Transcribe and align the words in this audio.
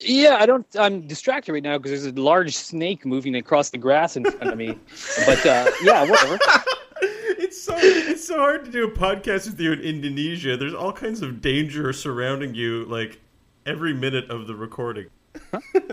Yeah, 0.00 0.36
I 0.38 0.46
don't. 0.46 0.66
I'm 0.78 1.06
distracted 1.06 1.52
right 1.52 1.62
now 1.62 1.78
because 1.78 2.02
there's 2.02 2.14
a 2.14 2.20
large 2.20 2.54
snake 2.54 3.06
moving 3.06 3.34
across 3.36 3.70
the 3.70 3.78
grass 3.78 4.16
in 4.16 4.24
front 4.24 4.52
of 4.52 4.58
me. 4.58 4.78
But 5.24 5.44
uh, 5.46 5.70
yeah, 5.82 6.08
whatever. 6.08 6.38
it's 7.00 7.60
so 7.62 7.74
it's 7.76 8.26
so 8.26 8.36
hard 8.38 8.66
to 8.66 8.70
do 8.70 8.84
a 8.86 8.90
podcast 8.90 9.46
with 9.46 9.58
you 9.58 9.72
in 9.72 9.80
Indonesia. 9.80 10.56
There's 10.56 10.74
all 10.74 10.92
kinds 10.92 11.22
of 11.22 11.40
danger 11.40 11.92
surrounding 11.94 12.54
you, 12.54 12.84
like 12.84 13.20
every 13.64 13.94
minute 13.94 14.28
of 14.30 14.46
the 14.46 14.54
recording. 14.54 15.06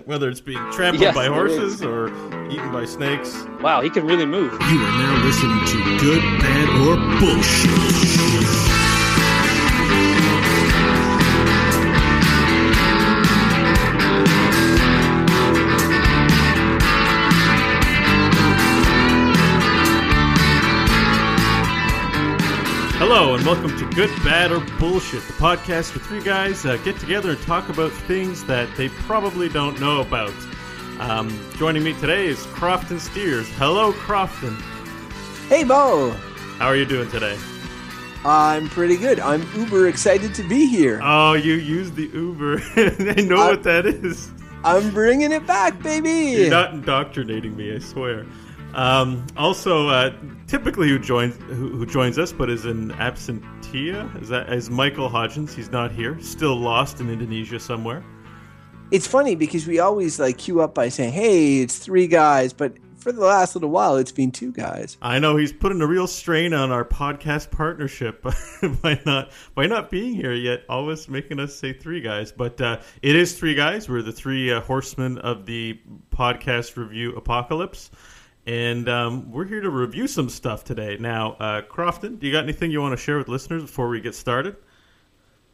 Whether 0.06 0.30
it's 0.30 0.40
being 0.42 0.58
trampled 0.72 1.02
Yes, 1.02 1.16
by 1.16 1.28
horses 1.28 1.82
or 1.82 2.08
eaten 2.50 2.72
by 2.72 2.86
snakes. 2.86 3.46
Wow, 3.62 3.82
he 3.82 3.90
can 3.90 4.06
really 4.08 4.26
move. 4.26 4.54
You 4.54 4.58
are 4.60 4.98
now 4.98 5.24
listening 5.26 5.66
to 5.66 6.00
Good, 6.00 6.22
Bad, 6.40 6.70
or 6.88 7.20
Bullshit. 7.20 7.93
Hello 23.16 23.36
and 23.36 23.46
welcome 23.46 23.78
to 23.78 23.86
Good, 23.92 24.10
Bad, 24.24 24.52
or 24.52 24.60
Bullshit, 24.80 25.22
the 25.28 25.34
podcast 25.34 25.96
where 25.96 26.04
three 26.04 26.24
guys 26.24 26.66
uh, 26.66 26.78
get 26.78 26.98
together 27.00 27.30
and 27.30 27.42
talk 27.44 27.70
about 27.70 27.92
things 27.92 28.44
that 28.46 28.68
they 28.76 28.90
probably 28.90 29.50
don't 29.50 29.80
know 29.80 30.02
about. 30.02 30.34
Um, 31.00 31.30
joining 31.58 31.84
me 31.84 31.94
today 32.00 32.26
is 32.26 32.44
Crofton 32.48 33.00
Steers. 33.00 33.48
Hello, 33.50 33.94
Crofton. 33.94 34.58
Hey, 35.48 35.64
Beau. 35.64 36.10
How 36.58 36.66
are 36.66 36.76
you 36.76 36.86
doing 36.86 37.08
today? 37.12 37.38
I'm 38.26 38.68
pretty 38.68 38.98
good. 38.98 39.20
I'm 39.20 39.48
uber 39.56 39.90
excited 39.90 40.34
to 40.34 40.44
be 40.44 40.66
here. 40.66 41.00
Oh, 41.04 41.34
you 41.34 41.54
used 41.54 41.96
the 41.96 42.08
Uber. 42.08 42.64
I 42.76 43.22
know 43.22 43.36
I- 43.36 43.50
what 43.52 43.62
that 43.62 43.86
is. 43.86 44.32
I'm 44.64 44.90
bringing 44.90 45.32
it 45.32 45.46
back, 45.46 45.80
baby. 45.84 46.32
You're 46.32 46.50
not 46.50 46.74
indoctrinating 46.74 47.56
me, 47.56 47.76
I 47.76 47.78
swear. 47.78 48.26
Um, 48.74 49.26
also, 49.38 49.88
uh, 49.88 50.14
typically 50.48 50.90
who 50.90 51.00
joins 51.00 51.36
who, 51.36 51.70
who 51.70 51.86
joins 51.86 52.18
us, 52.18 52.32
but 52.32 52.50
is 52.50 52.66
an 52.66 52.92
absentia, 52.94 54.22
is 54.22 54.30
that 54.30 54.52
is 54.52 54.70
Michael 54.70 55.10
Hodgins? 55.10 55.54
He's 55.54 55.72
not 55.72 55.92
here, 55.92 56.20
still 56.20 56.56
lost 56.56 57.00
in 57.00 57.10
Indonesia 57.10 57.60
somewhere. 57.60 58.04
It's 58.92 59.08
funny 59.08 59.36
because 59.36 59.66
we 59.68 59.80
always 59.80 60.20
like 60.20 60.38
cue 60.38 60.62
up 60.62 60.74
by 60.74 60.90
saying, 60.90 61.14
"Hey, 61.14 61.60
it's 61.60 61.78
three 61.78 62.08
guys," 62.08 62.54
but 62.54 62.74
for 63.04 63.12
the 63.12 63.22
last 63.22 63.54
little 63.54 63.70
while, 63.70 63.98
it's 63.98 64.14
been 64.14 64.32
two 64.32 64.52
guys. 64.52 64.98
I 65.02 65.20
know 65.20 65.36
he's 65.36 65.52
putting 65.52 65.82
a 65.82 65.88
real 65.88 66.08
strain 66.08 66.54
on 66.54 66.72
our 66.72 66.86
podcast 66.86 67.52
partnership 67.52 68.22
by 68.82 69.00
not 69.06 69.32
by 69.54 69.68
not 69.68 69.92
being 69.92 70.16
here 70.16 70.34
yet. 70.34 70.64
Always 70.70 71.10
making 71.10 71.40
us 71.40 71.54
say 71.54 71.74
three 71.74 72.00
guys, 72.02 72.32
but 72.32 72.60
uh, 72.62 72.80
it 73.02 73.16
is 73.16 73.38
three 73.38 73.56
guys. 73.56 73.90
We're 73.90 74.02
the 74.02 74.14
three 74.14 74.52
uh, 74.52 74.62
horsemen 74.62 75.18
of 75.20 75.46
the 75.46 75.80
podcast 76.12 76.78
review 76.78 77.14
apocalypse, 77.16 77.92
and 78.46 78.90
um, 78.90 79.32
we're 79.32 79.46
here 79.46 79.62
to 79.62 79.70
review 79.70 80.08
some 80.08 80.30
stuff 80.30 80.64
today. 80.64 80.98
Now, 81.00 81.34
uh, 81.34 81.62
Crofton, 81.62 82.18
do 82.18 82.28
you 82.28 82.34
got 82.34 82.44
anything 82.44 82.72
you 82.72 82.82
want 82.82 82.94
to 82.94 83.02
share 83.02 83.18
with 83.18 83.28
listeners 83.28 83.64
before 83.64 83.88
we 83.90 84.02
get 84.02 84.16
started? 84.16 84.56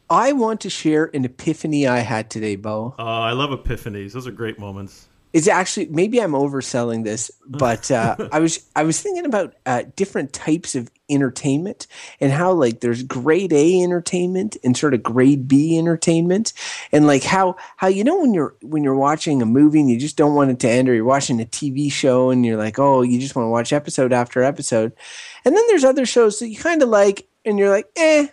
I 0.08 0.32
want 0.32 0.60
to 0.62 0.70
share 0.70 1.08
an 1.14 1.24
epiphany 1.24 1.86
I 1.86 2.00
had 2.00 2.30
today, 2.30 2.56
Beau. 2.56 2.94
Oh, 2.98 3.04
I 3.04 3.30
love 3.32 3.50
epiphanies; 3.50 4.12
those 4.12 4.26
are 4.26 4.32
great 4.32 4.58
moments. 4.58 5.08
It's 5.32 5.48
actually 5.48 5.86
maybe 5.86 6.20
I'm 6.20 6.32
overselling 6.32 7.04
this, 7.04 7.30
but 7.46 7.90
uh, 7.90 8.16
I 8.32 8.40
was 8.40 8.64
I 8.74 8.82
was 8.82 9.00
thinking 9.00 9.26
about 9.26 9.54
uh, 9.66 9.84
different 9.96 10.32
types 10.32 10.74
of 10.74 10.90
entertainment 11.08 11.86
and 12.20 12.30
how 12.30 12.52
like 12.52 12.80
there's 12.80 13.02
grade 13.02 13.52
A 13.52 13.82
entertainment 13.82 14.56
and 14.62 14.76
sort 14.76 14.94
of 14.94 15.02
grade 15.02 15.48
B 15.48 15.78
entertainment, 15.78 16.52
and 16.92 17.06
like 17.06 17.22
how 17.22 17.56
how 17.76 17.88
you 17.88 18.04
know 18.04 18.20
when 18.20 18.34
you're 18.34 18.54
when 18.62 18.82
you're 18.82 18.94
watching 18.94 19.42
a 19.42 19.46
movie 19.46 19.80
and 19.80 19.90
you 19.90 19.98
just 19.98 20.16
don't 20.16 20.34
want 20.34 20.50
it 20.50 20.58
to 20.60 20.68
end, 20.68 20.88
or 20.88 20.94
you're 20.94 21.04
watching 21.04 21.40
a 21.40 21.44
TV 21.44 21.90
show 21.90 22.30
and 22.30 22.44
you're 22.44 22.58
like, 22.58 22.78
oh, 22.78 23.02
you 23.02 23.20
just 23.20 23.36
want 23.36 23.46
to 23.46 23.50
watch 23.50 23.72
episode 23.72 24.12
after 24.12 24.42
episode, 24.42 24.92
and 25.44 25.56
then 25.56 25.64
there's 25.68 25.84
other 25.84 26.06
shows 26.06 26.38
that 26.38 26.48
you 26.48 26.56
kind 26.56 26.82
of 26.82 26.88
like 26.88 27.26
and 27.44 27.58
you're 27.58 27.70
like, 27.70 27.88
eh, 27.96 28.28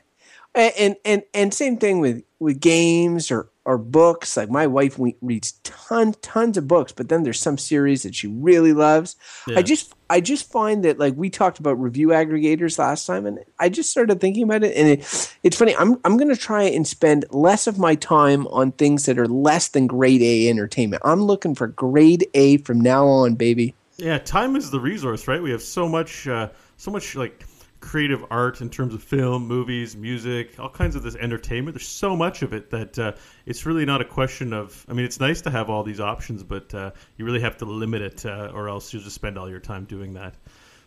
and 0.56 0.96
and 1.06 1.24
and 1.34 1.53
same 1.53 1.78
thing 1.78 2.00
with 2.00 2.24
with 2.40 2.59
games 2.59 3.31
or 3.31 3.50
or 3.67 3.78
books 3.78 4.35
like 4.38 4.50
my 4.50 4.66
wife 4.66 4.97
reads 5.22 5.51
ton 5.63 6.13
tons 6.22 6.57
of 6.57 6.67
books 6.67 6.91
but 6.94 7.09
then 7.09 7.23
there's 7.23 7.39
some 7.39 7.57
series 7.57 8.01
that 8.03 8.16
she 8.16 8.25
really 8.28 8.72
loves 8.73 9.16
Yeah. 9.47 9.59
i 9.59 9.61
just 9.61 9.94
i 10.09 10.22
just 10.22 10.50
find 10.51 10.83
that 10.85 10.97
like 10.97 11.13
we 11.17 11.29
talked 11.29 11.59
about 11.59 11.79
review 11.79 12.07
aggregators 12.07 12.79
last 12.79 13.06
time 13.06 13.25
and 13.25 13.39
i 13.59 13.67
just 13.69 13.91
started 13.91 14.22
thinking 14.22 14.44
about 14.44 14.63
it 14.63 14.75
and 14.75 14.88
it, 14.88 15.35
it's 15.44 15.57
funny 15.57 15.75
i'm 15.75 16.00
i'm 16.06 16.16
going 16.17 16.29
to 16.29 16.38
try 16.38 16.63
and 16.63 16.88
spend 16.88 17.25
less 17.29 17.67
of 17.67 17.77
my 17.77 17.94
time 17.94 18.47
on 18.47 18.72
things 18.72 19.06
that 19.06 19.19
are 19.19 19.27
less 19.27 19.67
than 19.67 19.85
grade 19.85 20.22
a 20.22 20.50
entertainment 20.50 21.01
i'm 21.06 21.22
looking 21.23 21.53
for 21.53 21.67
grade 21.67 22.25
a 22.33 22.57
from 22.57 22.79
now 22.79 23.06
on 23.06 23.35
baby 23.35 23.75
Yeah, 23.97 24.19
time 24.19 24.56
is 24.56 24.69
the 24.69 24.79
resource, 24.79 25.27
right? 25.27 25.41
We 25.41 25.50
have 25.51 25.61
so 25.63 25.89
much, 25.89 26.27
uh, 26.27 26.50
so 26.77 26.91
much 26.91 27.16
like 27.16 27.44
creative 27.88 28.24
art 28.30 28.59
in 28.62 28.70
terms 28.70 28.94
of 28.94 29.02
film, 29.02 29.48
movies, 29.48 29.96
music, 29.96 30.59
all 30.59 30.70
kinds 30.70 30.96
of 30.96 31.03
this 31.03 31.16
entertainment. 31.16 31.74
There's 31.74 31.88
so 31.88 32.16
much 32.16 32.42
of 32.42 32.53
it 32.53 32.70
that 32.70 33.00
uh, 33.00 33.14
it's 33.46 33.66
really 33.66 33.86
not 33.86 34.02
a 34.02 34.06
question 34.06 34.53
of. 34.53 34.86
I 34.90 34.94
mean, 34.94 35.06
it's 35.06 35.20
nice 35.20 35.42
to 35.42 35.50
have 35.50 35.70
all 35.70 35.84
these 35.84 36.02
options, 36.02 36.44
but 36.44 36.74
uh, 36.74 36.92
you 37.16 37.25
really 37.25 37.40
have 37.40 37.58
to 37.58 37.66
limit 37.66 38.02
it, 38.02 38.25
uh, 38.25 38.52
or 38.53 38.68
else 38.68 38.94
you'll 38.94 39.03
just 39.03 39.16
spend 39.16 39.38
all 39.38 39.50
your 39.50 39.62
time 39.62 39.86
doing 39.86 40.14
that. 40.14 40.36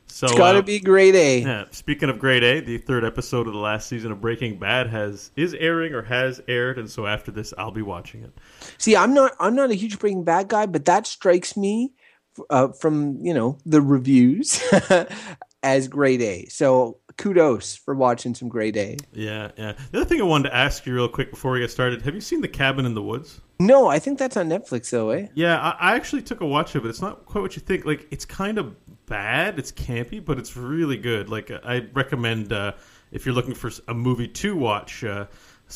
So 0.06 0.26
it's 0.26 0.36
got 0.36 0.52
to 0.52 0.58
uh, 0.58 0.62
be 0.62 0.80
grade 0.80 1.14
a 1.14 1.40
Yeah, 1.40 1.64
speaking 1.70 2.10
of 2.10 2.18
grade 2.18 2.42
A, 2.42 2.60
the 2.60 2.78
third 2.78 3.04
episode 3.04 3.46
of 3.46 3.54
the 3.54 3.60
last 3.60 3.88
season 3.88 4.12
of 4.12 4.20
Breaking 4.20 4.58
Bad 4.58 4.88
has 4.88 5.30
is 5.36 5.54
airing 5.54 5.94
or 5.94 6.02
has 6.02 6.42
aired, 6.48 6.78
and 6.78 6.90
so 6.90 7.06
after 7.06 7.30
this, 7.30 7.54
I'll 7.56 7.70
be 7.70 7.82
watching 7.82 8.24
it. 8.24 8.32
See, 8.76 8.94
I'm 8.94 9.14
not 9.14 9.32
I'm 9.40 9.54
not 9.54 9.70
a 9.70 9.74
huge 9.74 9.98
Breaking 9.98 10.24
Bad 10.24 10.48
guy, 10.48 10.66
but 10.66 10.84
that 10.84 11.06
strikes 11.06 11.56
me 11.56 11.94
uh, 12.50 12.68
from 12.68 13.24
you 13.24 13.32
know 13.32 13.58
the 13.64 13.80
reviews 13.80 14.62
as 15.62 15.88
grade 15.88 16.22
A. 16.22 16.46
So 16.46 16.98
kudos 17.16 17.76
for 17.76 17.94
watching 17.94 18.34
some 18.34 18.48
grade 18.48 18.76
A. 18.76 18.96
Yeah, 19.12 19.50
yeah. 19.56 19.72
The 19.90 20.00
other 20.00 20.04
thing 20.04 20.20
I 20.20 20.24
wanted 20.24 20.50
to 20.50 20.54
ask 20.56 20.86
you 20.86 20.94
real 20.94 21.08
quick 21.08 21.30
before 21.30 21.52
we 21.52 21.60
get 21.60 21.70
started: 21.70 22.02
Have 22.02 22.14
you 22.14 22.20
seen 22.20 22.40
The 22.40 22.48
Cabin 22.48 22.86
in 22.86 22.94
the 22.94 23.02
Woods? 23.02 23.40
No, 23.58 23.88
I 23.88 23.98
think 23.98 24.18
that's 24.18 24.36
on 24.36 24.48
Netflix 24.48 24.90
though, 24.90 25.10
eh? 25.10 25.26
Yeah, 25.34 25.58
I, 25.60 25.92
I 25.92 25.96
actually 25.96 26.22
took 26.22 26.40
a 26.40 26.46
watch 26.46 26.74
of 26.74 26.86
it. 26.86 26.88
It's 26.88 27.02
not 27.02 27.26
quite 27.26 27.42
what 27.42 27.56
you 27.56 27.62
think. 27.62 27.84
Like, 27.84 28.06
it's 28.10 28.24
kind 28.24 28.56
of 28.56 28.74
bad. 29.06 29.58
It's 29.58 29.70
campy, 29.70 30.24
but 30.24 30.38
it's 30.38 30.56
really 30.56 30.96
good. 30.96 31.28
Like, 31.28 31.50
I 31.50 31.86
recommend 31.92 32.54
uh, 32.54 32.72
if 33.12 33.26
you're 33.26 33.34
looking 33.34 33.54
for 33.54 33.70
a 33.86 33.92
movie 33.92 34.28
to 34.28 34.56
watch, 34.56 35.04
uh, 35.04 35.26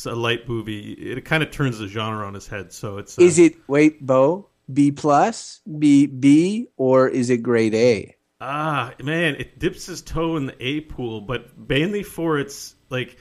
a 0.06 0.15
light 0.15 0.49
movie. 0.49 0.93
It 0.93 1.25
kind 1.25 1.43
of 1.43 1.50
turns 1.50 1.78
the 1.78 1.87
genre 1.87 2.27
on 2.27 2.34
its 2.34 2.49
head. 2.49 2.73
So 2.73 2.99
it's 2.99 3.19
uh, 3.19 3.23
Is 3.23 3.39
it 3.39 3.55
wait, 3.69 4.05
Beau? 4.05 4.49
B 4.73 4.91
plus, 4.91 5.61
B 5.78 6.06
B, 6.06 6.69
or 6.77 7.06
is 7.09 7.28
it 7.31 7.39
grade 7.43 7.75
A? 7.75 8.17
Ah, 8.41 8.93
man, 9.03 9.37
it 9.37 9.59
dips 9.59 9.87
his 9.87 10.03
toe 10.03 10.37
in 10.37 10.47
the 10.47 10.56
A 10.61 10.81
pool, 10.83 11.21
but 11.21 11.56
mainly 11.69 12.03
for 12.03 12.39
its 12.39 12.75
like 12.91 13.17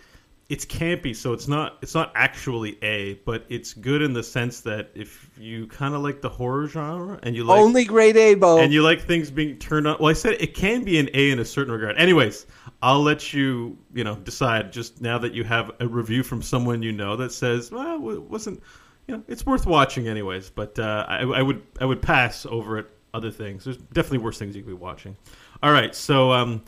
it's 0.50 0.66
campy, 0.66 1.16
so 1.16 1.34
it's 1.34 1.48
not 1.48 1.78
it's 1.82 1.96
not 1.96 2.12
actually 2.16 2.78
A, 2.84 3.14
but 3.26 3.46
it's 3.48 3.74
good 3.74 4.02
in 4.02 4.14
the 4.14 4.24
sense 4.24 4.62
that 4.62 4.90
if 4.96 5.30
you 5.38 5.68
kind 5.68 5.94
of 5.94 6.02
like 6.02 6.22
the 6.22 6.30
horror 6.30 6.68
genre 6.68 7.20
and 7.24 7.36
you 7.36 7.44
like 7.44 7.60
Only 7.60 7.86
grade 7.86 8.18
A, 8.18 8.36
Beau. 8.36 8.60
and 8.60 8.74
you 8.74 8.82
like 8.82 9.02
things 9.02 9.32
being 9.32 9.58
turned 9.60 9.88
on. 9.88 9.98
Well, 10.00 10.10
I 10.10 10.14
said 10.14 10.34
it 10.40 10.56
can 10.56 10.84
be 10.84 10.98
an 11.00 11.10
A 11.14 11.32
in 11.32 11.40
a 11.40 11.46
certain 11.46 11.72
regard. 11.72 11.98
Anyways, 11.98 12.46
I'll 12.82 13.02
let 13.02 13.34
you 13.34 13.78
you 13.94 14.04
know 14.04 14.16
decide 14.16 14.74
just 14.74 15.00
now 15.00 15.18
that 15.20 15.34
you 15.34 15.44
have 15.44 15.72
a 15.80 15.88
review 15.88 16.24
from 16.24 16.42
someone 16.42 16.82
you 16.82 16.92
know 16.92 17.16
that 17.18 17.32
says, 17.32 17.72
well, 17.72 18.10
it 18.12 18.22
wasn't 18.24 18.62
you 19.08 19.16
know 19.16 19.24
it's 19.28 19.46
worth 19.46 19.66
watching 19.68 20.08
anyways. 20.08 20.50
But 20.50 20.78
uh, 20.80 21.06
I, 21.08 21.20
I 21.22 21.42
would 21.42 21.62
I 21.80 21.86
would 21.86 22.02
pass 22.02 22.46
over 22.48 22.80
it 22.80 22.90
other 23.14 23.32
things. 23.32 23.64
There's 23.64 23.78
definitely 23.78 24.20
worse 24.20 24.40
things 24.40 24.56
you 24.56 24.64
could 24.64 24.70
be 24.70 24.74
watching. 24.74 25.16
All 25.62 25.72
right, 25.72 25.96
so 25.96 26.32
um, 26.32 26.64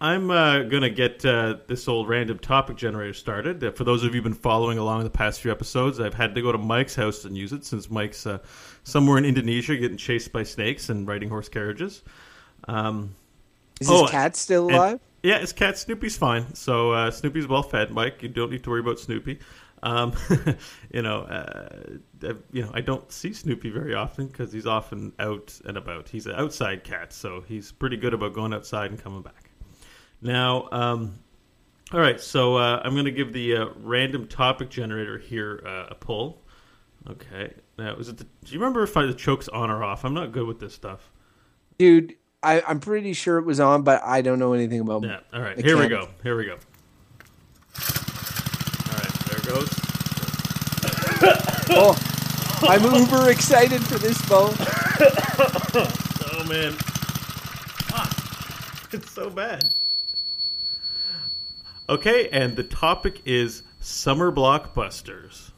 I'm 0.00 0.30
uh, 0.30 0.64
gonna 0.64 0.90
get 0.90 1.24
uh, 1.24 1.58
this 1.66 1.86
old 1.86 2.08
random 2.08 2.38
topic 2.38 2.76
generator 2.76 3.12
started. 3.12 3.62
Uh, 3.62 3.70
for 3.72 3.84
those 3.84 4.02
of 4.02 4.14
you 4.14 4.22
who've 4.22 4.24
been 4.24 4.34
following 4.34 4.78
along 4.78 5.04
the 5.04 5.10
past 5.10 5.40
few 5.40 5.50
episodes, 5.50 6.00
I've 6.00 6.14
had 6.14 6.34
to 6.34 6.42
go 6.42 6.50
to 6.50 6.58
Mike's 6.58 6.94
house 6.94 7.24
and 7.24 7.36
use 7.36 7.52
it 7.52 7.64
since 7.64 7.90
Mike's 7.90 8.26
uh, 8.26 8.38
somewhere 8.84 9.18
in 9.18 9.24
Indonesia 9.24 9.76
getting 9.76 9.96
chased 9.96 10.32
by 10.32 10.42
snakes 10.42 10.88
and 10.88 11.06
riding 11.06 11.28
horse 11.28 11.48
carriages. 11.48 12.02
Um, 12.68 13.14
is 13.80 13.88
his 13.88 14.00
oh, 14.00 14.06
cat 14.06 14.34
still 14.34 14.68
and- 14.68 14.76
alive? 14.76 15.00
yeah, 15.22 15.38
his 15.38 15.52
cat 15.52 15.78
Snoopy's 15.78 16.16
fine. 16.16 16.54
So 16.54 16.92
uh, 16.92 17.10
Snoopy's 17.10 17.46
well 17.46 17.62
fed, 17.62 17.90
Mike. 17.90 18.22
You 18.22 18.28
don't 18.28 18.50
need 18.50 18.64
to 18.64 18.70
worry 18.70 18.80
about 18.80 18.98
Snoopy. 18.98 19.38
Um, 19.82 20.12
you 20.92 21.02
know, 21.02 21.22
uh, 21.22 21.68
I- 22.22 22.34
you 22.52 22.62
know, 22.62 22.70
I 22.72 22.80
don't 22.80 23.10
see 23.10 23.32
Snoopy 23.32 23.70
very 23.70 23.94
often 23.94 24.26
because 24.28 24.52
he's 24.52 24.66
often 24.66 25.12
out 25.18 25.58
and 25.64 25.76
about. 25.76 26.08
He's 26.08 26.26
an 26.26 26.34
outside 26.36 26.84
cat, 26.84 27.12
so 27.12 27.40
he's 27.46 27.72
pretty 27.72 27.96
good 27.96 28.14
about 28.14 28.32
going 28.32 28.52
outside 28.54 28.90
and 28.90 29.02
coming 29.02 29.22
back. 29.22 29.50
Now, 30.20 30.68
um, 30.70 31.18
all 31.92 32.00
right, 32.00 32.20
so 32.20 32.56
uh, 32.56 32.80
I'm 32.84 32.92
going 32.92 33.06
to 33.06 33.10
give 33.10 33.32
the 33.32 33.56
uh, 33.56 33.66
random 33.76 34.28
topic 34.28 34.70
generator 34.70 35.18
here 35.18 35.62
uh, 35.66 35.86
a 35.90 35.94
pull. 35.94 36.42
Okay, 37.10 37.52
now 37.76 37.96
is 37.96 38.08
it? 38.08 38.18
The, 38.18 38.24
do 38.24 38.52
you 38.54 38.60
remember 38.60 38.84
if 38.84 38.96
I, 38.96 39.06
the 39.06 39.14
choke's 39.14 39.48
on 39.48 39.68
or 39.70 39.82
off? 39.82 40.04
I'm 40.04 40.14
not 40.14 40.30
good 40.30 40.46
with 40.46 40.60
this 40.60 40.72
stuff. 40.72 41.10
Dude, 41.76 42.14
I, 42.42 42.62
I'm 42.66 42.78
pretty 42.78 43.12
sure 43.12 43.38
it 43.38 43.44
was 43.44 43.58
on, 43.58 43.82
but 43.82 44.00
I 44.04 44.22
don't 44.22 44.38
know 44.38 44.52
anything 44.52 44.78
about 44.78 45.02
Yeah. 45.02 45.18
All 45.32 45.40
right. 45.40 45.58
Here 45.58 45.76
we 45.76 45.88
go. 45.88 46.08
Here 46.22 46.36
we 46.36 46.44
go. 46.44 46.58
All 49.52 49.58
right. 49.60 49.68
Goes. 49.68 49.78
Oh, 51.74 51.96
I'm 52.68 52.82
uber 52.94 53.30
excited 53.30 53.80
for 53.82 53.98
this, 53.98 54.20
Bo. 54.28 54.52
Oh 56.34 56.44
man, 56.48 56.74
Ah, 57.92 58.10
it's 58.92 59.10
so 59.10 59.30
bad. 59.30 59.72
Okay, 61.88 62.28
and 62.30 62.56
the 62.56 62.64
topic 62.64 63.22
is 63.24 63.62
summer 63.80 64.32
blockbusters. 64.32 65.51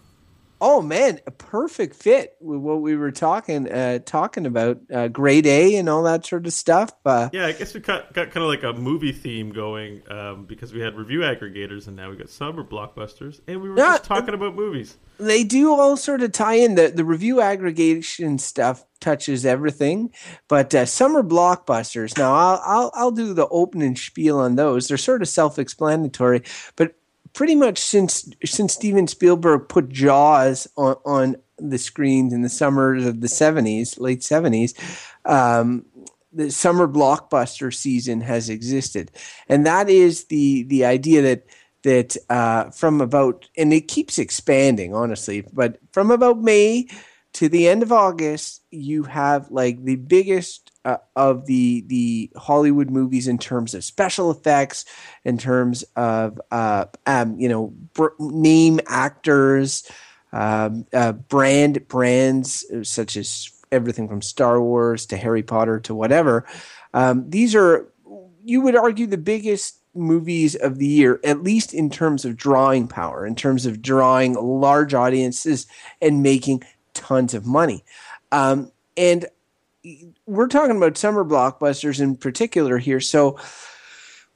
Oh 0.66 0.81
man, 0.81 1.20
a 1.26 1.31
perfect 1.31 1.94
fit 1.94 2.37
with 2.40 2.58
what 2.58 2.81
we 2.81 2.96
were 2.96 3.11
talking 3.11 3.70
uh, 3.70 3.99
talking 4.06 4.46
about, 4.46 4.78
uh, 4.90 5.08
grade 5.08 5.46
A 5.46 5.76
and 5.76 5.90
all 5.90 6.02
that 6.05 6.25
sort 6.25 6.46
of 6.46 6.55
stuff. 6.55 6.90
Uh, 7.05 7.28
Yeah, 7.34 7.44
I 7.46 7.52
guess 7.52 7.75
we 7.75 7.81
got, 7.81 8.14
got 8.14 8.31
kind 8.31 8.43
of 8.43 8.49
like 8.49 8.62
a 8.62 8.72
movie 8.72 9.12
theme 9.12 9.50
going 9.52 10.00
um, 10.11 10.46
because 10.46 10.72
we 10.72 10.81
had 10.81 10.96
review 10.96 11.20
aggregators 11.20 11.87
and 11.87 11.96
now 11.96 12.08
we 12.08 12.16
got 12.16 12.31
summer 12.31 12.64
blockbusters, 12.64 13.40
and 13.46 13.61
we 13.61 13.69
were 13.69 13.76
Yeah, 13.76 13.93
just 13.99 14.05
talking 14.05 14.32
about 14.32 14.55
movies. 14.55 14.96
they 15.19 15.44
do 15.44 15.70
all 15.75 15.99
sort 15.99 16.22
of 16.22 16.32
tie 16.32 16.55
in. 16.55 16.76
The 16.76 16.88
the 16.88 17.05
review 17.05 17.43
aggregation 17.43 18.38
stuff 18.38 18.87
touches 19.00 19.44
everything, 19.44 20.14
but 20.49 20.75
uh, 20.75 20.87
summer 20.87 21.22
blockbusters. 21.22 22.17
Now 22.17 22.32
I'll, 22.34 22.62
I'll 22.64 22.90
I'll 22.94 23.10
do 23.10 23.34
the 23.34 23.49
opening 23.49 23.96
spiel 23.96 24.38
on 24.38 24.56
those. 24.56 24.88
They're 24.88 24.96
sort 24.96 25.20
of 25.20 25.28
self 25.28 25.58
explanatory, 25.58 26.43
but 26.76 26.94
pretty 27.34 27.54
much 27.54 27.78
since 27.78 28.28
since 28.44 28.72
Steven 28.72 29.06
Spielberg 29.06 29.69
put 29.69 29.90
Jaws 29.90 30.66
on 30.76 30.96
on 31.04 31.36
the 31.58 31.78
screens 31.78 32.32
in 32.32 32.42
the 32.42 32.48
summers 32.48 33.04
of 33.04 33.20
the 33.20 33.28
seventies, 33.28 33.98
late 33.98 34.22
seventies. 34.22 34.75
Um, 35.25 35.84
the 36.32 36.50
summer 36.50 36.88
blockbuster 36.88 37.72
season 37.72 38.20
has 38.22 38.48
existed, 38.48 39.10
and 39.48 39.66
that 39.66 39.90
is 39.90 40.25
the 40.26 40.62
the 40.64 40.84
idea 40.84 41.22
that 41.22 41.46
that 41.82 42.16
uh, 42.31 42.70
from 42.70 43.00
about 43.00 43.48
and 43.56 43.72
it 43.72 43.88
keeps 43.88 44.19
expanding 44.19 44.94
honestly, 44.94 45.44
but 45.52 45.78
from 45.92 46.10
about 46.10 46.40
May 46.40 46.88
to 47.34 47.48
the 47.48 47.69
end 47.69 47.82
of 47.82 47.92
August, 47.92 48.62
you 48.70 49.02
have 49.04 49.50
like 49.50 49.84
the 49.84 49.96
biggest 49.96 50.70
uh, 50.84 50.98
of 51.16 51.46
the 51.46 51.82
the 51.86 52.31
Hollywood 52.36 52.90
movies 52.90 53.28
in 53.28 53.38
terms 53.38 53.75
of 53.75 53.84
special 53.84 54.31
effects, 54.31 54.84
in 55.25 55.38
terms 55.38 55.84
of 55.96 56.40
uh, 56.50 56.86
um, 57.06 57.38
you 57.38 57.48
know 57.48 57.72
br- 57.94 58.08
name 58.19 58.81
actors, 58.86 59.90
um, 60.32 60.86
uh, 60.92 61.12
brand 61.12 61.86
brands 61.88 62.64
uh, 62.70 62.84
such 62.84 63.16
as 63.16 63.50
everything 63.72 64.08
from 64.08 64.22
Star 64.22 64.60
Wars 64.60 65.06
to 65.06 65.16
Harry 65.16 65.42
Potter 65.42 65.81
to 65.81 65.94
whatever. 65.94 66.46
Um, 66.92 67.28
these 67.31 67.54
are 67.54 67.92
you 68.44 68.60
would 68.60 68.76
argue 68.76 69.06
the 69.06 69.19
biggest 69.19 69.78
movies 69.94 70.54
of 70.54 70.78
the 70.78 70.86
year, 70.86 71.20
at 71.25 71.42
least 71.42 71.72
in 71.72 71.88
terms 71.88 72.25
of 72.25 72.36
drawing 72.36 72.88
power, 72.88 73.26
in 73.26 73.34
terms 73.34 73.64
of 73.64 73.81
drawing 73.81 74.34
large 74.34 74.92
audiences 74.92 75.66
and 76.02 76.22
making 76.22 76.62
tons 76.92 77.32
of 77.34 77.46
money. 77.46 77.84
Um, 78.32 78.70
and 78.96 79.26
we're 80.26 80.48
talking 80.48 80.76
about 80.76 80.96
summer 80.96 81.25
blockbusters 81.25 82.00
in 82.00 82.16
particular 82.16 82.78
here. 82.78 83.00
So 83.00 83.38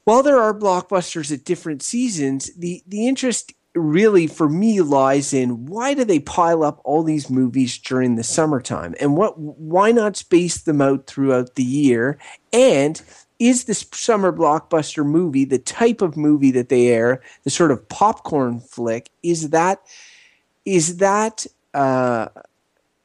while 0.03 0.23
there 0.23 0.39
are 0.39 0.53
blockbusters 0.53 1.31
at 1.31 1.43
different 1.45 1.81
seasons, 1.81 2.53
the, 2.55 2.83
the 2.87 3.07
interest 3.07 3.53
really 3.75 4.27
for 4.27 4.49
me 4.49 4.81
lies 4.81 5.33
in 5.33 5.65
why 5.67 5.93
do 5.93 6.03
they 6.03 6.19
pile 6.19 6.63
up 6.63 6.81
all 6.83 7.03
these 7.03 7.29
movies 7.29 7.77
during 7.77 8.15
the 8.15 8.23
summertime 8.23 8.95
and 8.99 9.15
what 9.15 9.37
why 9.37 9.91
not 9.91 10.17
space 10.17 10.63
them 10.63 10.81
out 10.81 11.05
throughout 11.05 11.53
the 11.53 11.63
year 11.63 12.17
and 12.51 13.03
is 13.37 13.65
this 13.65 13.85
summer 13.93 14.33
blockbuster 14.33 15.05
movie 15.05 15.45
the 15.45 15.59
type 15.59 16.01
of 16.01 16.17
movie 16.17 16.49
that 16.49 16.69
they 16.69 16.87
air 16.87 17.21
the 17.43 17.51
sort 17.51 17.69
of 17.69 17.87
popcorn 17.89 18.59
flick 18.59 19.11
is 19.21 19.51
that 19.51 19.79
is 20.65 20.97
that 20.97 21.45
uh, 21.75 22.27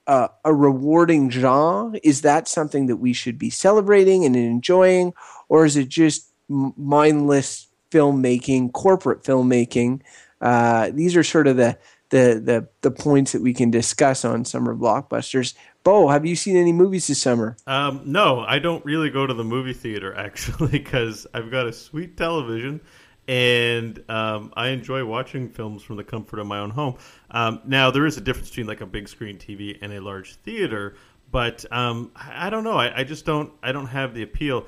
uh, 0.06 0.29
a 0.45 0.55
rewarding 0.55 1.31
genre 1.31 1.99
is 2.03 2.23
that 2.23 2.49
something 2.49 2.87
that 2.87 2.97
we 2.97 3.12
should 3.12 3.39
be 3.39 3.51
celebrating 3.51 4.25
and 4.25 4.37
enjoying 4.37 5.12
or 5.49 5.65
is 5.65 5.77
it 5.77 5.89
just 5.89 6.31
mindless 6.49 7.69
filmmaking 7.91 8.73
corporate 8.73 9.23
filmmaking 9.23 10.01
uh, 10.41 10.91
these 10.93 11.17
are 11.17 11.25
sort 11.25 11.47
of 11.47 11.56
the, 11.56 11.79
the 12.11 12.41
the 12.45 12.69
the 12.83 12.91
points 12.91 13.33
that 13.33 13.41
we 13.41 13.55
can 13.55 13.71
discuss 13.71 14.25
on 14.25 14.45
summer 14.45 14.77
blockbusters. 14.77 15.55
Beau, 15.83 16.09
have 16.09 16.27
you 16.27 16.37
seen 16.37 16.56
any 16.56 16.73
movies 16.73 17.06
this 17.06 17.21
summer? 17.21 17.56
Um, 17.67 18.03
no, 18.05 18.41
I 18.41 18.59
don't 18.59 18.85
really 18.85 19.11
go 19.11 19.27
to 19.27 19.35
the 19.35 19.45
movie 19.45 19.73
theater 19.73 20.15
actually 20.19 20.69
because 20.69 21.27
I've 21.33 21.51
got 21.51 21.67
a 21.67 21.73
sweet 21.73 22.17
television 22.17 22.81
and 23.26 24.03
um, 24.11 24.53
I 24.56 24.69
enjoy 24.69 25.05
watching 25.05 25.49
films 25.49 25.82
from 25.82 25.97
the 25.97 26.05
comfort 26.05 26.38
of 26.38 26.47
my 26.47 26.59
own 26.59 26.71
home. 26.71 26.97
Um, 27.31 27.61
now, 27.65 27.91
there 27.91 28.06
is 28.06 28.17
a 28.17 28.21
difference 28.21 28.50
between 28.50 28.67
like 28.67 28.81
a 28.81 28.87
big 28.87 29.09
screen 29.09 29.38
TV 29.38 29.79
and 29.81 29.93
a 29.93 30.00
large 30.00 30.35
theater, 30.37 30.97
but 31.31 31.65
um, 31.73 32.12
I 32.17 32.50
don't 32.50 32.65
know. 32.65 32.76
I, 32.76 33.00
I 33.00 33.05
just 33.05 33.25
don't. 33.25 33.53
I 33.62 33.73
don't 33.73 33.87
have 33.87 34.15
the 34.15 34.23
appeal. 34.23 34.67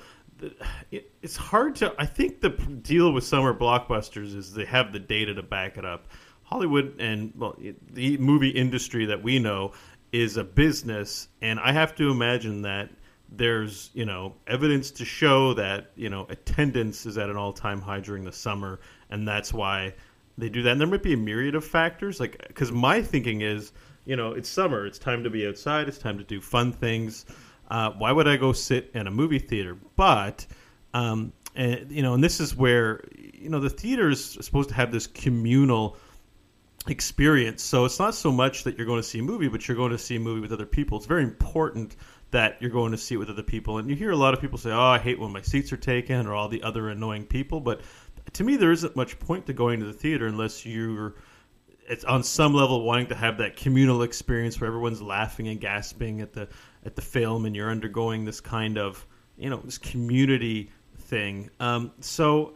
It, 0.91 1.13
it's 1.23 1.37
hard 1.37 1.77
to. 1.77 1.95
I 1.99 2.07
think 2.07 2.41
the 2.41 2.51
deal 2.51 3.13
with 3.13 3.25
summer 3.25 3.55
blockbusters 3.55 4.35
is 4.35 4.53
they 4.53 4.65
have 4.65 4.93
the 4.93 5.01
data 5.01 5.35
to 5.35 5.43
back 5.43 5.77
it 5.77 5.85
up. 5.85 6.09
Hollywood 6.43 7.01
and 7.01 7.33
well, 7.37 7.59
the 7.93 8.17
movie 8.19 8.51
industry 8.51 9.07
that 9.07 9.23
we 9.23 9.39
know 9.39 9.73
is 10.13 10.37
a 10.37 10.45
business, 10.45 11.29
and 11.43 11.61
I 11.61 11.73
have 11.73 11.95
to 11.97 12.11
imagine 12.11 12.63
that 12.63 12.91
there's 13.29 13.91
you 13.93 14.05
know 14.05 14.35
evidence 14.47 14.91
to 14.91 15.05
show 15.05 15.53
that 15.55 15.91
you 15.97 16.09
know 16.09 16.27
attendance 16.29 17.07
is 17.07 17.19
at 17.19 17.29
an 17.29 17.37
all-time 17.37 17.81
high 17.81 18.01
during 18.01 18.25
the 18.25 18.33
summer 18.33 18.81
and 19.11 19.27
that's 19.27 19.53
why 19.53 19.93
they 20.39 20.49
do 20.49 20.63
that. 20.63 20.73
And 20.73 20.81
there 20.81 20.89
might 20.89 21.03
be 21.03 21.15
a 21.15 21.17
myriad 21.17 21.55
of 21.55 21.65
factors 21.65 22.21
like 22.21 22.43
because 22.49 22.73
my 22.73 23.03
thinking 23.03 23.41
is 23.41 23.73
you 24.05 24.17
know 24.17 24.33
it's 24.33 24.49
summer 24.49 24.87
it's 24.87 24.99
time 24.99 25.25
to 25.25 25.31
be 25.31 25.47
outside 25.47 25.89
it's 25.89 25.99
time 25.99 26.19
to 26.19 26.25
do 26.25 26.41
fun 26.41 26.73
things. 26.73 27.27
Uh, 27.69 27.91
why 27.93 28.13
would 28.13 28.29
i 28.29 28.37
go 28.37 28.53
sit 28.53 28.91
in 28.95 29.07
a 29.07 29.11
movie 29.11 29.39
theater? 29.39 29.77
But 29.97 30.47
um, 30.95 31.33
and, 31.55 31.91
you 31.91 32.03
know 32.03 32.15
and 32.15 32.23
this 32.23 32.41
is 32.41 32.55
where 32.55 33.03
you 33.17 33.49
know 33.49 33.61
the 33.61 33.71
theater 33.71 34.09
is 34.09 34.25
supposed 34.25 34.69
to 34.69 34.75
have 34.75 34.93
this 34.93 35.07
communal 35.07 35.97
experience. 36.89 37.63
So 37.63 37.85
it's 37.85 37.99
not 37.99 38.15
so 38.15 38.31
much 38.31 38.65
that 38.65 38.77
you're 38.77 38.87
going 38.87 39.01
to 39.01 39.09
see 39.09 39.19
a 39.19 39.23
movie, 39.23 39.49
but 39.49 39.67
you're 39.67 39.77
going 39.77 39.93
to 39.93 39.99
see 39.99 40.17
a 40.17 40.21
movie 40.21 40.41
with 40.41 40.53
other 40.53 40.67
people. 40.67 40.99
It's 40.99 41.07
very 41.07 41.23
important 41.23 41.97
that 42.31 42.61
you're 42.61 42.71
going 42.71 42.93
to 42.93 42.99
see 42.99 43.15
it 43.15 43.19
with 43.19 43.31
other 43.31 43.43
people. 43.43 43.79
And 43.79 43.89
you 43.89 43.97
hear 43.97 44.11
a 44.11 44.17
lot 44.17 44.35
of 44.35 44.41
people 44.41 44.59
say, 44.59 44.71
"Oh, 44.71 44.81
I 44.81 44.99
hate 44.99 45.19
when 45.19 45.33
my 45.33 45.43
seats 45.43 45.73
are 45.73 45.77
taken," 45.77 46.27
or 46.27 46.35
all 46.35 46.49
the 46.49 46.63
other 46.63 46.89
annoying 46.89 47.25
people. 47.27 47.61
But 47.61 47.81
to 48.35 48.45
me, 48.45 48.57
there 48.57 48.73
isn't 48.73 48.97
much 48.97 49.19
point 49.19 49.47
to 49.47 49.53
going 49.53 49.81
to 49.81 49.87
the 49.87 49.93
theater 49.93 50.27
unless 50.27 50.67
you're 50.67 51.15
it's 51.89 52.05
on 52.05 52.23
some 52.23 52.53
level 52.53 52.83
wanting 52.83 53.07
to 53.07 53.15
have 53.15 53.39
that 53.39 53.57
communal 53.57 54.03
experience 54.03 54.61
where 54.61 54.69
everyone's 54.69 55.01
laughing 55.01 55.49
and 55.49 55.61
gasping 55.61 56.21
at 56.21 56.33
the 56.33 56.49
at 56.85 56.97
the 56.97 57.03
film, 57.03 57.47
and 57.47 57.55
you're 57.55 57.71
undergoing 57.71 58.25
this 58.25 58.41
kind 58.41 58.79
of 58.79 59.07
you 59.37 59.51
know 59.51 59.61
this 59.65 59.79
community 59.79 60.71
thing. 60.99 61.51
Um, 61.61 61.93
so 62.01 62.55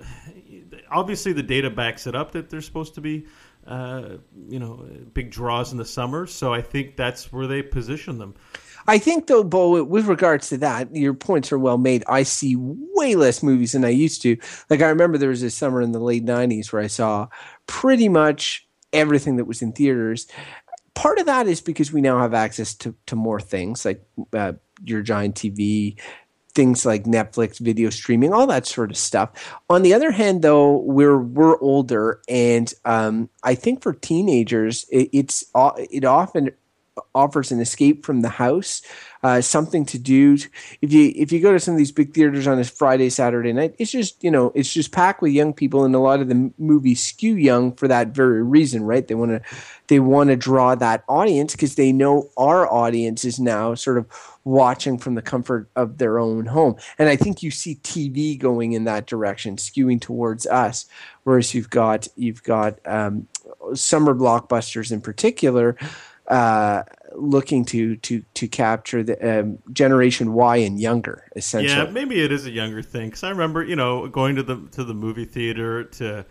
obviously, 0.91 1.33
the 1.33 1.43
data 1.43 1.71
backs 1.71 2.07
it 2.07 2.15
up 2.15 2.33
that 2.33 2.51
they're 2.51 2.61
supposed 2.61 2.95
to 2.95 3.01
be 3.01 3.27
uh, 3.67 4.17
you 4.49 4.59
know 4.59 4.87
big 5.13 5.31
draws 5.31 5.73
in 5.73 5.79
the 5.79 5.85
summer. 5.85 6.27
So 6.27 6.53
I 6.53 6.63
think 6.63 6.97
that's 6.97 7.33
where 7.33 7.47
they 7.47 7.63
position 7.63 8.19
them. 8.19 8.35
I 8.87 8.99
think 8.99 9.27
though, 9.27 9.45
Beau, 9.45 9.83
with 9.85 10.07
regards 10.07 10.49
to 10.49 10.57
that, 10.59 10.95
your 10.95 11.15
points 11.15 11.53
are 11.53 11.59
well 11.59 11.79
made. 11.79 12.03
I 12.09 12.23
see 12.23 12.57
way 12.59 13.15
less 13.15 13.43
movies 13.43 13.73
than 13.73 13.85
I 13.85 13.91
used 13.91 14.23
to. 14.23 14.37
Like 14.69 14.81
I 14.81 14.89
remember 14.89 15.19
there 15.19 15.29
was 15.29 15.43
a 15.43 15.51
summer 15.51 15.81
in 15.81 15.93
the 15.93 16.01
late 16.01 16.25
'90s 16.25 16.73
where 16.73 16.83
I 16.83 16.89
saw 16.89 17.29
pretty 17.67 18.09
much 18.09 18.67
everything 18.93 19.37
that 19.37 19.45
was 19.45 19.63
in 19.63 19.73
theaters. 19.73 20.27
Part 20.95 21.19
of 21.19 21.27
that 21.27 21.47
is 21.47 21.61
because 21.61 21.93
we 21.93 22.01
now 22.01 22.19
have 22.19 22.35
access 22.35 22.75
to 22.77 22.95
to 23.07 23.17
more 23.17 23.41
things 23.41 23.85
like 23.85 24.05
uh, 24.33 24.55
your 24.85 25.03
giant 25.03 25.37
TV, 25.37 25.99
things 26.55 26.85
like 26.85 27.05
Netflix, 27.05 27.59
video 27.59 27.91
streaming, 27.91 28.33
all 28.33 28.47
that 28.47 28.67
sort 28.67 28.91
of 28.91 28.97
stuff. 28.97 29.31
On 29.69 29.83
the 29.83 29.95
other 29.95 30.11
hand, 30.11 30.43
though, 30.43 30.79
we're 30.79 31.19
we're 31.19 31.59
older, 31.61 32.21
and 32.29 32.73
um, 32.85 33.29
I 33.43 33.55
think 33.55 33.83
for 33.83 33.93
teenagers, 33.93 34.85
it, 34.91 35.09
it's 35.13 35.45
it 35.55 36.05
often 36.05 36.51
offers 37.15 37.51
an 37.51 37.61
escape 37.61 38.05
from 38.05 38.21
the 38.21 38.29
house, 38.29 38.83
uh, 39.23 39.41
something 39.41 39.85
to 39.85 39.99
do. 39.99 40.37
If 40.81 40.93
you 40.93 41.13
if 41.15 41.31
you 41.31 41.41
go 41.41 41.53
to 41.53 41.61
some 41.61 41.75
of 41.75 41.79
these 41.79 41.93
big 41.93 42.15
theaters 42.15 42.47
on 42.47 42.59
a 42.59 42.65
Friday, 42.65 43.11
Saturday 43.11 43.53
night, 43.53 43.75
it's 43.79 43.91
just 43.91 44.23
you 44.25 44.31
know 44.31 44.53
it's 44.55 44.73
just 44.73 44.93
packed 44.93 45.23
with 45.23 45.33
young 45.33 45.53
people, 45.53 45.85
and 45.85 45.95
a 45.95 45.99
lot 45.99 46.21
of 46.21 46.29
the 46.29 46.53
movies 46.59 47.03
skew 47.03 47.35
young 47.35 47.73
for 47.75 47.89
that 47.89 48.09
very 48.09 48.43
reason, 48.43 48.83
right? 48.83 49.07
They 49.07 49.15
want 49.15 49.31
to 49.33 49.43
they 49.89 50.01
want 50.01 50.31
to 50.31 50.37
draw 50.37 50.75
that 50.75 51.05
audience 51.09 51.53
because 51.53 51.75
they 51.75 51.93
know 51.93 52.31
our 52.37 52.71
audience 52.71 53.25
is 53.25 53.39
now 53.39 53.75
sort 53.75 53.99
of 53.99 54.07
watching 54.45 54.97
from 54.97 55.15
the 55.17 55.23
comfort 55.23 55.69
of 55.77 55.99
their 55.99 56.19
own 56.19 56.47
home, 56.47 56.77
and 56.99 57.09
I 57.09 57.17
think 57.17 57.43
you 57.43 57.51
see 57.51 57.77
TV 57.77 58.39
going 58.39 58.73
in 58.73 58.85
that 58.85 59.07
direction, 59.07 59.57
skewing 59.57 60.01
towards 60.01 60.47
us, 60.47 60.87
whereas 61.25 61.55
you've 61.55 61.71
got 61.71 62.09
you've 62.17 62.43
got 62.43 62.79
um, 62.87 63.29
summer 63.75 64.15
blockbusters 64.15 64.93
in 64.93 65.01
particular 65.01 65.77
uh, 66.31 66.85
looking 67.17 67.65
to 67.67 67.97
to 67.97 68.23
to 68.35 68.49
capture 68.49 69.03
the 69.03 69.41
um, 69.41 69.59
generation 69.73 70.33
Y 70.33 70.59
and 70.59 70.81
younger, 70.81 71.29
essentially. 71.35 71.77
Yeah, 71.77 71.91
maybe 71.91 72.23
it 72.23 72.31
is 72.33 72.47
a 72.47 72.51
younger 72.51 72.83
thing 72.83 73.09
because 73.09 73.25
I 73.25 73.31
remember, 73.31 73.65
you 73.65 73.77
know, 73.77 74.07
going 74.07 74.37
to 74.37 74.43
the 74.43 74.57
to 74.73 74.85
the 74.85 74.95
movie 74.95 75.25
theater 75.25 75.85
to 75.85 76.25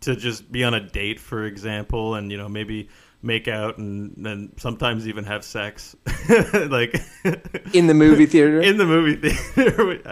to 0.00 0.16
just 0.16 0.50
be 0.50 0.64
on 0.64 0.74
a 0.74 0.80
date, 0.80 1.20
for 1.20 1.44
example, 1.44 2.16
and 2.16 2.30
you 2.32 2.36
know 2.36 2.48
maybe 2.48 2.88
make 3.22 3.48
out 3.48 3.78
and 3.78 4.12
then 4.18 4.52
sometimes 4.58 5.08
even 5.08 5.24
have 5.24 5.44
sex, 5.44 5.96
like 6.68 7.00
in 7.72 7.86
the 7.86 7.94
movie 7.94 8.26
theater. 8.26 8.60
in 8.62 8.76
the 8.76 8.84
movie 8.84 9.30
theater. 9.30 10.02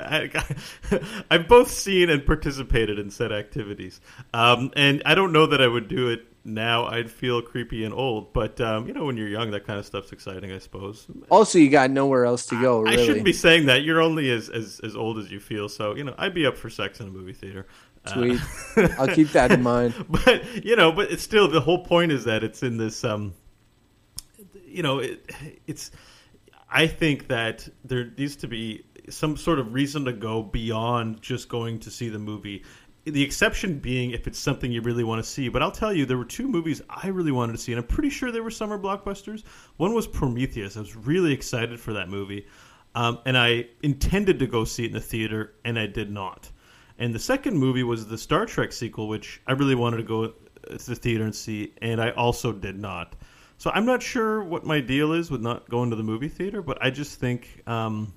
I, 1.30 1.36
have 1.36 1.48
both 1.48 1.70
seen 1.70 2.10
and 2.10 2.24
participated 2.24 2.98
in 2.98 3.10
said 3.10 3.32
activities, 3.32 4.00
um, 4.32 4.70
and 4.76 5.02
I 5.04 5.16
don't 5.16 5.32
know 5.32 5.46
that 5.46 5.60
I 5.60 5.66
would 5.66 5.88
do 5.88 6.08
it 6.10 6.31
now. 6.44 6.86
I'd 6.86 7.10
feel 7.10 7.40
creepy 7.42 7.84
and 7.84 7.94
old, 7.94 8.32
but 8.32 8.60
um, 8.60 8.86
you 8.86 8.92
know, 8.94 9.04
when 9.04 9.16
you're 9.16 9.28
young, 9.28 9.50
that 9.52 9.66
kind 9.66 9.78
of 9.78 9.86
stuff's 9.86 10.12
exciting, 10.12 10.52
I 10.52 10.58
suppose. 10.58 11.06
also, 11.30 11.58
you 11.58 11.70
got 11.70 11.90
nowhere 11.90 12.24
else 12.24 12.46
to 12.46 12.60
go. 12.60 12.80
I 12.86 12.90
Really. 12.92 13.06
shouldn't 13.06 13.24
be 13.24 13.32
saying 13.32 13.66
that. 13.66 13.82
You're 13.82 14.00
only 14.00 14.30
as, 14.30 14.48
as 14.48 14.80
as 14.82 14.96
old 14.96 15.18
as 15.18 15.30
you 15.30 15.40
feel, 15.40 15.68
so 15.68 15.94
you 15.96 16.04
know, 16.04 16.14
I'd 16.18 16.34
be 16.34 16.46
up 16.46 16.56
for 16.56 16.70
sex 16.70 17.00
in 17.00 17.08
a 17.08 17.10
movie 17.10 17.32
theater. 17.32 17.66
Uh, 18.04 18.12
Sweet. 18.14 18.40
I'll 18.98 19.06
keep 19.08 19.28
that 19.30 19.52
in 19.52 19.62
mind. 19.62 19.94
but 20.08 20.64
you 20.64 20.74
know, 20.76 20.90
but 20.92 21.10
it's 21.12 21.22
still 21.22 21.48
the 21.48 21.60
whole 21.60 21.84
point 21.84 22.10
is 22.12 22.24
that 22.24 22.42
it's 22.42 22.62
in 22.62 22.76
this. 22.76 23.04
Um, 23.04 23.34
you 24.66 24.82
know, 24.82 24.98
it, 24.98 25.30
it's. 25.66 25.90
I 26.74 26.86
think 26.86 27.28
that 27.28 27.68
there 27.84 28.10
needs 28.16 28.36
to 28.36 28.48
be 28.48 28.84
some 29.10 29.36
sort 29.36 29.58
of 29.58 29.74
reason 29.74 30.06
to 30.06 30.12
go 30.12 30.42
beyond 30.42 31.20
just 31.20 31.48
going 31.48 31.80
to 31.80 31.90
see 31.90 32.08
the 32.08 32.18
movie. 32.18 32.64
The 33.04 33.22
exception 33.22 33.78
being 33.78 34.12
if 34.12 34.26
it's 34.28 34.38
something 34.38 34.70
you 34.70 34.80
really 34.80 35.02
want 35.02 35.22
to 35.22 35.28
see. 35.28 35.48
But 35.48 35.62
I'll 35.62 35.72
tell 35.72 35.92
you, 35.92 36.06
there 36.06 36.18
were 36.18 36.24
two 36.24 36.46
movies 36.46 36.80
I 36.88 37.08
really 37.08 37.32
wanted 37.32 37.52
to 37.52 37.58
see, 37.58 37.72
and 37.72 37.80
I'm 37.80 37.86
pretty 37.86 38.10
sure 38.10 38.30
they 38.30 38.40
were 38.40 38.50
summer 38.50 38.78
blockbusters. 38.78 39.42
One 39.76 39.92
was 39.92 40.06
Prometheus. 40.06 40.76
I 40.76 40.80
was 40.80 40.94
really 40.94 41.32
excited 41.32 41.80
for 41.80 41.92
that 41.94 42.08
movie, 42.08 42.46
um, 42.94 43.18
and 43.26 43.36
I 43.36 43.66
intended 43.82 44.38
to 44.38 44.46
go 44.46 44.64
see 44.64 44.84
it 44.84 44.88
in 44.88 44.92
the 44.92 45.00
theater, 45.00 45.54
and 45.64 45.78
I 45.78 45.86
did 45.86 46.10
not. 46.10 46.48
And 46.98 47.12
the 47.12 47.18
second 47.18 47.56
movie 47.56 47.82
was 47.82 48.06
the 48.06 48.18
Star 48.18 48.46
Trek 48.46 48.70
sequel, 48.72 49.08
which 49.08 49.40
I 49.48 49.52
really 49.52 49.74
wanted 49.74 49.96
to 49.96 50.04
go 50.04 50.26
to 50.28 50.34
the 50.70 50.94
theater 50.94 51.24
and 51.24 51.34
see, 51.34 51.72
and 51.82 52.00
I 52.00 52.10
also 52.10 52.52
did 52.52 52.78
not. 52.78 53.16
So 53.58 53.70
I'm 53.74 53.86
not 53.86 54.02
sure 54.02 54.42
what 54.44 54.64
my 54.64 54.80
deal 54.80 55.12
is 55.12 55.30
with 55.30 55.40
not 55.40 55.68
going 55.68 55.90
to 55.90 55.96
the 55.96 56.02
movie 56.02 56.28
theater, 56.28 56.62
but 56.62 56.78
I 56.80 56.90
just 56.90 57.18
think 57.18 57.62
um, 57.66 58.12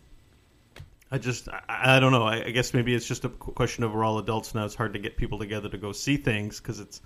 I 1.15 1.17
just 1.17 1.48
I, 1.48 1.95
I 1.95 2.00
don't 2.01 2.12
know. 2.12 2.24
I, 2.24 2.43
I 2.48 2.51
guess 2.51 2.74
maybe 2.74 2.93
it's 2.93 3.07
just 3.07 3.24
a 3.24 3.29
question 3.29 3.86
of 3.86 3.93
we're 3.93 4.03
all 4.03 4.19
adults 4.19 4.53
now. 4.53 4.65
It's 4.65 4.75
hard 4.75 4.91
to 4.93 5.00
get 5.00 5.15
people 5.15 5.39
together 5.39 5.69
to 5.69 5.77
go 5.77 5.93
see 5.93 6.17
things 6.17 6.60
because 6.60 6.81
it's 6.81 7.00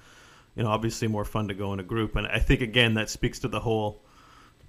you 0.55 0.63
know 0.63 0.69
obviously 0.69 1.07
more 1.07 1.23
fun 1.23 1.47
to 1.49 1.53
go 1.53 1.73
in 1.73 1.79
a 1.79 1.83
group, 1.83 2.15
and 2.15 2.25
I 2.25 2.39
think 2.39 2.61
again 2.61 2.95
that 2.95 3.11
speaks 3.11 3.37
to 3.39 3.47
the 3.47 3.59
whole 3.59 4.03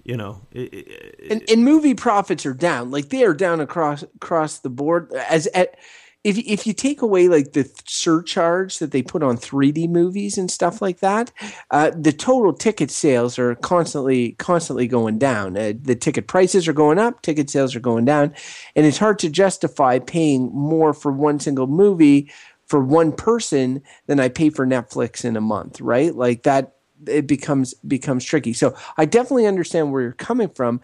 you 0.03 0.15
know 0.15 0.41
it, 0.51 0.73
it, 0.73 1.19
and, 1.31 1.49
and 1.49 1.65
movie 1.65 1.95
profits 1.95 2.45
are 2.45 2.53
down 2.53 2.91
like 2.91 3.09
they 3.09 3.23
are 3.23 3.33
down 3.33 3.61
across 3.61 4.03
across 4.03 4.59
the 4.59 4.69
board 4.69 5.11
as 5.11 5.47
at 5.47 5.75
if 6.23 6.37
if 6.37 6.67
you 6.67 6.73
take 6.73 7.01
away 7.01 7.27
like 7.27 7.53
the 7.53 7.69
surcharge 7.85 8.79
that 8.79 8.91
they 8.91 9.01
put 9.01 9.23
on 9.23 9.37
3D 9.37 9.89
movies 9.89 10.37
and 10.37 10.51
stuff 10.51 10.81
like 10.81 10.99
that, 10.99 11.31
uh, 11.71 11.91
the 11.95 12.11
total 12.11 12.53
ticket 12.53 12.91
sales 12.91 13.39
are 13.39 13.55
constantly 13.55 14.33
constantly 14.33 14.87
going 14.87 15.17
down. 15.17 15.57
Uh, 15.57 15.73
the 15.81 15.95
ticket 15.95 16.27
prices 16.27 16.67
are 16.67 16.73
going 16.73 16.99
up, 16.99 17.21
ticket 17.21 17.49
sales 17.49 17.75
are 17.75 17.79
going 17.79 18.05
down, 18.05 18.33
and 18.75 18.85
it's 18.85 18.99
hard 18.99 19.17
to 19.19 19.29
justify 19.29 19.97
paying 19.97 20.51
more 20.53 20.93
for 20.93 21.11
one 21.11 21.39
single 21.39 21.67
movie 21.67 22.31
for 22.67 22.79
one 22.79 23.11
person 23.11 23.81
than 24.07 24.19
I 24.19 24.29
pay 24.29 24.49
for 24.49 24.65
Netflix 24.65 25.25
in 25.25 25.35
a 25.35 25.41
month, 25.41 25.81
right? 25.81 26.15
Like 26.15 26.43
that 26.43 26.75
it 27.07 27.27
becomes 27.27 27.73
becomes 27.73 28.23
tricky. 28.23 28.53
So 28.53 28.75
I 28.97 29.05
definitely 29.05 29.47
understand 29.47 29.91
where 29.91 30.01
you're 30.01 30.13
coming 30.13 30.49
from, 30.49 30.81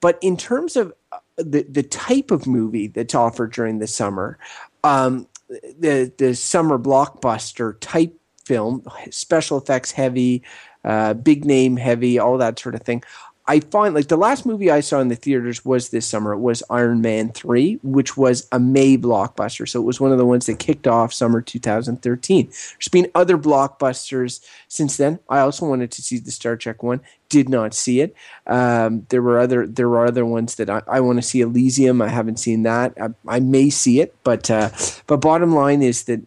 but 0.00 0.18
in 0.22 0.36
terms 0.36 0.76
of 0.76 0.92
uh, 1.12 1.18
the 1.36 1.66
the 1.68 1.82
type 1.82 2.30
of 2.30 2.46
movie 2.46 2.86
that's 2.86 3.14
offered 3.14 3.52
during 3.52 3.78
the 3.78 3.86
summer, 3.86 4.38
um, 4.84 5.28
the 5.48 6.12
the 6.18 6.34
summer 6.34 6.78
blockbuster 6.78 7.76
type 7.80 8.18
film, 8.44 8.82
special 9.10 9.58
effects 9.58 9.90
heavy, 9.90 10.42
uh, 10.84 11.14
big 11.14 11.44
name 11.44 11.76
heavy, 11.76 12.18
all 12.18 12.38
that 12.38 12.58
sort 12.58 12.74
of 12.74 12.82
thing. 12.82 13.02
I 13.48 13.60
find 13.60 13.94
like 13.94 14.08
the 14.08 14.16
last 14.16 14.44
movie 14.44 14.70
I 14.70 14.80
saw 14.80 15.00
in 15.00 15.08
the 15.08 15.14
theaters 15.14 15.64
was 15.64 15.90
this 15.90 16.06
summer. 16.06 16.32
It 16.32 16.40
was 16.40 16.64
Iron 16.68 17.00
Man 17.00 17.30
3, 17.30 17.78
which 17.82 18.16
was 18.16 18.48
a 18.50 18.58
May 18.58 18.98
blockbuster. 18.98 19.68
So 19.68 19.80
it 19.80 19.84
was 19.84 20.00
one 20.00 20.10
of 20.10 20.18
the 20.18 20.26
ones 20.26 20.46
that 20.46 20.58
kicked 20.58 20.88
off 20.88 21.12
summer 21.12 21.40
2013. 21.40 22.46
There's 22.46 22.88
been 22.90 23.10
other 23.14 23.38
blockbusters 23.38 24.44
since 24.66 24.96
then. 24.96 25.20
I 25.28 25.38
also 25.40 25.68
wanted 25.68 25.92
to 25.92 26.02
see 26.02 26.18
the 26.18 26.32
Star 26.32 26.56
Trek 26.56 26.82
one, 26.82 27.00
did 27.28 27.48
not 27.48 27.72
see 27.72 28.00
it. 28.00 28.16
Um, 28.48 29.06
there 29.10 29.22
were 29.22 29.38
other 29.38 29.66
there 29.66 29.88
were 29.88 30.06
other 30.06 30.26
ones 30.26 30.56
that 30.56 30.68
I, 30.68 30.82
I 30.88 31.00
want 31.00 31.18
to 31.18 31.22
see 31.22 31.40
Elysium. 31.40 32.02
I 32.02 32.08
haven't 32.08 32.40
seen 32.40 32.64
that. 32.64 32.94
I, 33.00 33.08
I 33.28 33.40
may 33.40 33.70
see 33.70 34.00
it, 34.00 34.14
but 34.24 34.50
uh, 34.50 34.70
but 35.06 35.18
bottom 35.18 35.54
line 35.54 35.82
is 35.82 36.04
that 36.04 36.20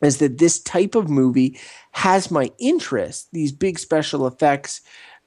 is 0.00 0.18
that 0.18 0.38
this 0.38 0.60
type 0.60 0.94
of 0.94 1.10
movie 1.10 1.58
has 1.92 2.30
my 2.30 2.50
interest. 2.58 3.28
These 3.32 3.52
big 3.52 3.78
special 3.78 4.26
effects 4.26 4.80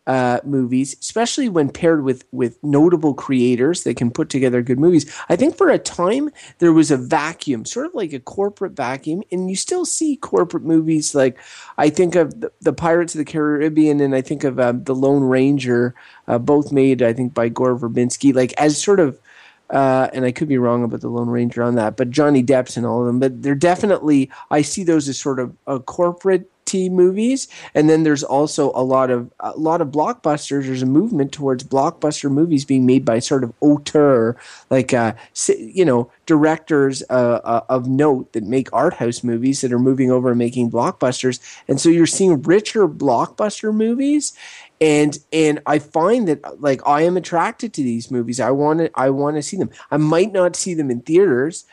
uh, 0.07 0.39
movies, 0.43 0.95
especially 0.99 1.47
when 1.47 1.69
paired 1.69 2.03
with 2.03 2.25
with 2.31 2.61
notable 2.63 3.13
creators 3.13 3.83
that 3.83 3.97
can 3.97 4.09
put 4.09 4.29
together 4.29 4.61
good 4.61 4.79
movies. 4.79 5.11
I 5.29 5.35
think 5.35 5.55
for 5.55 5.69
a 5.69 5.77
time 5.77 6.31
there 6.59 6.73
was 6.73 6.89
a 6.89 6.97
vacuum, 6.97 7.65
sort 7.65 7.85
of 7.85 7.93
like 7.93 8.11
a 8.11 8.19
corporate 8.19 8.73
vacuum, 8.73 9.21
and 9.31 9.49
you 9.49 9.55
still 9.55 9.85
see 9.85 10.15
corporate 10.15 10.63
movies 10.63 11.13
like 11.13 11.37
I 11.77 11.89
think 11.89 12.15
of 12.15 12.41
the, 12.41 12.51
the 12.61 12.73
Pirates 12.73 13.13
of 13.13 13.19
the 13.19 13.25
Caribbean 13.25 13.99
and 14.01 14.15
I 14.15 14.21
think 14.21 14.43
of 14.43 14.59
um, 14.59 14.83
the 14.85 14.95
Lone 14.95 15.23
Ranger, 15.23 15.93
uh, 16.27 16.39
both 16.39 16.71
made 16.71 17.01
I 17.03 17.13
think 17.13 17.33
by 17.33 17.49
Gore 17.49 17.77
Verbinski, 17.77 18.33
like 18.33 18.53
as 18.57 18.81
sort 18.81 18.99
of. 18.99 19.19
Uh, 19.71 20.09
and 20.13 20.25
I 20.25 20.31
could 20.31 20.49
be 20.49 20.57
wrong 20.57 20.83
about 20.83 21.01
the 21.01 21.09
Lone 21.09 21.29
Ranger 21.29 21.63
on 21.63 21.75
that, 21.75 21.95
but 21.95 22.09
Johnny 22.11 22.43
Depp's 22.43 22.75
and 22.75 22.85
all 22.85 23.01
of 23.01 23.07
them. 23.07 23.19
But 23.19 23.41
they're 23.41 23.55
definitely 23.55 24.29
I 24.51 24.61
see 24.61 24.83
those 24.83 25.07
as 25.07 25.19
sort 25.19 25.39
of 25.39 25.55
a 25.65 25.79
corporate 25.79 26.49
T 26.65 26.89
movies, 26.89 27.47
and 27.73 27.89
then 27.89 28.03
there's 28.03 28.23
also 28.23 28.71
a 28.75 28.83
lot 28.83 29.09
of 29.09 29.29
a 29.39 29.51
lot 29.57 29.81
of 29.81 29.89
blockbusters. 29.89 30.65
There's 30.65 30.81
a 30.81 30.85
movement 30.85 31.33
towards 31.33 31.63
blockbuster 31.63 32.31
movies 32.31 32.63
being 32.63 32.85
made 32.85 33.03
by 33.03 33.19
sort 33.19 33.43
of 33.43 33.53
auteur, 33.59 34.37
like 34.69 34.93
uh, 34.93 35.13
you 35.47 35.83
know, 35.83 36.09
directors 36.25 37.03
uh, 37.09 37.41
uh, 37.43 37.65
of 37.67 37.87
note 37.87 38.31
that 38.33 38.43
make 38.43 38.71
art 38.71 38.93
house 38.93 39.23
movies 39.23 39.59
that 39.61 39.73
are 39.73 39.79
moving 39.79 40.11
over 40.11 40.29
and 40.29 40.37
making 40.37 40.71
blockbusters. 40.71 41.39
And 41.67 41.81
so 41.81 41.89
you're 41.89 42.05
seeing 42.05 42.41
richer 42.41 42.87
blockbuster 42.87 43.73
movies, 43.73 44.31
and 44.81 45.17
and 45.31 45.61
I 45.67 45.79
find 45.79 46.27
that 46.27 46.59
like 46.59 46.81
I 46.85 47.03
am 47.03 47.15
attracted 47.15 47.73
to 47.75 47.83
these 47.83 48.11
movies. 48.11 48.39
I 48.39 48.51
want 48.51 48.79
to 48.79 48.91
I 48.95 49.11
want 49.11 49.37
to 49.37 49.43
see 49.43 49.55
them. 49.55 49.69
I 49.91 49.97
might 49.97 50.33
not 50.33 50.55
see 50.55 50.73
them 50.73 50.89
in 50.89 51.01
theaters, 51.01 51.65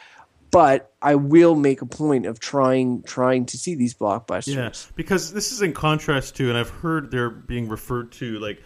but 0.51 0.93
I 1.01 1.15
will 1.15 1.57
make 1.57 1.81
a 1.81 1.87
point 1.87 2.27
of 2.27 2.39
trying 2.39 3.03
trying 3.05 3.47
to 3.47 3.57
see 3.57 3.75
these 3.75 3.95
blockbusters. 3.95 4.55
Yeah, 4.55 4.71
because 4.95 5.33
this 5.33 5.53
is 5.53 5.63
in 5.63 5.73
contrast 5.73 6.37
to, 6.37 6.51
and 6.51 6.59
I've 6.59 6.71
heard 6.71 7.11
they're 7.11 7.31
being 7.31 7.69
referred 7.69 8.13
to 8.13 8.39
like 8.39 8.63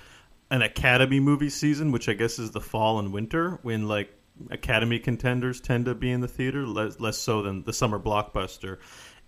an 0.50 0.60
Academy 0.60 1.20
movie 1.20 1.48
season, 1.48 1.92
which 1.92 2.08
I 2.08 2.12
guess 2.12 2.38
is 2.38 2.50
the 2.50 2.60
fall 2.60 2.98
and 2.98 3.12
winter 3.12 3.60
when 3.62 3.86
like 3.86 4.12
Academy 4.50 4.98
contenders 4.98 5.60
tend 5.60 5.84
to 5.86 5.94
be 5.94 6.10
in 6.10 6.20
the 6.20 6.28
theater, 6.28 6.66
less, 6.66 6.98
less 6.98 7.16
so 7.16 7.42
than 7.42 7.62
the 7.62 7.72
summer 7.72 7.98
blockbuster. 7.98 8.78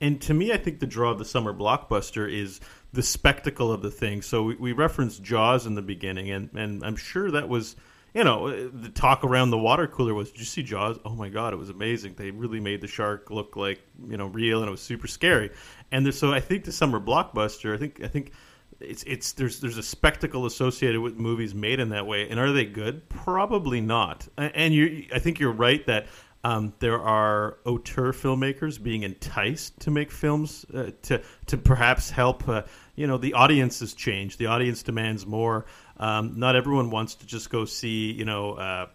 And 0.00 0.20
to 0.22 0.34
me, 0.34 0.52
I 0.52 0.56
think 0.56 0.80
the 0.80 0.86
draw 0.86 1.12
of 1.12 1.18
the 1.18 1.24
summer 1.24 1.54
blockbuster 1.54 2.30
is 2.30 2.60
the 2.94 3.02
spectacle 3.02 3.72
of 3.72 3.82
the 3.82 3.90
thing. 3.90 4.22
So 4.22 4.44
we, 4.44 4.54
we 4.54 4.72
referenced 4.72 5.22
Jaws 5.22 5.66
in 5.66 5.74
the 5.74 5.82
beginning, 5.82 6.30
and, 6.30 6.50
and 6.54 6.84
I'm 6.84 6.96
sure 6.96 7.30
that 7.30 7.48
was 7.48 7.76
you 8.14 8.22
know, 8.22 8.68
the 8.68 8.90
talk 8.90 9.24
around 9.24 9.50
the 9.50 9.58
water 9.58 9.88
cooler 9.88 10.14
was, 10.14 10.30
"Did 10.30 10.38
you 10.38 10.44
see 10.44 10.62
Jaws? 10.62 10.98
Oh 11.04 11.16
my 11.16 11.28
god, 11.28 11.52
it 11.52 11.56
was 11.56 11.68
amazing! 11.68 12.14
They 12.14 12.30
really 12.30 12.60
made 12.60 12.80
the 12.80 12.86
shark 12.86 13.28
look 13.28 13.56
like 13.56 13.80
you 14.08 14.16
know 14.16 14.26
real, 14.26 14.60
and 14.60 14.68
it 14.68 14.70
was 14.70 14.80
super 14.80 15.08
scary." 15.08 15.50
And 15.90 16.06
there's, 16.06 16.16
so 16.16 16.32
I 16.32 16.38
think 16.38 16.64
the 16.64 16.70
summer 16.70 17.00
blockbuster, 17.00 17.74
I 17.74 17.78
think 17.78 18.00
I 18.04 18.06
think 18.06 18.30
it's 18.78 19.02
it's 19.02 19.32
there's 19.32 19.58
there's 19.58 19.78
a 19.78 19.82
spectacle 19.82 20.46
associated 20.46 21.00
with 21.00 21.16
movies 21.16 21.56
made 21.56 21.80
in 21.80 21.88
that 21.88 22.06
way, 22.06 22.28
and 22.28 22.38
are 22.38 22.52
they 22.52 22.64
good? 22.64 23.08
Probably 23.08 23.80
not. 23.80 24.28
And 24.38 24.72
you, 24.72 25.06
I 25.12 25.18
think 25.18 25.40
you're 25.40 25.52
right 25.52 25.84
that. 25.86 26.06
Um, 26.44 26.74
there 26.78 27.00
are 27.00 27.56
auteur 27.64 28.12
filmmakers 28.12 28.80
being 28.80 29.02
enticed 29.02 29.80
to 29.80 29.90
make 29.90 30.10
films 30.10 30.66
uh, 30.74 30.90
to 31.02 31.22
to 31.46 31.56
perhaps 31.56 32.10
help. 32.10 32.46
Uh, 32.46 32.62
you 32.94 33.06
know, 33.06 33.16
the 33.16 33.32
audience 33.32 33.80
has 33.80 33.94
changed. 33.94 34.38
The 34.38 34.46
audience 34.46 34.82
demands 34.82 35.26
more. 35.26 35.64
Um, 35.96 36.38
not 36.38 36.54
everyone 36.54 36.90
wants 36.90 37.14
to 37.16 37.26
just 37.26 37.48
go 37.48 37.64
see, 37.64 38.12
you 38.12 38.26
know, 38.26 38.52
uh, 38.52 38.86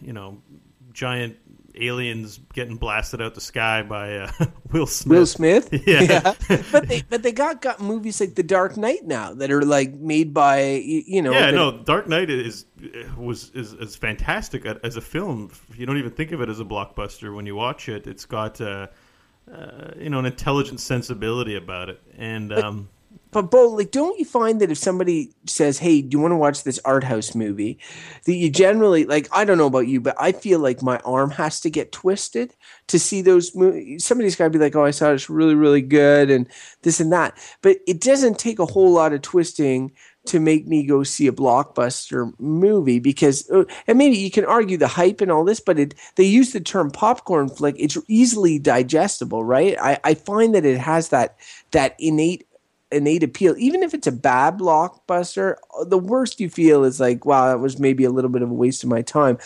you 0.00 0.12
know, 0.12 0.42
giant 0.92 1.36
aliens 1.80 2.38
getting 2.52 2.76
blasted 2.76 3.20
out 3.22 3.34
the 3.34 3.40
sky 3.40 3.82
by 3.82 4.16
uh, 4.18 4.30
Will 4.72 4.86
Smith. 4.86 5.18
Will 5.18 5.26
Smith, 5.26 5.68
Yeah. 5.86 6.34
but 6.72 6.88
they 6.88 7.02
but 7.08 7.22
they 7.22 7.32
got 7.32 7.60
got 7.62 7.80
movies 7.80 8.20
like 8.20 8.34
The 8.34 8.42
Dark 8.42 8.76
Knight 8.76 9.04
now 9.04 9.34
that 9.34 9.50
are 9.50 9.62
like 9.62 9.94
made 9.94 10.32
by 10.34 10.62
you 10.62 11.22
know. 11.22 11.32
Yeah, 11.32 11.46
that- 11.46 11.54
no, 11.54 11.82
Dark 11.82 12.08
Knight 12.08 12.30
is 12.30 12.66
was 13.16 13.50
is, 13.54 13.72
is 13.74 13.96
fantastic 13.96 14.64
as 14.66 14.96
a 14.96 15.00
film. 15.00 15.50
You 15.76 15.86
don't 15.86 15.98
even 15.98 16.12
think 16.12 16.32
of 16.32 16.40
it 16.40 16.48
as 16.48 16.60
a 16.60 16.64
blockbuster 16.64 17.34
when 17.34 17.46
you 17.46 17.56
watch 17.56 17.88
it. 17.88 18.06
It's 18.06 18.24
got 18.24 18.60
uh, 18.60 18.88
uh, 19.52 19.90
you 19.98 20.10
know 20.10 20.18
an 20.18 20.26
intelligent 20.26 20.80
sensibility 20.80 21.56
about 21.56 21.88
it, 21.88 22.00
and 22.16 22.52
um, 22.52 22.88
But 23.34 23.50
Beau, 23.50 23.66
like, 23.70 23.90
don't 23.90 24.16
you 24.16 24.24
find 24.24 24.60
that 24.60 24.70
if 24.70 24.78
somebody 24.78 25.32
says, 25.46 25.78
"Hey, 25.78 26.02
do 26.02 26.16
you 26.16 26.20
want 26.20 26.30
to 26.30 26.36
watch 26.36 26.62
this 26.62 26.78
art 26.84 27.02
house 27.02 27.34
movie?" 27.34 27.80
that 28.26 28.34
you 28.34 28.48
generally 28.48 29.06
like? 29.06 29.28
I 29.32 29.44
don't 29.44 29.58
know 29.58 29.66
about 29.66 29.88
you, 29.88 30.00
but 30.00 30.14
I 30.20 30.30
feel 30.30 30.60
like 30.60 30.82
my 30.82 30.98
arm 30.98 31.30
has 31.30 31.58
to 31.62 31.68
get 31.70 31.90
twisted 31.90 32.54
to 32.86 32.96
see 32.96 33.22
those 33.22 33.52
movies. 33.56 34.04
Somebody's 34.04 34.36
got 34.36 34.44
to 34.44 34.50
be 34.50 34.60
like, 34.60 34.76
"Oh, 34.76 34.84
I 34.84 34.92
saw 34.92 35.10
it; 35.10 35.14
it's 35.14 35.28
really, 35.28 35.56
really 35.56 35.82
good," 35.82 36.30
and 36.30 36.48
this 36.82 37.00
and 37.00 37.12
that. 37.12 37.36
But 37.60 37.78
it 37.88 38.00
doesn't 38.00 38.38
take 38.38 38.60
a 38.60 38.66
whole 38.66 38.92
lot 38.92 39.12
of 39.12 39.22
twisting 39.22 39.90
to 40.26 40.38
make 40.38 40.68
me 40.68 40.86
go 40.86 41.02
see 41.02 41.26
a 41.26 41.32
blockbuster 41.32 42.32
movie 42.38 43.00
because 43.00 43.50
uh, 43.50 43.64
and 43.88 43.98
maybe 43.98 44.16
you 44.16 44.30
can 44.30 44.44
argue 44.44 44.76
the 44.76 44.88
hype 44.88 45.20
and 45.20 45.30
all 45.30 45.44
this 45.44 45.60
but 45.60 45.78
it 45.78 45.94
they 46.14 46.24
use 46.24 46.54
the 46.54 46.60
term 46.60 46.90
popcorn 46.90 47.46
flick 47.46 47.76
it's 47.78 47.98
easily 48.08 48.58
digestible 48.58 49.44
right 49.44 49.76
i, 49.82 49.98
I 50.02 50.14
find 50.14 50.54
that 50.54 50.64
it 50.64 50.78
has 50.78 51.10
that 51.10 51.36
that 51.72 51.94
innate 51.98 52.46
innate 52.94 53.22
appeal 53.22 53.54
even 53.58 53.82
if 53.82 53.92
it's 53.92 54.06
a 54.06 54.12
bad 54.12 54.58
blockbuster 54.58 55.56
the 55.86 55.98
worst 55.98 56.40
you 56.40 56.48
feel 56.48 56.84
is 56.84 57.00
like 57.00 57.24
wow 57.24 57.48
that 57.48 57.58
was 57.58 57.78
maybe 57.78 58.04
a 58.04 58.10
little 58.10 58.30
bit 58.30 58.42
of 58.42 58.50
a 58.50 58.54
waste 58.54 58.82
of 58.84 58.90
my 58.90 59.02
time 59.02 59.38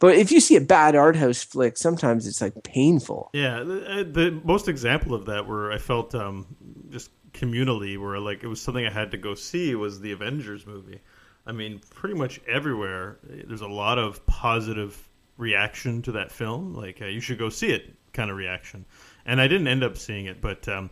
but 0.00 0.16
if 0.16 0.30
you 0.30 0.40
see 0.40 0.56
a 0.56 0.60
bad 0.60 0.94
art 0.94 1.16
house 1.16 1.42
flick, 1.42 1.76
sometimes 1.76 2.26
it's 2.26 2.40
like 2.40 2.62
painful. 2.62 3.30
Yeah, 3.32 3.62
the, 3.64 3.90
uh, 3.90 4.04
the 4.04 4.40
most 4.44 4.68
example 4.68 5.14
of 5.14 5.26
that 5.26 5.46
where 5.46 5.72
I 5.72 5.78
felt 5.78 6.14
um, 6.14 6.46
just 6.90 7.10
communally, 7.32 7.98
where 7.98 8.18
like 8.20 8.44
it 8.44 8.46
was 8.46 8.60
something 8.60 8.86
I 8.86 8.92
had 8.92 9.10
to 9.12 9.16
go 9.16 9.34
see, 9.34 9.74
was 9.74 10.00
the 10.00 10.12
Avengers 10.12 10.66
movie. 10.66 11.00
I 11.46 11.52
mean, 11.52 11.80
pretty 11.90 12.14
much 12.14 12.40
everywhere, 12.46 13.18
there's 13.22 13.62
a 13.62 13.68
lot 13.68 13.98
of 13.98 14.24
positive 14.26 15.08
reaction 15.36 16.02
to 16.02 16.12
that 16.12 16.30
film. 16.30 16.74
Like, 16.74 17.00
uh, 17.00 17.06
you 17.06 17.20
should 17.20 17.38
go 17.38 17.48
see 17.48 17.68
it 17.68 17.94
kind 18.12 18.30
of 18.30 18.36
reaction. 18.36 18.84
And 19.24 19.40
I 19.40 19.48
didn't 19.48 19.68
end 19.68 19.82
up 19.82 19.96
seeing 19.96 20.26
it, 20.26 20.40
but 20.40 20.68
um, 20.68 20.90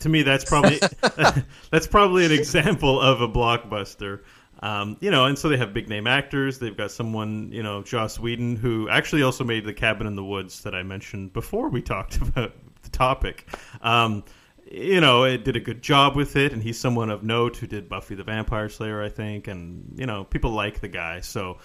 to 0.00 0.08
me, 0.08 0.22
that's 0.22 0.44
probably 0.44 0.80
that's 1.70 1.86
probably 1.86 2.26
an 2.26 2.32
example 2.32 3.00
of 3.00 3.20
a 3.20 3.28
blockbuster. 3.28 4.20
Um, 4.62 4.98
you 5.00 5.10
know, 5.10 5.24
and 5.24 5.38
so 5.38 5.48
they 5.48 5.56
have 5.56 5.72
big 5.72 5.88
name 5.88 6.06
actors. 6.06 6.58
They've 6.58 6.76
got 6.76 6.90
someone, 6.90 7.50
you 7.50 7.62
know, 7.62 7.82
Joss 7.82 8.18
Whedon, 8.18 8.56
who 8.56 8.88
actually 8.90 9.22
also 9.22 9.42
made 9.42 9.64
the 9.64 9.72
Cabin 9.72 10.06
in 10.06 10.16
the 10.16 10.24
Woods 10.24 10.62
that 10.62 10.74
I 10.74 10.82
mentioned 10.82 11.32
before 11.32 11.70
we 11.70 11.80
talked 11.80 12.16
about 12.22 12.52
the 12.82 12.90
topic. 12.90 13.46
Um, 13.80 14.22
you 14.70 15.00
know, 15.00 15.24
it 15.24 15.44
did 15.44 15.56
a 15.56 15.60
good 15.60 15.82
job 15.82 16.14
with 16.14 16.36
it, 16.36 16.52
and 16.52 16.62
he's 16.62 16.78
someone 16.78 17.10
of 17.10 17.24
note 17.24 17.56
who 17.56 17.66
did 17.66 17.88
Buffy 17.88 18.14
the 18.14 18.22
Vampire 18.22 18.68
Slayer, 18.68 19.02
I 19.02 19.08
think, 19.08 19.48
and 19.48 19.94
you 19.96 20.06
know, 20.06 20.24
people 20.24 20.50
like 20.50 20.80
the 20.80 20.88
guy. 20.88 21.20
So, 21.20 21.58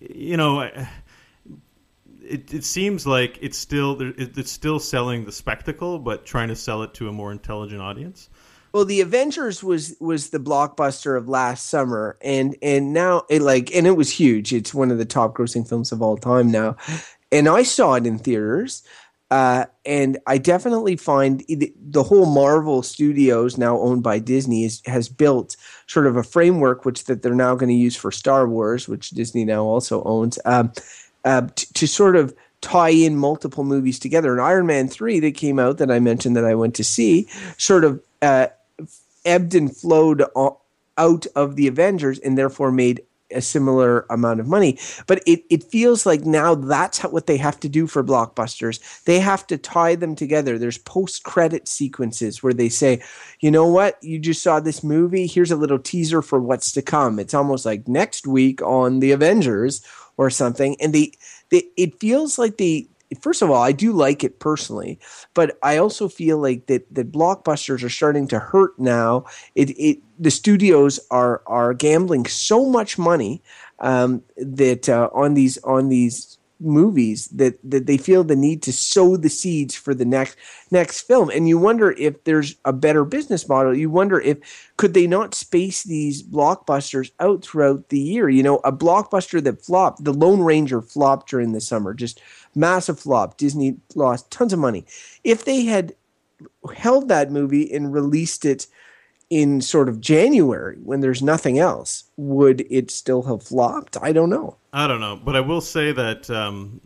you 0.00 0.36
know, 0.36 0.68
it 2.30 2.54
it 2.54 2.64
seems 2.64 3.06
like 3.06 3.38
it's 3.40 3.58
still 3.58 3.96
it's 4.00 4.50
still 4.50 4.78
selling 4.78 5.24
the 5.24 5.32
spectacle, 5.32 5.98
but 5.98 6.24
trying 6.24 6.48
to 6.48 6.56
sell 6.56 6.82
it 6.82 6.94
to 6.94 7.08
a 7.08 7.12
more 7.12 7.32
intelligent 7.32 7.82
audience. 7.82 8.30
Well, 8.72 8.84
the 8.84 9.00
Avengers 9.00 9.64
was 9.64 9.96
was 10.00 10.30
the 10.30 10.38
blockbuster 10.38 11.16
of 11.16 11.28
last 11.28 11.68
summer, 11.68 12.16
and 12.22 12.56
and 12.62 12.92
now 12.92 13.24
it 13.28 13.42
like 13.42 13.74
and 13.74 13.86
it 13.86 13.96
was 13.96 14.10
huge. 14.10 14.52
It's 14.52 14.72
one 14.72 14.90
of 14.90 14.98
the 14.98 15.04
top 15.04 15.36
grossing 15.36 15.68
films 15.68 15.90
of 15.90 16.02
all 16.02 16.16
time 16.16 16.50
now, 16.50 16.76
and 17.32 17.48
I 17.48 17.64
saw 17.64 17.94
it 17.94 18.06
in 18.06 18.18
theaters. 18.18 18.82
Uh, 19.32 19.64
and 19.84 20.18
I 20.26 20.38
definitely 20.38 20.96
find 20.96 21.44
the, 21.48 22.02
whole 22.02 22.26
Marvel 22.26 22.82
Studios, 22.82 23.56
now 23.56 23.78
owned 23.78 24.02
by 24.02 24.18
Disney, 24.18 24.64
is, 24.64 24.82
has 24.86 25.08
built 25.08 25.56
sort 25.86 26.08
of 26.08 26.16
a 26.16 26.24
framework 26.24 26.84
which 26.84 27.04
that 27.04 27.22
they're 27.22 27.32
now 27.36 27.54
going 27.54 27.68
to 27.68 27.74
use 27.76 27.94
for 27.94 28.10
Star 28.10 28.48
Wars, 28.48 28.88
which 28.88 29.10
Disney 29.10 29.44
now 29.44 29.62
also 29.62 30.02
owns, 30.02 30.40
um, 30.46 30.72
uh, 31.24 31.48
t- 31.54 31.66
to 31.74 31.86
sort 31.86 32.16
of 32.16 32.34
tie 32.60 32.90
in 32.90 33.16
multiple 33.16 33.64
movies 33.64 33.98
together. 33.98 34.32
And 34.32 34.40
Iron 34.40 34.66
Man 34.66 34.88
three 34.88 35.20
that 35.20 35.34
came 35.34 35.58
out 35.58 35.78
that 35.78 35.90
I 35.90 35.98
mentioned 35.98 36.36
that 36.36 36.44
I 36.44 36.54
went 36.54 36.74
to 36.76 36.84
see, 36.84 37.26
sort 37.56 37.84
of 37.84 38.02
uh, 38.20 38.48
ebbed 39.24 39.54
and 39.54 39.74
flowed 39.74 40.24
out 40.98 41.26
of 41.34 41.56
the 41.56 41.66
Avengers 41.66 42.18
and 42.18 42.36
therefore 42.36 42.70
made 42.70 43.00
a 43.32 43.40
similar 43.40 44.06
amount 44.10 44.40
of 44.40 44.48
money. 44.48 44.76
But 45.06 45.22
it, 45.24 45.44
it 45.50 45.62
feels 45.62 46.04
like 46.04 46.22
now 46.22 46.56
that's 46.56 46.98
how, 46.98 47.10
what 47.10 47.28
they 47.28 47.36
have 47.36 47.60
to 47.60 47.68
do 47.68 47.86
for 47.86 48.02
blockbusters. 48.02 49.04
They 49.04 49.20
have 49.20 49.46
to 49.46 49.56
tie 49.56 49.94
them 49.94 50.16
together. 50.16 50.58
There's 50.58 50.78
post 50.78 51.22
credit 51.22 51.68
sequences 51.68 52.42
where 52.42 52.52
they 52.52 52.68
say, 52.68 53.00
you 53.38 53.50
know 53.52 53.68
what, 53.68 54.02
you 54.02 54.18
just 54.18 54.42
saw 54.42 54.58
this 54.58 54.82
movie. 54.82 55.28
Here's 55.28 55.52
a 55.52 55.56
little 55.56 55.78
teaser 55.78 56.22
for 56.22 56.40
what's 56.40 56.72
to 56.72 56.82
come. 56.82 57.20
It's 57.20 57.32
almost 57.32 57.64
like 57.64 57.86
next 57.86 58.26
week 58.26 58.60
on 58.62 58.98
the 58.98 59.12
Avengers 59.12 59.80
or 60.20 60.28
something. 60.28 60.76
And 60.82 60.94
they, 60.94 61.12
they 61.48 61.64
it 61.78 61.98
feels 61.98 62.38
like 62.38 62.58
they 62.58 62.88
first 63.22 63.40
of 63.40 63.50
all, 63.50 63.62
I 63.62 63.72
do 63.72 63.92
like 63.92 64.22
it 64.22 64.38
personally, 64.38 64.98
but 65.32 65.58
I 65.62 65.78
also 65.78 66.08
feel 66.08 66.36
like 66.38 66.66
that 66.66 66.94
that 66.94 67.10
blockbusters 67.10 67.82
are 67.82 67.88
starting 67.88 68.28
to 68.28 68.38
hurt 68.38 68.78
now. 68.78 69.24
It 69.54 69.70
it 69.70 69.98
the 70.18 70.30
studios 70.30 71.00
are 71.10 71.42
are 71.46 71.72
gambling 71.72 72.26
so 72.26 72.66
much 72.66 72.98
money 72.98 73.42
um, 73.78 74.22
that 74.36 74.90
uh, 74.90 75.08
on 75.14 75.32
these 75.32 75.56
on 75.64 75.88
these 75.88 76.36
movies 76.60 77.26
that 77.28 77.58
that 77.68 77.86
they 77.86 77.96
feel 77.96 78.22
the 78.22 78.36
need 78.36 78.62
to 78.62 78.72
sow 78.72 79.16
the 79.16 79.30
seeds 79.30 79.74
for 79.74 79.94
the 79.94 80.04
next 80.04 80.36
next 80.70 81.00
film 81.02 81.30
and 81.30 81.48
you 81.48 81.56
wonder 81.56 81.92
if 81.92 82.22
there's 82.24 82.56
a 82.64 82.72
better 82.72 83.04
business 83.04 83.48
model 83.48 83.74
you 83.74 83.88
wonder 83.88 84.20
if 84.20 84.38
could 84.76 84.92
they 84.92 85.06
not 85.06 85.34
space 85.34 85.82
these 85.82 86.22
blockbusters 86.22 87.10
out 87.18 87.42
throughout 87.42 87.88
the 87.88 87.98
year 87.98 88.28
you 88.28 88.42
know 88.42 88.58
a 88.58 88.72
blockbuster 88.72 89.42
that 89.42 89.64
flopped 89.64 90.04
the 90.04 90.12
lone 90.12 90.40
ranger 90.40 90.82
flopped 90.82 91.30
during 91.30 91.52
the 91.52 91.60
summer 91.60 91.94
just 91.94 92.20
massive 92.54 92.98
flop. 92.98 93.36
Disney 93.36 93.76
lost 93.94 94.30
tons 94.30 94.52
of 94.52 94.58
money. 94.58 94.84
If 95.24 95.44
they 95.44 95.64
had 95.64 95.94
held 96.74 97.08
that 97.08 97.30
movie 97.30 97.72
and 97.72 97.92
released 97.92 98.44
it 98.44 98.66
in 99.30 99.60
sort 99.60 99.88
of 99.88 100.00
January 100.00 100.76
when 100.82 101.00
there's 101.00 101.22
nothing 101.22 101.58
else, 101.58 102.04
would 102.16 102.66
it 102.68 102.90
still 102.90 103.22
have 103.22 103.44
flopped? 103.44 103.96
I 104.02 104.12
don't 104.12 104.28
know. 104.28 104.56
I 104.72 104.88
don't 104.88 105.00
know, 105.00 105.16
but 105.16 105.36
I 105.36 105.40
will 105.40 105.60
say 105.60 105.92
that 105.92 106.28
um, 106.28 106.80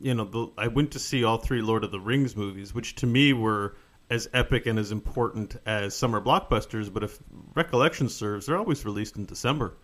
you 0.00 0.14
know 0.14 0.24
the, 0.24 0.48
I 0.58 0.68
went 0.68 0.90
to 0.92 0.98
see 0.98 1.22
all 1.22 1.36
three 1.36 1.62
Lord 1.62 1.84
of 1.84 1.92
the 1.92 2.00
Rings 2.00 2.34
movies, 2.34 2.74
which 2.74 2.96
to 2.96 3.06
me 3.06 3.32
were 3.32 3.76
as 4.08 4.28
epic 4.32 4.66
and 4.66 4.78
as 4.78 4.92
important 4.92 5.56
as 5.66 5.94
summer 5.94 6.20
blockbusters. 6.20 6.92
But 6.92 7.04
if 7.04 7.18
recollection 7.54 8.08
serves, 8.08 8.46
they're 8.46 8.56
always 8.56 8.84
released 8.84 9.16
in 9.16 9.26
December. 9.26 9.74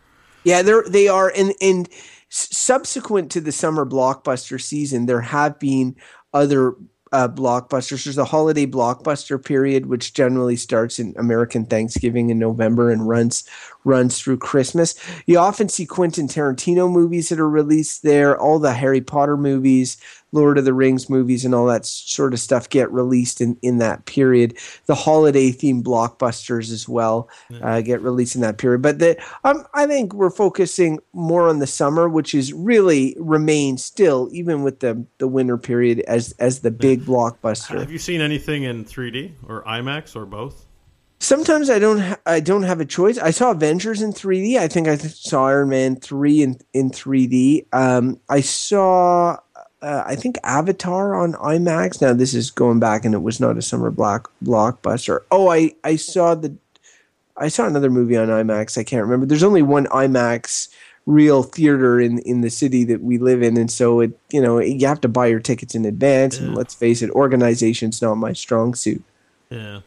Yeah, 0.44 0.62
they're 0.62 0.84
they 0.88 1.08
are, 1.08 1.32
and 1.36 1.54
and 1.60 1.88
subsequent 2.30 3.30
to 3.32 3.40
the 3.40 3.52
summer 3.52 3.84
blockbuster 3.84 4.60
season, 4.60 5.06
there 5.06 5.20
have 5.20 5.58
been 5.58 5.96
other 6.32 6.74
uh, 7.12 7.28
blockbusters. 7.28 8.04
There's 8.04 8.18
a 8.18 8.24
holiday 8.24 8.66
blockbuster 8.66 9.42
period, 9.42 9.86
which 9.86 10.14
generally 10.14 10.56
starts 10.56 10.98
in 10.98 11.14
American 11.16 11.66
Thanksgiving 11.66 12.30
in 12.30 12.38
November 12.38 12.90
and 12.90 13.08
runs 13.08 13.44
runs 13.84 14.18
through 14.18 14.38
Christmas. 14.38 14.94
You 15.26 15.38
often 15.38 15.68
see 15.68 15.86
Quentin 15.86 16.28
Tarantino 16.28 16.90
movies 16.90 17.28
that 17.28 17.40
are 17.40 17.48
released 17.48 18.02
there. 18.02 18.38
All 18.38 18.58
the 18.58 18.72
Harry 18.72 19.00
Potter 19.00 19.36
movies, 19.36 19.96
Lord 20.32 20.56
of 20.56 20.64
the 20.64 20.74
Rings 20.74 21.10
movies 21.10 21.44
and 21.44 21.54
all 21.54 21.66
that 21.66 21.84
sort 21.84 22.32
of 22.32 22.40
stuff 22.40 22.68
get 22.68 22.90
released 22.90 23.40
in, 23.40 23.56
in 23.62 23.78
that 23.78 24.06
period. 24.06 24.56
The 24.86 24.94
holiday 24.94 25.50
themed 25.50 25.82
blockbusters 25.82 26.72
as 26.72 26.88
well 26.88 27.28
uh, 27.60 27.82
get 27.82 28.00
released 28.00 28.34
in 28.34 28.40
that 28.40 28.58
period. 28.58 28.82
But 28.82 28.98
the, 28.98 29.22
um, 29.44 29.64
I 29.74 29.86
think 29.86 30.14
we're 30.14 30.30
focusing 30.30 30.98
more 31.12 31.48
on 31.48 31.58
the 31.58 31.66
summer, 31.66 32.08
which 32.08 32.34
is 32.34 32.52
really 32.52 33.14
remains 33.18 33.84
still, 33.84 34.28
even 34.32 34.62
with 34.62 34.80
the, 34.80 35.04
the 35.18 35.28
winter 35.28 35.58
period, 35.58 36.00
as 36.00 36.32
as 36.38 36.60
the 36.60 36.70
big 36.70 37.02
blockbuster. 37.02 37.78
Have 37.78 37.92
you 37.92 37.98
seen 37.98 38.20
anything 38.20 38.62
in 38.62 38.84
3D 38.84 39.32
or 39.46 39.62
IMAX 39.64 40.16
or 40.16 40.24
both? 40.24 40.66
Sometimes 41.22 41.70
I 41.70 41.78
don't. 41.78 42.00
Ha- 42.00 42.18
I 42.26 42.40
don't 42.40 42.64
have 42.64 42.80
a 42.80 42.84
choice. 42.84 43.16
I 43.16 43.30
saw 43.30 43.52
Avengers 43.52 44.02
in 44.02 44.12
3D. 44.12 44.58
I 44.58 44.66
think 44.66 44.88
I 44.88 44.96
saw 44.96 45.46
Iron 45.46 45.68
Man 45.68 45.94
three 45.94 46.42
in 46.42 46.58
in 46.74 46.90
3D. 46.90 47.66
Um, 47.72 48.18
I 48.28 48.40
saw 48.40 49.38
uh, 49.80 50.02
I 50.04 50.16
think 50.16 50.36
Avatar 50.42 51.14
on 51.14 51.34
IMAX. 51.34 52.02
Now 52.02 52.12
this 52.12 52.34
is 52.34 52.50
going 52.50 52.80
back, 52.80 53.04
and 53.04 53.14
it 53.14 53.22
was 53.22 53.38
not 53.38 53.56
a 53.56 53.62
summer 53.62 53.92
block 53.92 54.32
blockbuster. 54.42 55.20
Oh, 55.30 55.48
I 55.48 55.74
I 55.84 55.94
saw 55.94 56.34
the 56.34 56.56
I 57.36 57.46
saw 57.46 57.68
another 57.68 57.88
movie 57.88 58.16
on 58.16 58.26
IMAX. 58.26 58.76
I 58.76 58.82
can't 58.82 59.04
remember. 59.04 59.24
There's 59.24 59.44
only 59.44 59.62
one 59.62 59.86
IMAX 59.86 60.70
real 61.06 61.44
theater 61.44 62.00
in 62.00 62.18
in 62.18 62.40
the 62.40 62.50
city 62.50 62.82
that 62.86 63.00
we 63.00 63.18
live 63.18 63.44
in, 63.44 63.56
and 63.56 63.70
so 63.70 64.00
it 64.00 64.18
you 64.32 64.42
know 64.42 64.58
you 64.58 64.88
have 64.88 65.00
to 65.02 65.08
buy 65.08 65.26
your 65.26 65.38
tickets 65.38 65.76
in 65.76 65.84
advance. 65.84 66.40
Yeah. 66.40 66.46
And 66.46 66.56
let's 66.56 66.74
face 66.74 67.00
it, 67.00 67.10
organization's 67.10 68.02
not 68.02 68.16
my 68.16 68.32
strong 68.32 68.74
suit. 68.74 69.04
Yeah. 69.50 69.82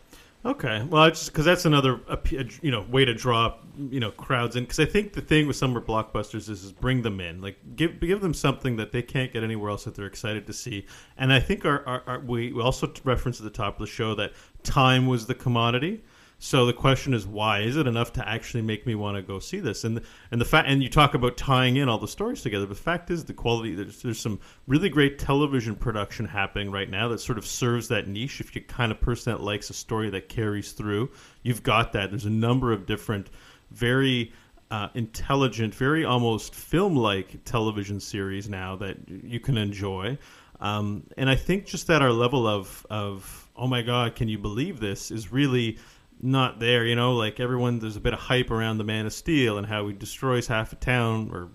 Okay, 0.45 0.83
well, 0.91 1.09
just 1.09 1.31
because 1.31 1.43
that's 1.43 1.65
another 1.65 1.99
uh, 2.07 2.17
you 2.61 2.69
know 2.69 2.85
way 2.91 3.03
to 3.03 3.15
draw 3.15 3.55
you 3.89 3.99
know 3.99 4.11
crowds 4.11 4.55
in. 4.55 4.63
Because 4.63 4.79
I 4.79 4.85
think 4.85 5.13
the 5.13 5.21
thing 5.21 5.47
with 5.47 5.55
summer 5.55 5.81
blockbusters 5.81 6.49
is, 6.49 6.63
is 6.63 6.71
bring 6.71 7.01
them 7.01 7.19
in, 7.19 7.41
like 7.41 7.57
give 7.75 7.99
give 7.99 8.21
them 8.21 8.33
something 8.35 8.75
that 8.75 8.91
they 8.91 9.01
can't 9.01 9.33
get 9.33 9.43
anywhere 9.43 9.71
else 9.71 9.85
that 9.85 9.95
they're 9.95 10.05
excited 10.05 10.45
to 10.45 10.53
see. 10.53 10.85
And 11.17 11.33
I 11.33 11.39
think 11.39 11.65
our, 11.65 11.83
our, 11.87 12.03
our 12.05 12.19
we 12.19 12.53
also 12.61 12.93
referenced 13.03 13.39
at 13.39 13.43
the 13.43 13.49
top 13.49 13.79
of 13.79 13.87
the 13.87 13.91
show 13.91 14.13
that 14.15 14.33
time 14.61 15.07
was 15.07 15.25
the 15.25 15.33
commodity. 15.33 16.03
So 16.37 16.65
the 16.65 16.73
question 16.73 17.13
is, 17.13 17.25
why 17.25 17.61
is 17.61 17.77
it 17.77 17.87
enough 17.87 18.13
to 18.13 18.27
actually 18.27 18.61
make 18.61 18.85
me 18.85 18.93
want 18.93 19.15
to 19.15 19.21
go 19.21 19.39
see 19.39 19.59
this? 19.59 19.83
And 19.83 20.01
and 20.31 20.41
the 20.41 20.45
fact, 20.45 20.67
and 20.67 20.83
you 20.83 20.89
talk 20.89 21.13
about 21.13 21.37
tying 21.37 21.77
in 21.77 21.87
all 21.87 21.97
the 21.97 22.07
stories 22.07 22.41
together. 22.41 22.65
The 22.65 22.75
fact 22.75 23.09
is, 23.09 23.23
the 23.23 23.33
quality 23.33 23.73
there's, 23.73 24.01
there's 24.01 24.19
some 24.19 24.39
really 24.67 24.89
great 24.89 25.17
television 25.17 25.75
production 25.75 26.25
happening 26.25 26.71
right 26.71 26.89
now 26.89 27.07
that 27.07 27.19
sort 27.19 27.37
of 27.37 27.45
serves 27.45 27.87
that 27.87 28.07
niche. 28.07 28.41
If 28.41 28.53
you're 28.53 28.65
kind 28.65 28.91
of 28.91 28.99
person 28.99 29.33
that 29.33 29.41
likes 29.41 29.69
a 29.69 29.73
story 29.73 30.09
that 30.09 30.27
carries 30.27 30.73
through, 30.73 31.09
you've 31.43 31.63
got 31.63 31.93
that. 31.93 32.09
There's 32.09 32.25
a 32.25 32.29
number 32.29 32.73
of 32.73 32.85
different, 32.85 33.29
very 33.71 34.33
uh, 34.71 34.89
intelligent, 34.93 35.73
very 35.73 36.03
almost 36.03 36.53
film-like 36.53 37.45
television 37.45 37.99
series 37.99 38.49
now 38.49 38.75
that 38.75 38.97
you 39.07 39.39
can 39.39 39.57
enjoy. 39.57 40.17
Um, 40.59 41.03
and 41.17 41.29
I 41.29 41.35
think 41.35 41.65
just 41.65 41.87
that 41.87 42.01
our 42.01 42.11
level 42.11 42.47
of 42.47 42.85
of 42.89 43.49
oh 43.55 43.67
my 43.67 43.81
god, 43.81 44.15
can 44.15 44.27
you 44.27 44.37
believe 44.37 44.79
this 44.79 45.11
is 45.11 45.31
really 45.31 45.77
not 46.25 46.59
there. 46.59 46.85
You 46.85 46.95
know, 46.95 47.13
like 47.13 47.39
everyone, 47.39 47.79
there's 47.79 47.95
a 47.95 48.01
bit 48.01 48.13
of 48.13 48.19
hype 48.19 48.51
around 48.51 48.77
the 48.77 48.83
Man 48.83 49.05
of 49.05 49.13
Steel 49.13 49.57
and 49.57 49.65
how 49.65 49.87
he 49.87 49.93
destroys 49.93 50.47
half 50.47 50.73
a 50.73 50.75
town 50.75 51.29
or 51.31 51.49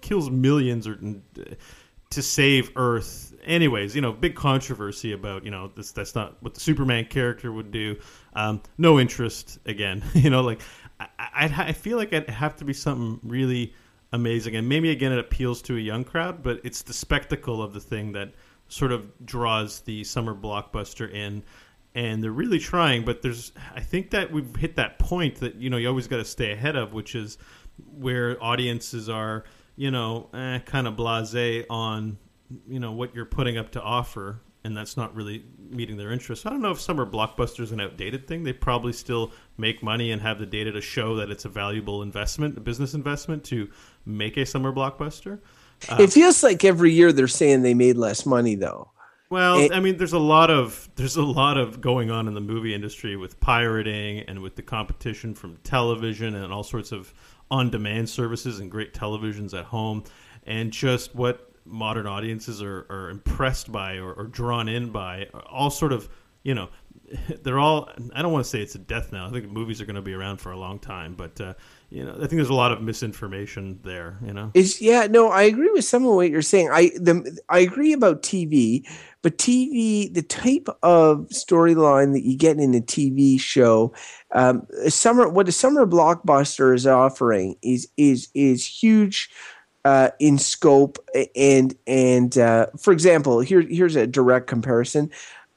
kills 0.00 0.30
millions 0.30 0.86
or 0.86 0.98
to 2.10 2.22
save 2.22 2.70
Earth. 2.76 3.34
Anyways, 3.44 3.94
you 3.94 4.00
know, 4.00 4.12
big 4.12 4.34
controversy 4.34 5.12
about 5.12 5.44
you 5.44 5.50
know 5.50 5.70
this. 5.74 5.92
That's 5.92 6.14
not 6.14 6.42
what 6.42 6.54
the 6.54 6.60
Superman 6.60 7.06
character 7.06 7.52
would 7.52 7.70
do. 7.70 7.96
Um, 8.34 8.62
no 8.78 8.98
interest 8.98 9.58
again. 9.66 10.02
you 10.14 10.30
know, 10.30 10.42
like 10.42 10.60
I, 11.00 11.08
I, 11.18 11.64
I 11.68 11.72
feel 11.72 11.98
like 11.98 12.12
it 12.12 12.30
have 12.30 12.56
to 12.56 12.64
be 12.64 12.72
something 12.72 13.20
really 13.22 13.74
amazing, 14.12 14.56
and 14.56 14.68
maybe 14.68 14.90
again 14.90 15.12
it 15.12 15.18
appeals 15.18 15.60
to 15.62 15.76
a 15.76 15.80
young 15.80 16.04
crowd, 16.04 16.42
but 16.42 16.60
it's 16.64 16.82
the 16.82 16.94
spectacle 16.94 17.62
of 17.62 17.74
the 17.74 17.80
thing 17.80 18.12
that 18.12 18.32
sort 18.68 18.92
of 18.92 19.10
draws 19.24 19.80
the 19.80 20.04
summer 20.04 20.34
blockbuster 20.34 21.10
in 21.10 21.42
and 21.98 22.22
they're 22.22 22.30
really 22.30 22.60
trying 22.60 23.04
but 23.04 23.22
there's 23.22 23.50
i 23.74 23.80
think 23.80 24.10
that 24.10 24.30
we've 24.30 24.54
hit 24.56 24.76
that 24.76 25.00
point 25.00 25.36
that 25.40 25.56
you 25.56 25.68
know 25.68 25.76
you 25.76 25.88
always 25.88 26.06
got 26.06 26.18
to 26.18 26.24
stay 26.24 26.52
ahead 26.52 26.76
of 26.76 26.92
which 26.92 27.16
is 27.16 27.38
where 27.96 28.42
audiences 28.42 29.08
are 29.08 29.42
you 29.74 29.90
know 29.90 30.30
eh, 30.32 30.60
kind 30.60 30.86
of 30.86 30.94
blasé 30.94 31.66
on 31.68 32.16
you 32.68 32.78
know 32.78 32.92
what 32.92 33.14
you're 33.14 33.24
putting 33.24 33.58
up 33.58 33.72
to 33.72 33.82
offer 33.82 34.40
and 34.64 34.76
that's 34.76 34.96
not 34.96 35.14
really 35.14 35.44
meeting 35.70 35.96
their 35.96 36.10
interests. 36.10 36.44
I 36.44 36.50
don't 36.50 36.60
know 36.60 36.72
if 36.72 36.80
summer 36.80 37.06
blockbuster 37.06 37.60
is 37.60 37.72
an 37.72 37.80
outdated 37.80 38.26
thing. 38.26 38.42
They 38.42 38.52
probably 38.52 38.92
still 38.92 39.32
make 39.56 39.82
money 39.82 40.10
and 40.10 40.20
have 40.20 40.40
the 40.40 40.46
data 40.46 40.72
to 40.72 40.80
show 40.80 41.14
that 41.16 41.30
it's 41.30 41.44
a 41.44 41.48
valuable 41.48 42.02
investment, 42.02 42.58
a 42.58 42.60
business 42.60 42.92
investment 42.92 43.44
to 43.44 43.70
make 44.04 44.36
a 44.36 44.44
summer 44.44 44.72
blockbuster. 44.72 45.38
Um, 45.88 46.00
it 46.00 46.12
feels 46.12 46.42
like 46.42 46.64
every 46.64 46.92
year 46.92 47.12
they're 47.12 47.28
saying 47.28 47.62
they 47.62 47.72
made 47.72 47.96
less 47.96 48.26
money 48.26 48.56
though. 48.56 48.90
Well, 49.30 49.58
it, 49.58 49.72
I 49.72 49.80
mean, 49.80 49.98
there's 49.98 50.14
a 50.14 50.18
lot 50.18 50.50
of 50.50 50.88
there's 50.96 51.16
a 51.16 51.22
lot 51.22 51.58
of 51.58 51.80
going 51.80 52.10
on 52.10 52.28
in 52.28 52.34
the 52.34 52.40
movie 52.40 52.74
industry 52.74 53.16
with 53.16 53.38
pirating 53.40 54.20
and 54.20 54.40
with 54.40 54.56
the 54.56 54.62
competition 54.62 55.34
from 55.34 55.56
television 55.58 56.34
and 56.34 56.52
all 56.52 56.62
sorts 56.62 56.92
of 56.92 57.12
on-demand 57.50 58.08
services 58.08 58.58
and 58.58 58.70
great 58.70 58.94
televisions 58.94 59.58
at 59.58 59.66
home, 59.66 60.04
and 60.46 60.72
just 60.72 61.14
what 61.14 61.50
modern 61.64 62.06
audiences 62.06 62.62
are, 62.62 62.86
are 62.88 63.10
impressed 63.10 63.70
by 63.70 63.96
or, 63.96 64.12
or 64.12 64.24
drawn 64.24 64.68
in 64.68 64.90
by. 64.90 65.26
All 65.50 65.70
sort 65.70 65.92
of, 65.92 66.08
you 66.42 66.54
know, 66.54 66.70
they're 67.42 67.58
all. 67.58 67.90
I 68.14 68.22
don't 68.22 68.32
want 68.32 68.44
to 68.44 68.50
say 68.50 68.60
it's 68.60 68.74
a 68.74 68.78
death 68.78 69.12
now. 69.12 69.26
I 69.26 69.30
think 69.30 69.50
movies 69.50 69.80
are 69.80 69.84
going 69.84 69.96
to 69.96 70.02
be 70.02 70.14
around 70.14 70.38
for 70.38 70.52
a 70.52 70.56
long 70.56 70.78
time, 70.78 71.14
but 71.14 71.40
uh, 71.40 71.54
you 71.90 72.04
know, 72.04 72.12
I 72.12 72.18
think 72.18 72.32
there's 72.32 72.48
a 72.48 72.54
lot 72.54 72.72
of 72.72 72.82
misinformation 72.82 73.80
there. 73.82 74.18
You 74.24 74.32
know, 74.32 74.50
it's 74.54 74.80
yeah. 74.80 75.06
No, 75.08 75.28
I 75.28 75.42
agree 75.42 75.70
with 75.70 75.84
some 75.84 76.04
of 76.04 76.14
what 76.14 76.30
you're 76.30 76.42
saying. 76.42 76.70
I 76.72 76.90
the 76.96 77.38
I 77.48 77.60
agree 77.60 77.92
about 77.92 78.22
TV, 78.22 78.86
but 79.22 79.38
TV, 79.38 80.12
the 80.12 80.22
type 80.22 80.68
of 80.82 81.28
storyline 81.28 82.12
that 82.12 82.24
you 82.24 82.36
get 82.36 82.58
in 82.58 82.74
a 82.74 82.80
TV 82.80 83.40
show, 83.40 83.94
um, 84.34 84.66
summer 84.88 85.28
what 85.28 85.48
a 85.48 85.52
summer 85.52 85.86
blockbuster 85.86 86.74
is 86.74 86.86
offering 86.86 87.56
is 87.62 87.88
is 87.96 88.28
is 88.34 88.64
huge. 88.64 89.30
Uh, 89.84 90.10
in 90.18 90.36
scope 90.36 90.98
and 91.34 91.74
and 91.86 92.36
uh, 92.36 92.66
for 92.78 92.92
example, 92.92 93.40
here 93.40 93.62
here's 93.62 93.96
a 93.96 94.06
direct 94.06 94.46
comparison. 94.46 95.08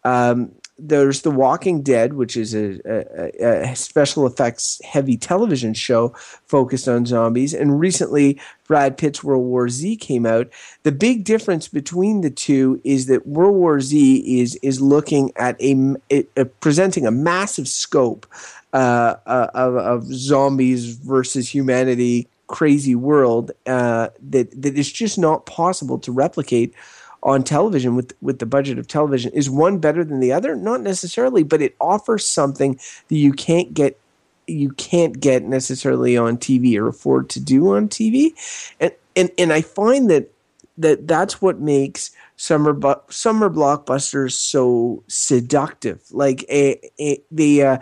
Um, 0.06 0.54
there's 0.82 1.22
The 1.22 1.32
Walking 1.32 1.82
Dead, 1.82 2.14
which 2.14 2.36
is 2.36 2.56
a, 2.56 2.80
a, 2.86 3.72
a, 3.72 3.76
special 3.76 4.26
effects 4.26 4.82
heavy 4.84 5.16
television 5.16 5.74
show 5.74 6.10
focused 6.48 6.88
on 6.88 7.06
zombies. 7.06 7.54
And 7.54 7.80
recently, 7.80 8.40
Brad 8.68 8.98
Pitt's 8.98 9.24
World 9.24 9.44
War 9.44 9.70
Z 9.70 9.96
came 9.98 10.26
out. 10.26 10.50
The 10.84 10.92
big 10.92 11.24
difference 11.24 11.68
between 11.68 12.22
the 12.22 12.32
two 12.32 12.82
is 12.84 13.06
that 13.06 13.28
World 13.28 13.56
War 13.56 13.80
Z 13.80 14.40
is 14.40 14.56
is 14.64 14.82
looking 14.82 15.32
at 15.36 15.62
a, 15.62 15.96
a 16.36 16.46
presenting 16.46 17.06
a 17.06 17.12
massive 17.12 17.68
scope 17.68 18.26
uh, 18.74 19.16
uh, 19.26 19.48
of, 19.54 19.76
of, 19.76 20.06
zombies 20.06 20.96
versus 20.96 21.54
humanity, 21.54 22.28
crazy 22.48 22.96
world 22.96 23.52
uh, 23.68 24.08
that 24.22 24.50
that 24.62 24.78
is 24.78 24.92
just 24.92 25.20
not 25.20 25.46
possible 25.46 26.00
to 26.00 26.12
replicate 26.12 26.74
on 27.24 27.44
television 27.44 27.96
with 27.96 28.14
with 28.22 28.40
the 28.40 28.46
budget 28.46 28.80
of 28.80 28.88
television 28.88 29.32
is 29.34 29.50
one 29.50 29.80
better 29.80 30.04
than 30.04 30.20
the 30.20 30.32
other? 30.32 30.56
Not 30.56 30.82
necessarily 30.82 31.44
but 31.44 31.62
it 31.62 31.76
offers 31.80 32.26
something 32.26 32.80
that 33.08 33.18
you 33.18 33.34
can't 33.34 33.74
get 33.74 34.00
you 34.48 34.72
can't 34.72 35.20
get 35.20 35.44
necessarily 35.44 36.18
on 36.18 36.38
TV 36.38 36.78
or 36.78 36.88
afford 36.88 37.30
to 37.30 37.40
do 37.40 37.76
on 37.76 37.88
TV 37.88 38.34
and 38.80 38.92
and 39.16 39.30
and 39.38 39.54
I 39.54 39.62
find 39.62 40.10
that 40.10 40.32
that 40.78 41.08
that's 41.08 41.42
what 41.42 41.60
makes 41.60 42.12
summer 42.42 42.74
bu- 42.74 43.02
summer 43.10 43.50
blockbusters 43.50 44.34
so 44.34 45.04
seductive. 45.08 46.02
Like 46.12 46.44
a, 46.50 46.80
a 47.00 47.22
the 47.30 47.64
uh, 47.64 47.78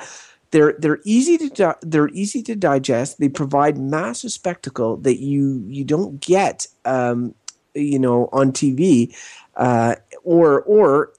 they're 0.52 0.74
they're 0.80 1.00
easy 1.06 1.38
to 1.38 1.50
di- 1.50 1.80
they're 1.82 2.10
easy 2.10 2.42
to 2.44 2.56
digest. 2.56 3.20
They 3.20 3.30
provide 3.30 3.78
massive 3.78 4.32
spectacle 4.32 4.98
that 4.98 5.20
you 5.20 5.64
you 5.68 5.84
don't 5.84 6.20
get 6.20 6.68
um, 6.86 7.36
you 7.74 8.00
know, 8.00 8.30
on 8.32 8.52
TV, 8.52 9.16
uh, 9.56 9.96
or 10.24 10.62
or 10.64 11.14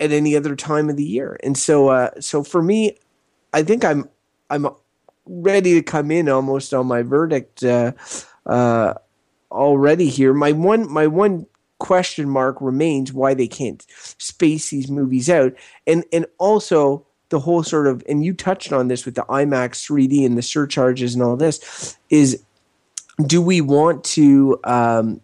at 0.00 0.10
any 0.10 0.36
other 0.36 0.56
time 0.56 0.90
of 0.90 0.96
the 0.96 1.04
year. 1.04 1.38
And 1.44 1.56
so, 1.56 1.88
uh, 1.88 2.10
so 2.20 2.42
for 2.42 2.62
me, 2.62 2.98
I 3.52 3.62
think 3.62 3.84
I'm 3.84 4.08
I'm 4.50 4.66
ready 5.26 5.74
to 5.74 5.82
come 5.82 6.10
in 6.10 6.28
almost 6.28 6.74
on 6.74 6.86
my 6.86 7.02
verdict 7.02 7.62
uh, 7.62 7.92
uh, 8.46 8.94
already 9.50 10.08
here. 10.08 10.34
My 10.34 10.52
one 10.52 10.90
my 10.90 11.06
one 11.06 11.46
question 11.78 12.28
mark 12.28 12.60
remains 12.60 13.12
why 13.12 13.34
they 13.34 13.48
can't 13.48 13.84
space 14.18 14.70
these 14.70 14.90
movies 14.90 15.30
out, 15.30 15.52
and 15.86 16.04
and 16.12 16.26
also 16.38 17.06
the 17.32 17.40
whole 17.40 17.62
sort 17.62 17.86
of 17.86 18.02
and 18.08 18.24
you 18.24 18.34
touched 18.34 18.72
on 18.72 18.88
this 18.88 19.06
with 19.06 19.14
the 19.14 19.22
IMAX 19.22 19.88
3D 19.88 20.24
and 20.26 20.36
the 20.36 20.42
surcharges 20.42 21.14
and 21.14 21.22
all 21.22 21.34
this 21.34 21.96
is 22.10 22.42
do 23.26 23.40
we 23.40 23.60
want 23.60 24.04
to 24.04 24.58
um, 24.64 25.20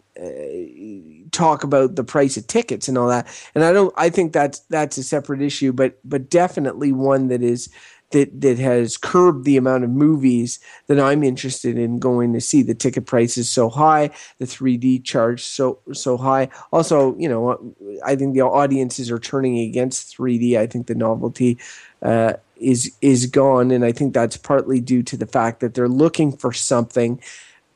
talk 1.31 1.62
about 1.62 1.96
the 1.96 2.04
price 2.04 2.37
of 2.37 2.46
tickets 2.46 2.88
and 2.88 2.98
all 2.98 3.09
that. 3.09 3.26
And 3.54 3.64
I 3.64 3.72
don't. 3.72 3.94
I 3.96 4.11
think 4.11 4.33
that's 4.33 4.61
that's 4.70 4.98
a 4.98 5.02
separate 5.02 5.42
issue, 5.42 5.72
but 5.72 5.98
but 6.04 6.31
definitely 6.31 6.92
one 6.92 7.28
that 7.28 7.42
is 7.42 7.68
that 8.11 8.40
that 8.40 8.59
has 8.59 8.96
curbed 8.96 9.44
the 9.44 9.57
amount 9.57 9.85
of 9.85 9.90
movies 9.90 10.59
that 10.87 10.98
I'm 10.98 11.22
interested 11.22 11.76
in 11.76 11.98
going 11.98 12.33
to 12.33 12.40
see. 12.40 12.62
The 12.62 12.74
ticket 12.74 13.07
price 13.07 13.37
is 13.37 13.50
so 13.50 13.68
high, 13.68 14.11
the 14.38 14.46
3D 14.46 15.04
charge 15.04 15.42
so 15.42 15.78
so 15.92 16.16
high. 16.16 16.48
Also, 16.72 17.16
you 17.16 17.28
know, 17.28 17.74
I 18.04 18.16
think 18.16 18.35
the 18.35 18.42
audiences 18.42 19.11
are 19.11 19.18
turning 19.18 19.59
against 19.59 20.16
3D. 20.16 20.59
I 20.59 20.66
think 20.66 20.87
the 20.87 20.94
novelty 20.94 21.59
uh, 22.02 22.35
is 22.57 22.92
is 23.02 23.26
gone, 23.26 23.70
and 23.70 23.85
I 23.85 23.92
think 23.92 24.14
that's 24.14 24.37
partly 24.37 24.81
due 24.81 25.02
to 25.04 25.16
the 25.16 25.26
fact 25.26 25.61
that 25.61 25.74
they're 25.74 25.88
looking 25.88 26.37
for 26.37 26.52
something 26.52 27.20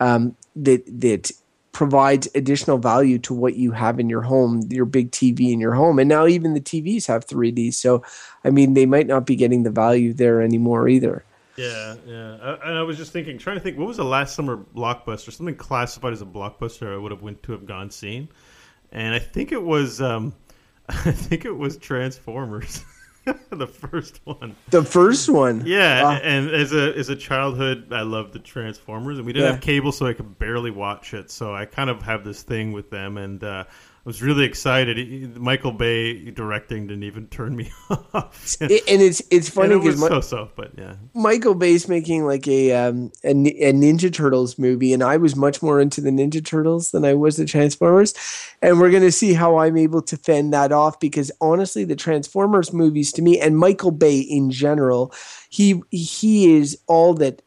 um, 0.00 0.36
that 0.56 0.82
that 1.00 1.30
provides 1.72 2.28
additional 2.34 2.78
value 2.78 3.18
to 3.18 3.34
what 3.34 3.56
you 3.56 3.72
have 3.72 3.98
in 3.98 4.08
your 4.08 4.22
home, 4.22 4.62
your 4.70 4.84
big 4.84 5.10
TV 5.10 5.52
in 5.52 5.58
your 5.58 5.74
home. 5.74 5.98
And 5.98 6.08
now 6.08 6.26
even 6.26 6.54
the 6.54 6.60
TVs 6.60 7.06
have 7.06 7.26
3D. 7.26 7.72
So, 7.72 8.04
I 8.44 8.50
mean, 8.50 8.74
they 8.74 8.86
might 8.86 9.06
not 9.06 9.26
be 9.26 9.36
getting 9.36 9.62
the 9.62 9.70
value 9.70 10.12
there 10.12 10.42
anymore 10.42 10.88
either. 10.88 11.24
Yeah, 11.56 11.96
yeah. 12.06 12.36
I, 12.40 12.68
and 12.68 12.78
I 12.78 12.82
was 12.82 12.96
just 12.96 13.12
thinking, 13.12 13.38
trying 13.38 13.56
to 13.56 13.62
think, 13.62 13.78
what 13.78 13.88
was 13.88 13.96
the 13.98 14.04
last 14.04 14.34
summer 14.34 14.56
blockbuster? 14.56 15.32
Something 15.32 15.56
classified 15.56 16.12
as 16.12 16.22
a 16.22 16.26
blockbuster 16.26 16.92
I 16.92 16.96
would 16.96 17.12
have 17.12 17.22
went 17.22 17.42
to 17.44 17.52
have 17.52 17.66
gone 17.66 17.90
seen, 17.90 18.28
and 18.90 19.14
I 19.14 19.18
think 19.18 19.52
it 19.52 19.62
was, 19.62 20.00
um, 20.00 20.34
I 20.88 21.12
think 21.12 21.44
it 21.44 21.56
was 21.56 21.76
Transformers. 21.76 22.84
the 23.50 23.66
first 23.66 24.20
one. 24.24 24.56
The 24.70 24.82
first 24.82 25.28
one. 25.28 25.62
Yeah, 25.64 26.08
uh, 26.08 26.12
and 26.22 26.50
as 26.50 26.72
a 26.72 26.96
as 26.96 27.08
a 27.08 27.16
childhood, 27.16 27.92
I 27.92 28.02
loved 28.02 28.32
the 28.32 28.38
Transformers, 28.38 29.18
and 29.18 29.26
we 29.26 29.32
didn't 29.32 29.46
yeah. 29.46 29.52
have 29.52 29.60
cable, 29.60 29.92
so 29.92 30.06
I 30.06 30.12
could 30.12 30.38
barely 30.38 30.70
watch 30.70 31.14
it. 31.14 31.30
So 31.30 31.54
I 31.54 31.66
kind 31.66 31.88
of 31.88 32.02
have 32.02 32.24
this 32.24 32.42
thing 32.42 32.72
with 32.72 32.90
them, 32.90 33.18
and 33.18 33.42
uh, 33.44 33.64
I 34.04 34.08
was 34.08 34.20
really 34.20 34.44
excited. 34.44 35.36
Michael 35.36 35.70
Bay 35.70 36.32
directing 36.32 36.88
didn't 36.88 37.04
even 37.04 37.28
turn 37.28 37.54
me 37.54 37.70
off. 37.90 38.56
and, 38.60 38.72
and 38.72 39.00
it's 39.00 39.22
it's 39.30 39.48
funny 39.48 39.78
because 39.78 40.02
it 40.02 40.08
so 40.08 40.20
so, 40.20 40.50
but 40.56 40.72
yeah, 40.76 40.96
Michael 41.14 41.54
Bay's 41.54 41.86
making 41.86 42.26
like 42.26 42.48
a, 42.48 42.72
um, 42.72 43.12
a 43.22 43.30
a 43.30 43.72
Ninja 43.72 44.12
Turtles 44.12 44.58
movie, 44.58 44.92
and 44.92 45.04
I 45.04 45.18
was 45.18 45.36
much 45.36 45.62
more 45.62 45.80
into 45.80 46.00
the 46.00 46.10
Ninja 46.10 46.44
Turtles 46.44 46.90
than 46.90 47.04
I 47.04 47.14
was 47.14 47.36
the 47.36 47.44
Transformers. 47.44 48.12
And 48.60 48.80
we're 48.80 48.90
gonna 48.90 49.12
see 49.12 49.34
how 49.34 49.58
I'm 49.58 49.76
able 49.76 50.02
to 50.02 50.16
fend 50.16 50.52
that 50.52 50.72
off 50.72 50.98
because 50.98 51.30
honestly, 51.40 51.84
the 51.84 51.94
Transformers 51.94 52.72
movies 52.72 53.12
to 53.12 53.22
me, 53.22 53.38
and 53.38 53.56
Michael 53.56 53.92
Bay 53.92 54.18
in 54.18 54.50
general, 54.50 55.14
he 55.48 55.80
he 55.90 56.56
is 56.56 56.76
all 56.88 57.14
that 57.14 57.40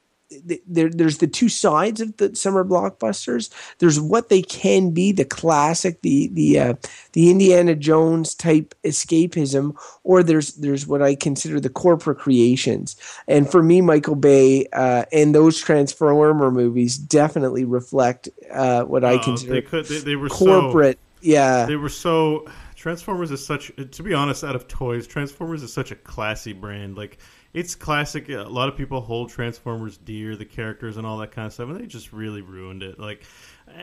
there, 0.65 0.89
there's 0.89 1.19
the 1.19 1.27
two 1.27 1.49
sides 1.49 2.01
of 2.01 2.15
the 2.17 2.35
summer 2.35 2.63
blockbusters. 2.63 3.49
There's 3.79 3.99
what 3.99 4.29
they 4.29 4.41
can 4.41 4.91
be, 4.91 5.11
the 5.11 5.25
classic, 5.25 6.01
the 6.01 6.27
the 6.27 6.59
uh, 6.59 6.73
the 7.13 7.29
Indiana 7.29 7.75
Jones 7.75 8.35
type 8.35 8.75
escapism, 8.83 9.75
or 10.03 10.23
there's 10.23 10.53
there's 10.55 10.87
what 10.87 11.01
I 11.01 11.15
consider 11.15 11.59
the 11.59 11.69
corporate 11.69 12.17
creations. 12.17 12.95
And 13.27 13.49
for 13.49 13.63
me, 13.63 13.81
Michael 13.81 14.15
Bay 14.15 14.67
uh, 14.73 15.05
and 15.11 15.33
those 15.33 15.59
Transformer 15.59 16.51
movies 16.51 16.97
definitely 16.97 17.65
reflect 17.65 18.29
uh, 18.51 18.83
what 18.83 19.03
I 19.03 19.13
oh, 19.13 19.19
consider 19.19 19.53
they 19.53 19.61
could, 19.61 19.85
they, 19.85 19.99
they 19.99 20.15
were 20.15 20.29
corporate. 20.29 20.97
So, 21.21 21.29
yeah, 21.29 21.65
they 21.65 21.75
were 21.75 21.89
so. 21.89 22.47
Transformers 22.75 23.31
is 23.31 23.43
such, 23.43 23.71
to 23.91 24.03
be 24.03 24.13
honest, 24.13 24.43
out 24.43 24.55
of 24.55 24.67
toys, 24.67 25.07
Transformers 25.07 25.63
is 25.63 25.73
such 25.73 25.89
a 25.89 25.95
classy 25.95 26.53
brand. 26.53 26.95
Like 26.95 27.17
it's 27.55 27.73
classic. 27.73 28.27
A 28.27 28.43
lot 28.43 28.67
of 28.67 28.75
people 28.75 28.99
hold 28.99 29.29
Transformers 29.29 29.97
dear, 29.97 30.35
the 30.35 30.43
characters 30.43 30.97
and 30.97 31.07
all 31.07 31.17
that 31.19 31.31
kind 31.31 31.47
of 31.47 31.53
stuff, 31.53 31.69
and 31.69 31.79
they 31.79 31.85
just 31.85 32.11
really 32.11 32.41
ruined 32.41 32.83
it. 32.83 32.99
Like, 32.99 33.23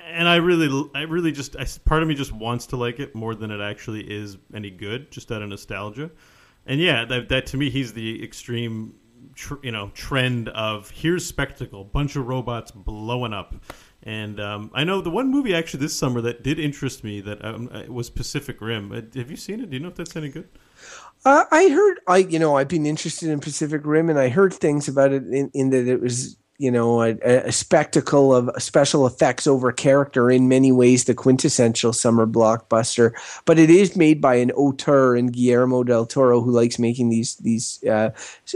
and 0.07 0.29
I 0.29 0.37
really, 0.37 0.91
I 0.95 1.03
really 1.03 1.33
just, 1.33 1.57
I, 1.57 1.67
part 1.87 2.03
of 2.03 2.09
me 2.09 2.15
just 2.15 2.33
wants 2.33 2.67
to 2.67 2.77
like 2.77 3.01
it 3.01 3.15
more 3.15 3.35
than 3.35 3.51
it 3.51 3.63
actually 3.63 4.03
is 4.03 4.37
any 4.55 4.71
good, 4.71 5.11
just 5.11 5.33
out 5.33 5.41
of 5.41 5.49
nostalgia. 5.49 6.11
And 6.67 6.81
yeah, 6.81 7.07
that, 7.07 7.31
that 7.31 7.47
to 7.47 7.57
me, 7.57 7.71
he's 7.71 7.95
the 7.95 8.23
extreme, 8.23 8.95
tr- 9.35 9.55
you 9.63 9.73
know, 9.73 9.91
trend 9.95 10.51
of 10.51 10.91
here's 10.91 11.25
spectacle, 11.25 11.83
bunch 11.83 12.15
of 12.15 12.27
robots 12.27 12.71
blowing 12.73 13.33
up. 13.33 13.55
And 14.03 14.39
um, 14.39 14.71
I 14.75 14.85
know 14.85 15.01
the 15.01 15.11
one 15.11 15.31
movie 15.31 15.55
actually 15.55 15.81
this 15.81 15.99
summer 15.99 16.21
that 16.21 16.43
did 16.43 16.59
interest 16.59 17.05
me 17.05 17.23
that 17.23 17.43
um, 17.43 17.71
was 17.89 18.11
Pacific 18.11 18.61
Rim. 18.61 18.93
Uh, 18.93 19.01
have 19.19 19.31
you 19.31 19.37
seen 19.37 19.61
it? 19.61 19.71
Do 19.71 19.77
you 19.79 19.83
know 19.83 19.89
if 19.89 19.95
that's 19.95 20.15
any 20.15 20.29
good? 20.29 20.49
Uh, 21.25 21.45
I 21.51 21.69
heard, 21.69 22.01
I 22.09 22.19
you 22.19 22.39
know, 22.39 22.57
I've 22.57 22.69
been 22.69 22.87
interested 22.87 23.29
in 23.29 23.41
Pacific 23.41 23.83
Rim, 23.85 24.11
and 24.11 24.19
I 24.19 24.29
heard 24.29 24.53
things 24.53 24.89
about 24.89 25.13
it 25.13 25.25
in, 25.29 25.51
in 25.55 25.71
that 25.71 25.87
it 25.87 26.01
was, 26.01 26.37
you 26.59 26.71
know, 26.71 27.01
a, 27.01 27.17
a, 27.25 27.53
spectacle 27.53 28.35
of 28.35 28.51
special 28.61 29.07
effects 29.07 29.47
over 29.47 29.71
character. 29.71 30.31
In 30.31 30.49
many 30.49 30.73
ways, 30.73 31.05
the 31.05 31.15
quintessential 31.15 31.93
summer 31.93 32.27
blockbuster. 32.27 33.13
But 33.45 33.61
it 33.61 33.71
is 33.71 33.95
made 33.95 34.21
by 34.21 34.35
an 34.37 34.51
auteur 34.53 35.15
and 35.15 35.33
Guillermo 35.33 35.85
del 35.85 36.07
Toro, 36.07 36.41
who 36.41 36.51
likes 36.51 36.81
making 36.81 37.11
these 37.11 37.37
these 37.37 37.83
uh, 37.85 38.11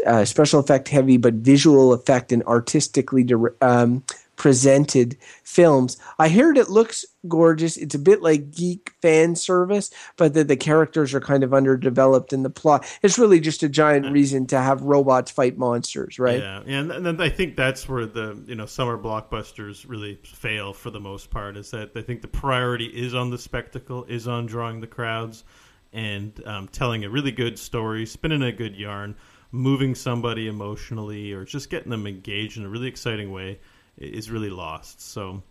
uh, 0.04 0.24
special 0.24 0.58
effect 0.58 0.88
heavy 0.88 1.18
but 1.18 1.34
visual 1.34 1.92
effect 1.92 2.32
and 2.32 2.42
artistically 2.44 3.24
um, 3.60 4.02
presented 4.36 5.16
films. 5.42 5.96
I 6.18 6.28
heard 6.28 6.58
it 6.58 6.68
looks 6.68 7.04
gorgeous. 7.26 7.76
It's 7.76 7.94
a 7.94 7.98
bit 7.98 8.22
like 8.22 8.52
geek 8.52 8.92
fan 9.02 9.34
service, 9.34 9.90
but 10.16 10.34
that 10.34 10.48
the 10.48 10.56
characters 10.56 11.14
are 11.14 11.20
kind 11.20 11.42
of 11.42 11.52
underdeveloped 11.52 12.32
in 12.32 12.42
the 12.42 12.50
plot. 12.50 12.86
It's 13.02 13.18
really 13.18 13.40
just 13.40 13.62
a 13.62 13.68
giant 13.68 14.12
reason 14.12 14.46
to 14.48 14.58
have 14.58 14.82
robots 14.82 15.30
fight 15.30 15.58
monsters, 15.58 16.18
right? 16.18 16.40
Yeah, 16.40 16.62
and, 16.66 16.92
and 16.92 17.22
I 17.22 17.28
think 17.28 17.56
that's 17.56 17.88
where 17.88 18.06
the 18.06 18.40
you 18.46 18.54
know 18.54 18.66
summer 18.66 18.98
blockbusters 18.98 19.88
really 19.88 20.16
fail 20.24 20.72
for 20.72 20.90
the 20.90 21.00
most 21.00 21.30
part. 21.30 21.56
Is 21.56 21.70
that 21.70 21.90
I 21.96 22.02
think 22.02 22.22
the 22.22 22.28
priority 22.28 22.86
is 22.86 23.14
on 23.14 23.30
the 23.30 23.38
spectacle, 23.38 24.04
is 24.04 24.28
on 24.28 24.46
drawing 24.46 24.80
the 24.80 24.86
crowds, 24.86 25.44
and 25.92 26.40
um, 26.46 26.68
telling 26.68 27.04
a 27.04 27.10
really 27.10 27.32
good 27.32 27.58
story, 27.58 28.04
spinning 28.06 28.42
a 28.42 28.52
good 28.52 28.76
yarn, 28.76 29.16
moving 29.50 29.94
somebody 29.94 30.46
emotionally, 30.46 31.32
or 31.32 31.44
just 31.44 31.70
getting 31.70 31.90
them 31.90 32.06
engaged 32.06 32.58
in 32.58 32.64
a 32.64 32.68
really 32.68 32.88
exciting 32.88 33.32
way 33.32 33.58
is 33.98 34.30
really 34.30 34.50
lost. 34.50 35.00
So, 35.00 35.42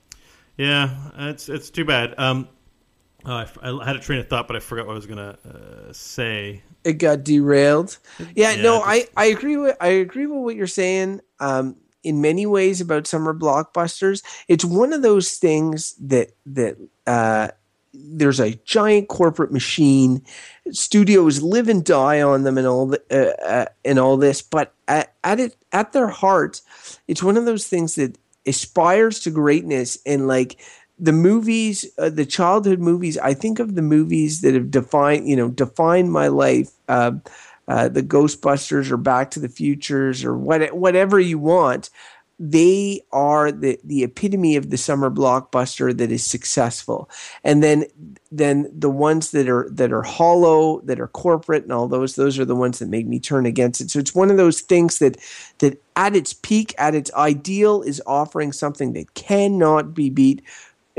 yeah, 0.57 1.11
it's 1.17 1.49
it's 1.49 1.69
too 1.69 1.85
bad. 1.85 2.15
Um, 2.17 2.47
uh, 3.25 3.45
I, 3.61 3.69
I, 3.71 3.85
had 3.85 3.95
a 3.95 3.99
train 3.99 4.19
of 4.19 4.27
thought, 4.27 4.47
but 4.47 4.55
I 4.55 4.59
forgot 4.59 4.85
what 4.85 4.93
I 4.93 4.95
was 4.95 5.07
gonna 5.07 5.37
uh, 5.47 5.93
say. 5.93 6.61
It 6.83 6.93
got 6.93 7.23
derailed. 7.23 7.97
Yeah, 8.19 8.51
yeah 8.51 8.61
no, 8.61 8.81
I, 8.81 9.07
I 9.17 9.25
agree 9.25 9.57
with 9.57 9.75
I 9.81 9.87
agree 9.87 10.27
with 10.27 10.39
what 10.39 10.55
you're 10.55 10.67
saying. 10.67 11.21
Um, 11.39 11.77
in 12.03 12.21
many 12.21 12.45
ways 12.45 12.81
about 12.81 13.07
summer 13.07 13.33
blockbusters, 13.33 14.23
it's 14.47 14.63
one 14.63 14.93
of 14.93 15.01
those 15.01 15.33
things 15.33 15.95
that 15.99 16.33
that 16.45 16.77
uh, 17.07 17.47
there's 17.93 18.39
a 18.39 18.55
giant 18.63 19.07
corporate 19.07 19.51
machine. 19.51 20.23
Studios 20.71 21.41
live 21.41 21.67
and 21.67 21.83
die 21.83 22.21
on 22.21 22.43
them, 22.43 22.57
and 22.57 22.67
all 22.67 22.87
the, 22.87 23.01
uh, 23.09 23.43
uh, 23.43 23.65
and 23.83 23.97
all 23.97 24.17
this. 24.17 24.41
But 24.41 24.73
at, 24.87 25.13
at 25.23 25.39
it 25.39 25.55
at 25.71 25.93
their 25.93 26.09
heart, 26.09 26.61
it's 27.07 27.23
one 27.23 27.37
of 27.37 27.45
those 27.45 27.67
things 27.67 27.95
that 27.95 28.17
aspires 28.45 29.19
to 29.21 29.31
greatness. 29.31 29.97
And 30.05 30.27
like 30.27 30.59
the 30.97 31.11
movies 31.11 31.85
uh, 31.97 32.09
the 32.09 32.25
childhood 32.25 32.79
movies 32.79 33.17
i 33.17 33.33
think 33.33 33.59
of 33.59 33.75
the 33.75 33.81
movies 33.81 34.39
that 34.39 34.53
have 34.53 34.71
defined 34.71 35.27
you 35.27 35.35
know 35.35 35.49
defined 35.49 36.09
my 36.09 36.29
life 36.29 36.71
uh, 36.87 37.11
uh, 37.67 37.89
the 37.89 38.03
ghostbusters 38.03 38.91
or 38.91 38.97
back 38.97 39.31
to 39.31 39.39
the 39.39 39.49
futures 39.49 40.23
or 40.23 40.37
what, 40.37 40.75
whatever 40.75 41.19
you 41.19 41.39
want. 41.39 41.89
They 42.37 43.01
are 43.11 43.51
the, 43.51 43.79
the 43.83 44.03
epitome 44.03 44.55
of 44.55 44.69
the 44.69 44.77
summer 44.77 45.09
blockbuster 45.09 45.97
that 45.97 46.11
is 46.11 46.25
successful. 46.25 47.09
And 47.43 47.63
then 47.63 47.85
then 48.37 48.69
the 48.73 48.89
ones 48.89 49.31
that 49.31 49.47
are 49.47 49.67
that 49.71 49.91
are 49.91 50.01
hollow 50.01 50.81
that 50.81 50.99
are 50.99 51.07
corporate 51.07 51.63
and 51.63 51.71
all 51.71 51.87
those 51.87 52.15
those 52.15 52.37
are 52.37 52.45
the 52.45 52.55
ones 52.55 52.79
that 52.79 52.89
make 52.89 53.07
me 53.07 53.19
turn 53.19 53.45
against 53.45 53.81
it 53.81 53.89
so 53.89 53.99
it's 53.99 54.15
one 54.15 54.31
of 54.31 54.37
those 54.37 54.61
things 54.61 54.99
that 54.99 55.17
that 55.59 55.81
at 55.95 56.15
its 56.15 56.33
peak 56.33 56.73
at 56.77 56.95
its 56.95 57.11
ideal 57.13 57.81
is 57.81 58.01
offering 58.05 58.51
something 58.51 58.93
that 58.93 59.13
cannot 59.13 59.93
be 59.93 60.09
beat 60.09 60.41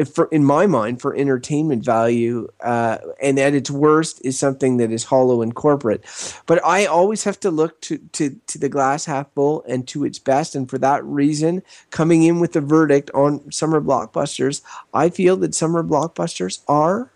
for, 0.05 0.27
in 0.27 0.45
my 0.45 0.67
mind, 0.67 1.01
for 1.01 1.17
entertainment 1.17 1.83
value, 1.85 2.49
uh, 2.61 2.99
and 3.21 3.39
at 3.39 3.55
its 3.55 3.71
worst 3.71 4.21
is 4.25 4.39
something 4.39 4.77
that 4.77 4.93
is 4.93 5.05
hollow 5.05 5.41
and 5.41 5.55
corporate. 5.55 6.05
But 6.45 6.63
I 6.65 6.85
always 6.85 7.25
have 7.25 7.41
to 7.41 7.51
look 7.51 7.81
to, 7.83 7.99
to, 8.13 8.39
to 8.47 8.59
the 8.59 8.69
glass 8.69 9.07
half 9.07 9.33
full 9.33 9.65
and 9.67 9.89
to 9.89 10.05
its 10.05 10.19
best. 10.19 10.55
And 10.55 10.69
for 10.69 10.77
that 10.79 11.03
reason, 11.05 11.63
coming 11.91 12.25
in 12.25 12.41
with 12.41 12.55
a 12.57 12.61
verdict 12.61 13.11
on 13.15 13.51
summer 13.51 13.81
blockbusters, 13.81 14.61
I 14.93 15.09
feel 15.09 15.37
that 15.39 15.55
summer 15.55 15.83
blockbusters 15.83 16.63
are 16.69 17.11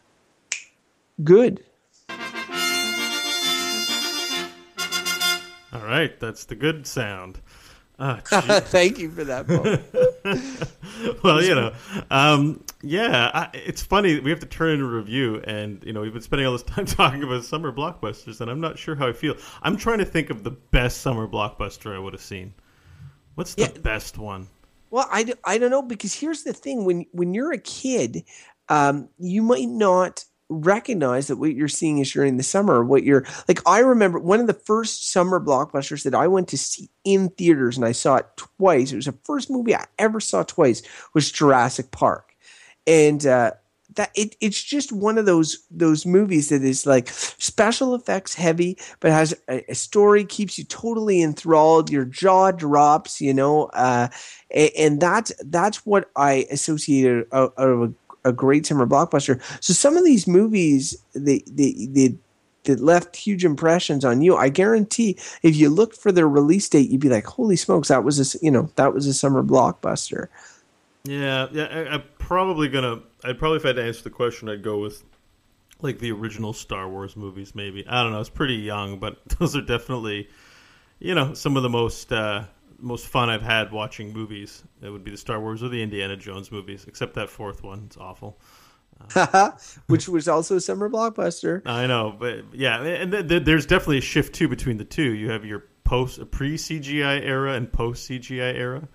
good. 1.22 1.64
All 5.72 5.87
right, 5.87 6.18
that's 6.18 6.44
the 6.44 6.56
good 6.56 6.87
sound. 6.87 7.40
Oh, 8.02 8.16
Thank 8.24 8.98
you 8.98 9.11
for 9.11 9.24
that. 9.24 9.46
well, 11.22 11.42
you 11.42 11.54
know, 11.54 11.74
um, 12.11 12.64
yeah, 12.83 13.30
I, 13.35 13.50
it's 13.52 13.83
funny. 13.83 14.18
We 14.20 14.30
have 14.30 14.40
to 14.40 14.46
turn 14.46 14.70
in 14.70 14.80
a 14.80 14.87
review, 14.87 15.42
and 15.44 15.85
you 15.85 15.92
know, 15.92 16.00
we've 16.00 16.14
been 16.14 16.22
spending 16.22 16.46
all 16.46 16.54
this 16.54 16.62
time 16.66 16.87
talking 16.87 17.22
about 17.22 17.44
summer 17.44 17.70
blockbusters, 17.70 18.40
and 18.40 18.50
I'm 18.50 18.59
not 18.59 18.78
sure 18.78 18.94
how 18.94 19.06
I 19.06 19.12
feel. 19.12 19.35
I'm 19.61 19.76
trying 19.76 19.98
to 19.98 20.06
think 20.06 20.30
of 20.30 20.44
the 20.44 20.50
best 20.50 21.02
summer 21.02 21.28
blockbuster 21.28 21.94
I 21.94 21.98
would 21.98 22.14
have 22.14 22.22
seen. 22.22 22.54
What's 23.35 23.54
the 23.54 23.64
yeah. 23.64 23.80
best 23.83 24.16
one? 24.16 24.48
Well, 24.88 25.06
I, 25.11 25.35
I 25.44 25.59
don't 25.59 25.70
know 25.70 25.83
because 25.83 26.14
here's 26.14 26.42
the 26.42 26.54
thing: 26.54 26.87
when 26.87 27.04
when 27.12 27.35
you're 27.35 27.52
a 27.52 27.59
kid, 27.59 28.24
um, 28.70 29.11
you 29.18 29.42
might 29.42 29.68
not 29.68 30.24
recognize 30.50 31.28
that 31.28 31.36
what 31.36 31.54
you're 31.54 31.68
seeing 31.68 31.98
is 31.98 32.12
during 32.12 32.36
the 32.36 32.42
summer. 32.42 32.84
What 32.84 33.04
you're 33.04 33.24
like, 33.48 33.60
I 33.66 33.78
remember 33.78 34.18
one 34.18 34.40
of 34.40 34.46
the 34.46 34.52
first 34.52 35.10
summer 35.10 35.40
blockbusters 35.40 36.02
that 36.02 36.14
I 36.14 36.26
went 36.26 36.48
to 36.48 36.58
see 36.58 36.90
in 37.04 37.30
theaters, 37.30 37.76
and 37.76 37.86
I 37.86 37.92
saw 37.92 38.16
it 38.16 38.26
twice. 38.36 38.92
It 38.92 38.96
was 38.96 39.06
the 39.06 39.14
first 39.24 39.50
movie 39.50 39.74
I 39.74 39.86
ever 39.98 40.20
saw 40.20 40.42
twice. 40.42 40.82
Was 41.14 41.30
Jurassic 41.30 41.90
Park, 41.92 42.34
and 42.86 43.24
uh, 43.24 43.52
that 43.96 44.10
it, 44.14 44.36
it's 44.40 44.62
just 44.62 44.92
one 44.92 45.18
of 45.18 45.26
those 45.26 45.64
those 45.70 46.06
movies 46.06 46.48
that 46.48 46.62
is 46.62 46.86
like 46.86 47.08
special 47.08 47.94
effects 47.94 48.34
heavy, 48.34 48.78
but 49.00 49.10
has 49.10 49.34
a, 49.48 49.64
a 49.70 49.74
story 49.74 50.24
keeps 50.24 50.58
you 50.58 50.64
totally 50.64 51.22
enthralled. 51.22 51.90
Your 51.90 52.04
jaw 52.04 52.50
drops, 52.50 53.20
you 53.20 53.34
know, 53.34 53.66
uh, 53.66 54.08
and, 54.50 54.70
and 54.78 55.00
that's 55.00 55.32
that's 55.44 55.84
what 55.86 56.10
I 56.16 56.46
associated 56.50 57.26
out, 57.32 57.54
out 57.58 57.68
of 57.68 57.82
a 57.82 57.92
a 58.24 58.33
great 58.33 58.66
summer 58.66 58.87
blockbuster. 58.87 59.40
So 59.62 59.72
some 59.72 59.96
of 59.96 60.04
these 60.04 60.26
movies, 60.26 60.96
they 61.14 61.42
they 61.46 62.16
that 62.64 62.80
left 62.80 63.16
huge 63.16 63.44
impressions 63.44 64.04
on 64.04 64.20
you. 64.22 64.37
I 64.37 64.48
guarantee 64.48 65.18
if 65.42 65.56
you 65.56 65.70
looked 65.70 65.96
for 65.96 66.12
their 66.12 66.28
release 66.28 66.68
date, 66.68 66.90
you'd 66.90 67.00
be 67.00 67.09
like, 67.09 67.26
"Holy 67.26 67.56
smokes, 67.56 67.88
that 67.88 68.04
was 68.04 68.35
a 68.35 68.38
you 68.44 68.50
know 68.50 68.70
that 68.76 68.94
was 68.94 69.06
a 69.06 69.14
summer 69.14 69.42
blockbuster." 69.42 70.28
Yeah, 71.04 71.48
yeah. 71.52 71.64
I, 71.64 71.94
am 71.94 72.02
probably 72.18 72.68
gonna. 72.68 73.00
I'd 73.24 73.38
probably 73.38 73.56
if 73.56 73.64
I 73.64 73.68
had 73.68 73.76
to 73.76 73.85
answer 73.85 74.02
the 74.02 74.11
question, 74.11 74.48
I'd 74.48 74.62
go 74.62 74.78
with 74.78 75.02
like 75.80 75.98
the 75.98 76.12
original 76.12 76.52
Star 76.52 76.88
Wars 76.88 77.16
movies. 77.16 77.54
Maybe 77.54 77.87
I 77.87 78.02
don't 78.02 78.12
know. 78.12 78.20
It's 78.20 78.28
pretty 78.28 78.56
young, 78.56 78.98
but 78.98 79.18
those 79.38 79.56
are 79.56 79.62
definitely 79.62 80.28
you 80.98 81.14
know 81.14 81.35
some 81.35 81.56
of 81.56 81.62
the 81.62 81.70
most. 81.70 82.12
Uh, 82.12 82.44
most 82.81 83.07
fun 83.07 83.29
I've 83.29 83.43
had 83.43 83.73
watching 83.73 84.12
movies. 84.12 84.62
It 84.83 84.90
would 84.90 85.05
be 85.05 85.11
the 85.11 85.16
Star 85.16 85.40
Wars 85.40 85.62
or 85.62 85.69
the 85.69 85.83
Indiana 85.83 86.16
Jones 86.16 86.51
movies, 86.51 86.85
except 86.88 87.14
that 87.14 87.31
fourth 87.31 87.62
one. 87.62 87.85
It's 87.87 87.97
awful. 87.97 88.40
Uh, 89.14 89.53
Which 89.87 90.09
was 90.09 90.29
also 90.29 90.57
a 90.57 90.61
summer 90.61 90.88
blockbuster. 90.90 91.62
I 91.66 91.87
know, 91.87 92.14
but 92.19 92.45
yeah, 92.53 92.83
and 92.83 93.12
th- 93.12 93.29
th- 93.29 93.45
there's 93.45 93.66
definitely 93.66 93.99
a 93.99 94.03
shift 94.03 94.35
too 94.35 94.49
between 94.49 94.77
the 94.77 94.85
two. 94.85 95.14
You 95.14 95.31
have 95.31 95.45
your 95.45 95.64
post 95.85 96.31
pre 96.31 96.57
CGI 96.57 97.25
era 97.25 97.55
and 97.55 97.73
post 97.73 98.09
CGI 98.09 98.55
era. 98.55 98.88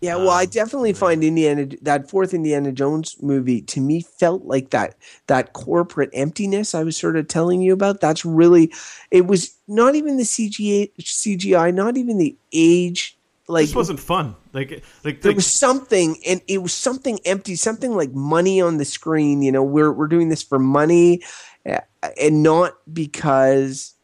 Yeah, 0.00 0.16
well, 0.16 0.30
um, 0.30 0.36
I 0.36 0.44
definitely 0.44 0.90
yeah. 0.90 0.96
find 0.96 1.24
Indiana 1.24 1.66
that 1.80 2.10
fourth 2.10 2.34
Indiana 2.34 2.72
Jones 2.72 3.16
movie 3.22 3.62
to 3.62 3.80
me 3.80 4.02
felt 4.02 4.44
like 4.44 4.70
that 4.70 4.96
that 5.28 5.54
corporate 5.54 6.10
emptiness 6.12 6.74
I 6.74 6.82
was 6.82 6.96
sort 6.96 7.16
of 7.16 7.28
telling 7.28 7.62
you 7.62 7.72
about. 7.72 8.00
That's 8.00 8.24
really 8.24 8.72
it 9.10 9.26
was 9.26 9.56
not 9.66 9.94
even 9.94 10.18
the 10.18 10.24
CGI 10.24 10.92
CGI, 11.00 11.72
not 11.72 11.96
even 11.96 12.18
the 12.18 12.36
age 12.52 13.16
like 13.48 13.66
this 13.66 13.74
wasn't 13.74 14.00
fun. 14.00 14.36
Like 14.52 14.82
like 15.04 15.20
there 15.20 15.34
was 15.34 15.46
something, 15.46 16.16
and 16.26 16.40
it 16.48 16.62
was 16.62 16.72
something 16.72 17.18
empty, 17.24 17.56
something 17.56 17.94
like 17.94 18.12
money 18.12 18.60
on 18.60 18.78
the 18.78 18.84
screen. 18.84 19.42
You 19.42 19.52
know, 19.52 19.62
we're 19.62 19.92
we're 19.92 20.06
doing 20.06 20.28
this 20.28 20.42
for 20.42 20.58
money, 20.58 21.22
uh, 21.68 21.80
and 22.20 22.42
not 22.42 22.74
because 22.92 23.94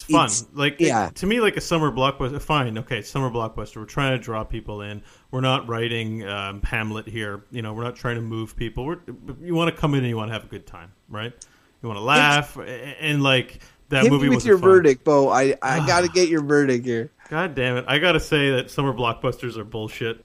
it's 0.00 0.40
fun. 0.40 0.48
Like 0.54 0.76
yeah, 0.78 1.08
it, 1.08 1.14
to 1.16 1.26
me, 1.26 1.40
like 1.40 1.56
a 1.56 1.60
summer 1.60 1.90
blockbuster. 1.90 2.40
Fine, 2.40 2.76
okay, 2.78 3.02
summer 3.02 3.30
blockbuster. 3.30 3.76
We're 3.76 3.84
trying 3.86 4.18
to 4.18 4.22
draw 4.22 4.44
people 4.44 4.82
in. 4.82 5.02
We're 5.30 5.40
not 5.40 5.68
writing 5.68 6.26
um, 6.28 6.62
Hamlet 6.62 7.06
here. 7.08 7.44
You 7.50 7.62
know, 7.62 7.72
we're 7.72 7.84
not 7.84 7.96
trying 7.96 8.16
to 8.16 8.22
move 8.22 8.56
people. 8.56 8.84
We're, 8.84 8.98
you 9.40 9.54
want 9.54 9.74
to 9.74 9.80
come 9.80 9.94
in 9.94 10.00
and 10.00 10.08
you 10.08 10.16
want 10.16 10.28
to 10.28 10.34
have 10.34 10.44
a 10.44 10.48
good 10.48 10.66
time, 10.66 10.92
right? 11.08 11.32
You 11.82 11.88
want 11.88 11.98
to 11.98 12.04
laugh, 12.04 12.56
and, 12.56 12.68
and 12.68 13.22
like 13.22 13.60
that 13.88 14.04
Hit 14.04 14.12
movie 14.12 14.28
with 14.28 14.36
was 14.36 14.46
your 14.46 14.58
fun. 14.58 14.68
verdict, 14.68 15.04
Beau. 15.04 15.28
I 15.28 15.56
I 15.62 15.86
got 15.86 16.02
to 16.02 16.08
get 16.08 16.28
your 16.28 16.42
verdict 16.42 16.84
here. 16.84 17.10
God 17.32 17.54
damn 17.54 17.78
it! 17.78 17.86
I 17.88 17.98
gotta 17.98 18.20
say 18.20 18.50
that 18.50 18.70
summer 18.70 18.92
blockbusters 18.92 19.56
are 19.56 19.64
bullshit. 19.64 20.22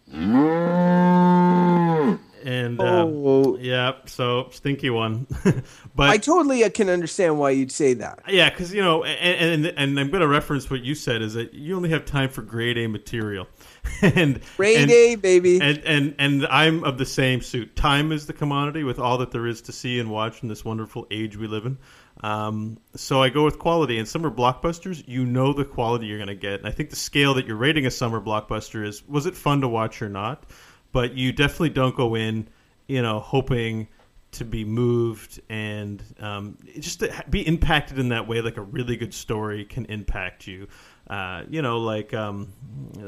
And 2.44 2.82
uh, 2.82 3.06
Oh. 3.08 3.58
yeah, 3.62 3.94
so 4.08 4.50
stinky 4.52 4.90
one. 4.90 5.26
but 5.96 6.10
I 6.10 6.18
totally 6.18 6.66
uh, 6.66 6.70
can 6.70 6.90
understand 6.90 7.40
why 7.40 7.52
you'd 7.52 7.72
say 7.72 7.94
that. 7.94 8.20
yeah, 8.28 8.50
because 8.50 8.74
you 8.74 8.82
know, 8.82 9.06
and, 9.06 9.66
and 9.66 9.74
and 9.78 9.98
I'm 10.00 10.10
going 10.10 10.20
to 10.20 10.28
reference 10.28 10.70
what 10.70 10.84
you 10.84 10.96
said 10.96 11.22
is 11.22 11.34
that 11.36 11.54
you 11.54 11.78
only 11.78 11.90
have 11.92 12.04
time 12.04 12.28
for 12.28 12.42
grade 12.42 12.78
A 12.78 12.88
material, 12.88 13.48
and 14.02 14.42
Grade 14.58 14.78
and, 14.80 14.92
A, 14.92 15.16
baby. 15.16 15.62
and 15.62 15.78
and 15.86 16.14
and 16.20 16.46
I'm 16.48 16.84
of 16.84 16.98
the 16.98 17.06
same 17.06 17.40
suit. 17.42 17.78
Time 17.78 18.12
is 18.12 18.28
the 18.28 18.34
commodity 18.34 18.84
with 18.84 19.00
all 19.00 19.18
that 19.20 19.32
there 19.32 19.48
is 19.48 19.62
to 19.62 19.72
see 19.72 19.98
and 19.98 20.12
watch 20.12 20.44
in 20.44 20.50
this 20.50 20.66
wonderful 20.66 21.08
age 21.10 21.38
we 21.38 21.48
live 21.48 21.66
in. 21.66 21.78
Um, 22.22 22.78
so 22.96 23.22
I 23.22 23.30
go 23.30 23.46
with 23.46 23.60
quality. 23.60 23.98
And 24.00 24.08
summer 24.08 24.32
blockbusters, 24.32 25.04
you 25.08 25.26
know 25.26 25.54
the 25.54 25.66
quality 25.66 26.08
you're 26.08 26.18
going 26.18 26.28
to 26.28 26.36
get. 26.36 26.60
And 26.60 26.68
I 26.68 26.72
think 26.72 26.90
the 26.90 26.96
scale 26.96 27.34
that 27.36 27.46
you're 27.46 27.58
rating 27.58 27.86
a 27.86 27.92
summer 27.92 28.22
blockbuster 28.22 28.86
is: 28.86 29.08
was 29.08 29.26
it 29.26 29.36
fun 29.36 29.62
to 29.62 29.68
watch 29.68 30.02
or 30.02 30.10
not? 30.10 30.46
But 30.92 31.14
you 31.14 31.32
definitely 31.32 31.70
don't 31.70 31.96
go 31.96 32.16
in, 32.16 32.48
you 32.88 33.02
know, 33.02 33.20
hoping 33.20 33.88
to 34.32 34.46
be 34.46 34.66
moved 34.66 35.40
and 35.50 36.04
um, 36.20 36.58
just 36.80 37.04
be 37.30 37.48
impacted 37.48 37.98
in 37.98 38.10
that 38.10 38.28
way, 38.28 38.42
like 38.42 38.58
a 38.58 38.62
really 38.62 38.98
good 38.98 39.14
story 39.14 39.66
can 39.66 39.86
impact 39.86 40.48
you. 40.48 40.68
Uh, 41.10 41.44
you 41.50 41.62
know, 41.62 41.80
like 41.80 42.14
um, 42.14 42.52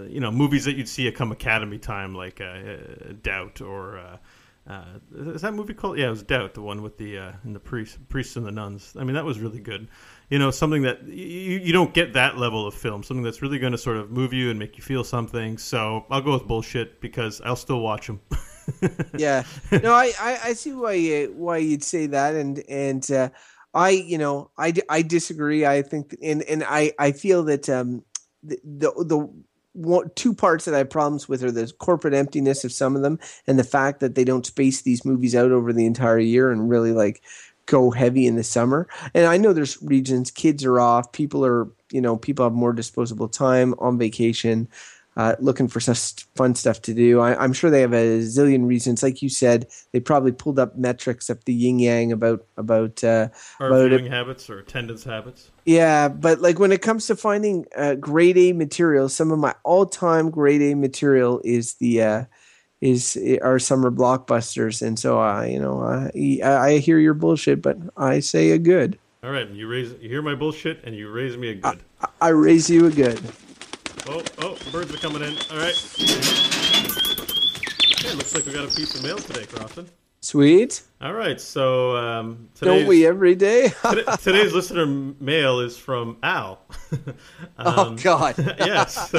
you 0.08 0.19
know, 0.19 0.32
movies 0.32 0.65
that 0.65 0.76
you'd 0.76 0.88
see 0.88 1.12
come 1.12 1.32
Academy 1.32 1.78
time, 1.78 2.15
like 2.15 2.39
uh, 2.39 2.45
uh, 2.45 2.78
Doubt 3.22 3.62
or 3.62 3.98
uh, 3.98 4.17
uh, 4.69 4.99
is 5.15 5.41
that 5.41 5.53
movie 5.53 5.73
called? 5.73 5.97
Yeah, 5.97 6.08
it 6.08 6.12
was 6.12 6.21
Doubt, 6.21 6.53
the 6.53 6.62
one 6.62 6.84
with 6.84 6.97
the 6.97 7.17
uh, 7.17 7.32
and 7.43 7.55
the 7.55 7.60
priest, 7.60 7.97
priests 8.08 8.36
and 8.36 8.45
the 8.45 8.51
nuns. 8.51 8.95
I 8.97 9.03
mean, 9.03 9.15
that 9.15 9.25
was 9.25 9.39
really 9.39 9.60
good. 9.60 9.88
You 10.29 10.38
know, 10.38 10.51
something 10.51 10.84
that 10.84 11.08
you, 11.08 11.58
you 11.58 11.73
don't 11.73 11.91
get 11.91 12.13
that 12.13 12.38
level 12.38 12.67
of 12.67 12.75
film, 12.75 13.01
something 13.01 13.23
that's 13.23 13.41
really 13.41 13.58
going 13.58 13.71
to 13.71 13.79
sort 13.79 13.97
of 13.97 14.12
move 14.12 14.32
you 14.32 14.51
and 14.51 14.60
make 14.60 14.77
you 14.77 14.84
feel 14.84 15.03
something. 15.03 15.58
So 15.58 16.05
I'll 16.12 16.21
go 16.21 16.34
with 16.34 16.47
bullshit 16.47 17.01
because 17.01 17.41
I'll 17.41 17.55
still 17.55 17.79
watch 17.79 18.08
them. 18.08 18.21
yeah 19.17 19.43
no 19.71 19.91
I, 19.91 20.12
I 20.19 20.39
i 20.43 20.53
see 20.53 20.73
why 20.73 20.93
you 20.93 21.34
why 21.36 21.58
you'd 21.58 21.84
say 21.84 22.05
that 22.05 22.36
and 22.36 22.63
and 22.69 23.10
uh 23.12 23.29
i 23.73 23.89
you 23.89 24.19
know 24.19 24.51
i 24.60 24.71
i 24.88 25.01
disagree 25.01 25.65
i 25.65 25.82
think 25.82 26.15
and 26.21 26.43
and 26.43 26.63
i 26.63 26.93
i 26.99 27.12
feel 27.12 27.43
that 27.45 27.67
um 27.67 28.03
the 28.43 28.60
the, 28.63 28.91
the 29.05 29.43
two 30.15 30.34
parts 30.34 30.65
that 30.65 30.73
I 30.73 30.79
have 30.79 30.89
problems 30.89 31.29
with 31.29 31.43
are 31.43 31.51
the 31.51 31.71
corporate 31.79 32.13
emptiness 32.13 32.63
of 32.63 32.71
some 32.71 32.95
of 32.95 33.01
them, 33.01 33.19
and 33.47 33.58
the 33.58 33.63
fact 33.63 33.99
that 33.99 34.15
they 34.15 34.23
don't 34.23 34.45
space 34.45 34.82
these 34.82 35.05
movies 35.05 35.36
out 35.36 35.51
over 35.51 35.71
the 35.73 35.86
entire 35.86 36.19
year 36.19 36.51
and 36.51 36.69
really 36.69 36.91
like 36.91 37.21
go 37.65 37.91
heavy 37.91 38.25
in 38.25 38.36
the 38.36 38.43
summer. 38.43 38.88
And 39.13 39.27
I 39.27 39.38
know 39.38 39.53
there's 39.53 39.82
regions, 39.82 40.32
kids 40.32 40.65
are 40.65 40.79
off, 40.79 41.12
people 41.12 41.45
are, 41.45 41.67
you 41.91 42.01
know, 42.01 42.17
people 42.17 42.43
have 42.45 42.53
more 42.53 42.73
disposable 42.73 43.29
time 43.29 43.75
on 43.77 43.99
vacation, 43.99 44.67
uh, 45.19 45.36
looking 45.39 45.67
for 45.67 45.82
some 45.82 45.95
fun 46.38 46.55
stuff 46.55 46.82
to 46.82 46.93
do. 46.93 47.19
I, 47.19 47.36
I'm 47.43 47.51
sure 47.51 47.69
they 47.69 47.82
have 47.82 47.91
a 47.91 48.19
zillion 48.19 48.65
reasons. 48.65 49.03
Like 49.03 49.21
you 49.21 49.27
said, 49.27 49.67
they 49.91 49.99
probably 49.99 50.32
pulled 50.32 50.58
up 50.58 50.77
metrics 50.77 51.29
up 51.29 51.43
the 51.43 51.53
yin 51.53 51.77
yang 51.77 52.13
about 52.13 52.45
about 52.55 53.03
uh, 53.03 53.27
Our 53.60 53.67
about 53.67 53.91
it. 53.91 53.97
viewing 53.97 54.12
habits 54.13 54.49
or 54.49 54.60
attendance 54.60 55.03
habits. 55.03 55.51
Yeah, 55.65 56.08
but 56.08 56.39
like 56.39 56.58
when 56.58 56.71
it 56.71 56.82
comes 56.82 57.08
to 57.08 57.17
finding 57.17 57.65
uh, 57.75 57.95
grade 57.95 58.38
A 58.38 58.53
material, 58.53 59.10
some 59.10 59.34
of 59.34 59.39
my 59.39 59.53
all-time 59.65 60.29
grade 60.29 60.62
A 60.62 60.73
material 60.73 61.41
is 61.43 61.73
the 61.73 62.01
uh, 62.01 62.23
is 62.79 63.19
our 63.41 63.60
summer 63.60 63.91
blockbusters, 63.91 64.82
and 64.82 64.97
so 64.97 65.19
I, 65.19 65.47
you 65.47 65.60
know, 65.60 65.82
I 65.84 66.47
I 66.47 66.77
hear 66.77 66.97
your 66.97 67.13
bullshit, 67.13 67.62
but 67.62 67.77
I 67.97 68.21
say 68.21 68.51
a 68.51 68.58
good. 68.58 68.97
All 69.21 69.32
right, 69.32 69.49
you 69.49 69.67
raise 69.67 69.91
you 69.99 70.08
hear 70.08 70.21
my 70.21 70.36
bullshit 70.36 70.79
and 70.86 70.95
you 70.95 71.12
raise 71.12 71.36
me 71.36 71.49
a 71.49 71.55
good. 71.55 71.84
I 72.21 72.29
raise 72.29 72.69
you 72.69 72.86
a 72.86 72.89
good. 72.89 73.19
Oh, 74.12 74.24
oh, 74.39 74.58
birds 74.72 74.91
are 74.91 74.98
coming 74.98 75.22
in. 75.22 75.36
All 75.52 75.58
right. 75.58 75.76
Okay, 78.00 78.13
looks 78.15 78.34
like 78.34 78.43
we 78.45 78.54
got 78.54 78.65
a 78.72 78.76
piece 78.76 78.95
of 78.95 79.04
mail 79.04 79.17
today, 79.17 79.45
Crofton. 79.45 79.88
Sweet. 80.22 80.82
All 81.00 81.13
right, 81.13 81.39
so 81.39 81.95
um, 81.95 82.50
today's, 82.56 82.80
Don't 82.80 82.88
we 82.88 83.06
every 83.06 83.36
day? 83.36 83.69
today- 83.88 84.04
today's 84.22 84.52
listener 84.54 84.86
mail 85.19 85.60
is 85.60 85.78
from 85.78 86.17
Al. 86.24 86.60
oh 87.60 87.88
Um, 87.89 87.95
God. 87.98 88.36
yes. 88.60 89.12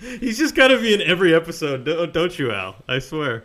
He's 0.00 0.38
just 0.38 0.54
got 0.54 0.68
to 0.68 0.80
be 0.80 0.94
in 0.94 1.02
every 1.02 1.34
episode, 1.34 1.84
don't 2.12 2.38
you, 2.38 2.52
Al? 2.52 2.76
I 2.88 3.00
swear. 3.00 3.44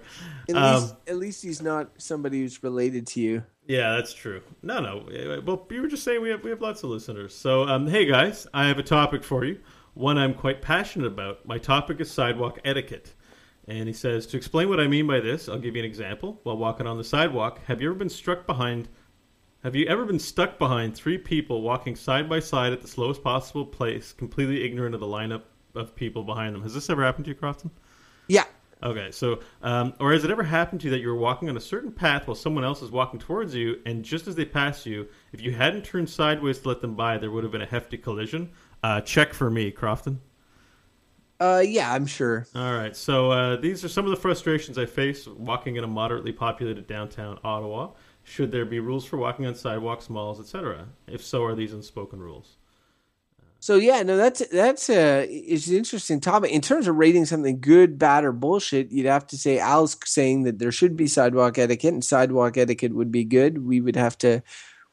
At 0.50 0.56
Um, 0.56 0.82
least, 0.82 0.96
at 1.08 1.18
least 1.18 1.44
he's 1.44 1.62
not 1.62 1.90
somebody 1.98 2.42
who's 2.42 2.62
related 2.64 3.08
to 3.08 3.22
you. 3.22 3.44
Yeah, 3.68 3.96
that's 3.96 4.14
true. 4.14 4.42
No, 4.62 4.80
no. 4.80 5.42
Well, 5.46 5.66
you 5.72 5.82
were 5.82 5.88
just 5.88 6.04
saying 6.04 6.22
we 6.22 6.30
have 6.30 6.44
we 6.44 6.52
have 6.52 6.62
lots 6.62 6.84
of 6.84 6.90
listeners. 6.90 7.34
So, 7.34 7.64
um, 7.64 7.88
hey 7.88 8.06
guys, 8.06 8.46
I 8.54 8.68
have 8.68 8.78
a 8.78 8.84
topic 8.84 9.24
for 9.24 9.44
you. 9.44 9.60
One 9.96 10.18
I'm 10.18 10.34
quite 10.34 10.62
passionate 10.62 11.08
about. 11.08 11.46
My 11.48 11.58
topic 11.58 12.00
is 12.00 12.12
sidewalk 12.12 12.60
etiquette. 12.66 13.14
And 13.68 13.88
he 13.88 13.94
says, 13.94 14.28
to 14.28 14.38
explain 14.38 14.70
what 14.70 14.80
I 14.80 14.88
mean 14.88 15.08
by 15.08 15.20
this, 15.20 15.50
I'll 15.50 15.58
give 15.58 15.76
you 15.76 15.82
an 15.82 15.88
example. 15.88 16.40
While 16.44 16.58
walking 16.58 16.86
on 16.86 16.98
the 16.98 17.04
sidewalk, 17.04 17.66
have 17.66 17.82
you 17.82 17.90
ever 17.90 17.98
been 17.98 18.10
struck 18.10 18.46
behind? 18.46 18.88
Have 19.64 19.76
you 19.76 19.88
ever 19.88 20.06
been 20.06 20.20
stuck 20.20 20.60
behind 20.60 20.96
three 20.96 21.18
people 21.18 21.64
walking 21.64 21.96
side 21.96 22.30
by 22.30 22.40
side 22.40 22.74
at 22.74 22.82
the 22.84 22.88
slowest 22.88 23.24
possible 23.24 23.66
pace, 23.66 24.14
completely 24.14 24.64
ignorant 24.64 24.94
of 24.94 25.02
the 25.02 25.08
lineup 25.08 25.42
of 25.74 25.96
people 25.96 26.24
behind 26.24 26.54
them? 26.54 26.62
Has 26.62 26.76
this 26.76 26.88
ever 26.92 27.04
happened 27.04 27.26
to 27.26 27.32
you, 27.32 27.36
Crofton? 27.36 27.72
Yeah. 28.28 28.44
Okay, 28.84 29.10
so, 29.12 29.40
um, 29.62 29.94
or 30.00 30.12
has 30.12 30.24
it 30.24 30.32
ever 30.32 30.44
happened 30.44 30.82
to 30.82 30.86
you 30.86 30.92
that 30.92 31.00
you 31.00 31.08
were 31.08 31.16
walking 31.16 31.50
on 31.50 31.58
a 31.58 31.62
certain 31.62 31.92
path 31.92 32.28
while 32.28 32.36
someone 32.36 32.64
else 32.64 32.82
is 32.82 32.92
walking 32.92 33.20
towards 33.20 33.56
you, 33.56 33.80
and 33.86 34.04
just 34.04 34.28
as 34.28 34.36
they 34.36 34.46
pass 34.46 34.86
you, 34.86 35.08
if 35.32 35.42
you 35.42 35.52
hadn't 35.52 35.84
turned 35.84 36.10
sideways 36.10 36.60
to 36.60 36.68
let 36.68 36.82
them 36.82 36.94
by, 36.94 37.18
there 37.18 37.32
would 37.32 37.44
have 37.44 37.52
been 37.52 37.62
a 37.62 37.66
hefty 37.66 37.98
collision? 37.98 38.52
Uh, 38.84 39.02
check 39.02 39.34
for 39.34 39.50
me, 39.50 39.72
Crofton. 39.72 40.20
Uh, 41.40 41.64
yeah, 41.66 41.92
I'm 41.92 42.06
sure. 42.06 42.46
All 42.54 42.74
right, 42.74 42.96
so 42.96 43.32
uh, 43.32 43.56
these 43.58 43.84
are 43.84 43.90
some 43.90 44.06
of 44.06 44.12
the 44.12 44.18
frustrations 44.18 44.78
I 44.78 44.86
face 44.86 45.26
walking 45.28 45.76
in 45.78 45.84
a 45.84 45.88
moderately 45.88 46.32
populated 46.32 46.86
downtown 46.86 47.40
Ottawa. 47.44 47.92
Should 48.24 48.52
there 48.52 48.66
be 48.66 48.80
rules 48.80 49.06
for 49.06 49.18
walking 49.18 49.46
on 49.46 49.56
sidewalks, 49.56 50.10
malls, 50.10 50.40
etc.? 50.40 50.88
If 51.08 51.24
so, 51.24 51.44
are 51.44 51.56
these 51.56 51.74
unspoken 51.74 52.20
rules? 52.20 52.58
So 53.66 53.78
yeah, 53.78 54.04
no, 54.04 54.16
that's 54.16 54.48
that's 54.50 54.92
a 54.92 55.28
it's 55.28 55.66
an 55.66 55.78
interesting 55.78 56.22
topic. 56.22 56.52
In 56.52 56.62
terms 56.62 56.86
of 56.86 56.98
rating 56.98 57.26
something 57.26 57.60
good, 57.60 57.98
bad, 57.98 58.24
or 58.24 58.32
bullshit, 58.32 58.92
you'd 58.92 59.08
have 59.08 59.26
to 59.26 59.40
say 59.40 59.58
Al's 59.58 59.98
saying 60.06 60.44
that 60.44 60.60
there 60.60 60.72
should 60.72 60.96
be 60.96 61.08
sidewalk 61.08 61.58
etiquette, 61.58 61.92
and 61.92 62.06
sidewalk 62.06 62.58
etiquette 62.58 62.94
would 62.94 63.12
be 63.12 63.24
good. 63.24 63.66
We 63.66 63.82
would 63.82 63.96
have 63.96 64.20
to, 64.20 64.44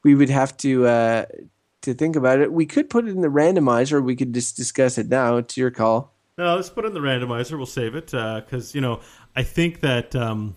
we 0.01 0.15
would 0.15 0.31
have 0.31 0.57
to 0.57 0.87
uh, 0.87 1.25
to 1.83 1.93
think 1.93 2.15
about 2.15 2.39
it. 2.39 2.51
We 2.51 2.65
could 2.65 2.89
put 2.89 3.05
it 3.05 3.11
in 3.11 3.21
the 3.21 3.27
randomizer. 3.27 4.03
We 4.03 4.15
could 4.15 4.33
just 4.33 4.57
discuss 4.57 4.97
it 4.97 5.07
now. 5.07 5.37
It's 5.37 5.55
your 5.55 5.69
call. 5.69 6.11
No, 6.39 6.55
let's 6.55 6.71
put 6.71 6.83
it 6.83 6.87
in 6.87 6.93
the 6.95 6.99
randomizer. 6.99 7.55
We'll 7.57 7.67
save 7.67 7.93
it 7.93 8.07
because 8.07 8.73
you 8.73 8.81
know 8.81 9.01
I 9.35 9.43
think 9.43 9.81
that 9.81 10.15
um, 10.15 10.55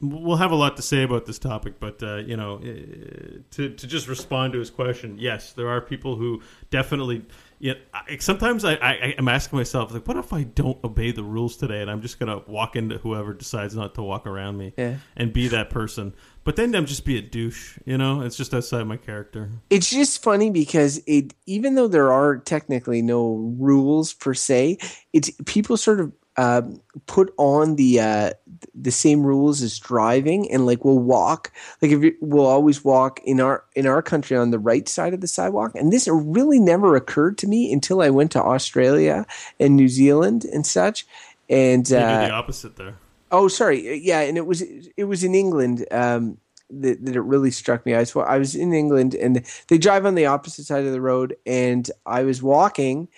we'll 0.00 0.38
have 0.38 0.52
a 0.52 0.56
lot 0.56 0.76
to 0.76 0.82
say 0.82 1.02
about 1.02 1.26
this 1.26 1.38
topic. 1.38 1.78
But 1.78 2.02
uh, 2.02 2.16
you 2.16 2.38
know, 2.38 2.62
uh, 2.62 3.40
to 3.50 3.68
to 3.74 3.86
just 3.86 4.08
respond 4.08 4.54
to 4.54 4.58
his 4.58 4.70
question, 4.70 5.18
yes, 5.18 5.52
there 5.52 5.68
are 5.68 5.82
people 5.82 6.16
who 6.16 6.40
definitely. 6.70 7.26
Yeah, 7.60 7.74
I, 7.92 8.18
sometimes 8.18 8.64
I, 8.64 8.74
I 8.74 9.14
am 9.18 9.26
asking 9.28 9.58
myself 9.58 9.92
like, 9.92 10.06
what 10.06 10.16
if 10.16 10.32
I 10.32 10.44
don't 10.44 10.82
obey 10.84 11.10
the 11.10 11.24
rules 11.24 11.56
today, 11.56 11.82
and 11.82 11.90
I'm 11.90 12.00
just 12.02 12.18
gonna 12.20 12.40
walk 12.46 12.76
into 12.76 12.98
whoever 12.98 13.34
decides 13.34 13.74
not 13.74 13.94
to 13.96 14.02
walk 14.02 14.26
around 14.26 14.58
me 14.58 14.74
Yeah. 14.76 14.96
and 15.16 15.32
be 15.32 15.48
that 15.48 15.68
person. 15.70 16.14
But 16.44 16.56
then 16.56 16.74
I'm 16.74 16.86
just 16.86 17.04
be 17.04 17.18
a 17.18 17.22
douche, 17.22 17.78
you 17.84 17.98
know. 17.98 18.20
It's 18.22 18.36
just 18.36 18.54
outside 18.54 18.84
my 18.86 18.96
character. 18.96 19.50
It's 19.70 19.90
just 19.90 20.22
funny 20.22 20.50
because 20.50 21.02
it 21.06 21.34
even 21.46 21.74
though 21.74 21.88
there 21.88 22.12
are 22.12 22.38
technically 22.38 23.02
no 23.02 23.34
rules 23.58 24.14
per 24.14 24.34
se, 24.34 24.78
it's 25.12 25.30
people 25.44 25.76
sort 25.76 26.00
of 26.00 26.12
um, 26.38 26.80
put 27.06 27.34
on 27.36 27.76
the 27.76 28.00
uh, 28.00 28.30
the 28.74 28.90
same 28.90 29.22
rules 29.22 29.60
as 29.60 29.78
driving 29.78 30.50
and 30.50 30.64
like 30.64 30.84
we'll 30.84 30.98
walk 30.98 31.52
like 31.82 31.90
if 31.90 32.02
you, 32.02 32.16
we'll 32.22 32.46
always 32.46 32.82
walk 32.82 33.20
in 33.24 33.40
our 33.40 33.64
in 33.74 33.86
our 33.86 34.00
country 34.00 34.36
on 34.36 34.50
the 34.50 34.58
right 34.58 34.88
side 34.88 35.12
of 35.12 35.20
the 35.20 35.28
sidewalk 35.28 35.72
and 35.74 35.92
this 35.92 36.08
really 36.08 36.58
never 36.58 36.96
occurred 36.96 37.36
to 37.36 37.46
me 37.46 37.70
until 37.70 38.00
I 38.00 38.08
went 38.08 38.32
to 38.32 38.42
Australia 38.42 39.26
and 39.60 39.76
New 39.76 39.88
Zealand 39.88 40.46
and 40.46 40.64
such 40.64 41.06
and 41.50 41.92
uh, 41.92 42.28
the 42.28 42.32
opposite 42.32 42.76
there. 42.76 42.94
Oh, 43.30 43.48
sorry. 43.48 43.98
Yeah, 43.98 44.20
and 44.20 44.36
it 44.36 44.46
was 44.46 44.62
it 44.96 45.04
was 45.04 45.24
in 45.24 45.34
England 45.34 45.86
um, 45.90 46.38
that, 46.70 47.04
that 47.04 47.16
it 47.16 47.20
really 47.20 47.50
struck 47.50 47.84
me. 47.84 47.94
I 47.94 48.00
was 48.00 48.16
I 48.16 48.38
was 48.38 48.54
in 48.54 48.72
England, 48.72 49.14
and 49.14 49.44
they 49.68 49.78
drive 49.78 50.06
on 50.06 50.14
the 50.14 50.26
opposite 50.26 50.64
side 50.64 50.86
of 50.86 50.92
the 50.92 51.00
road, 51.00 51.36
and 51.46 51.90
I 52.06 52.22
was 52.22 52.42
walking 52.42 53.08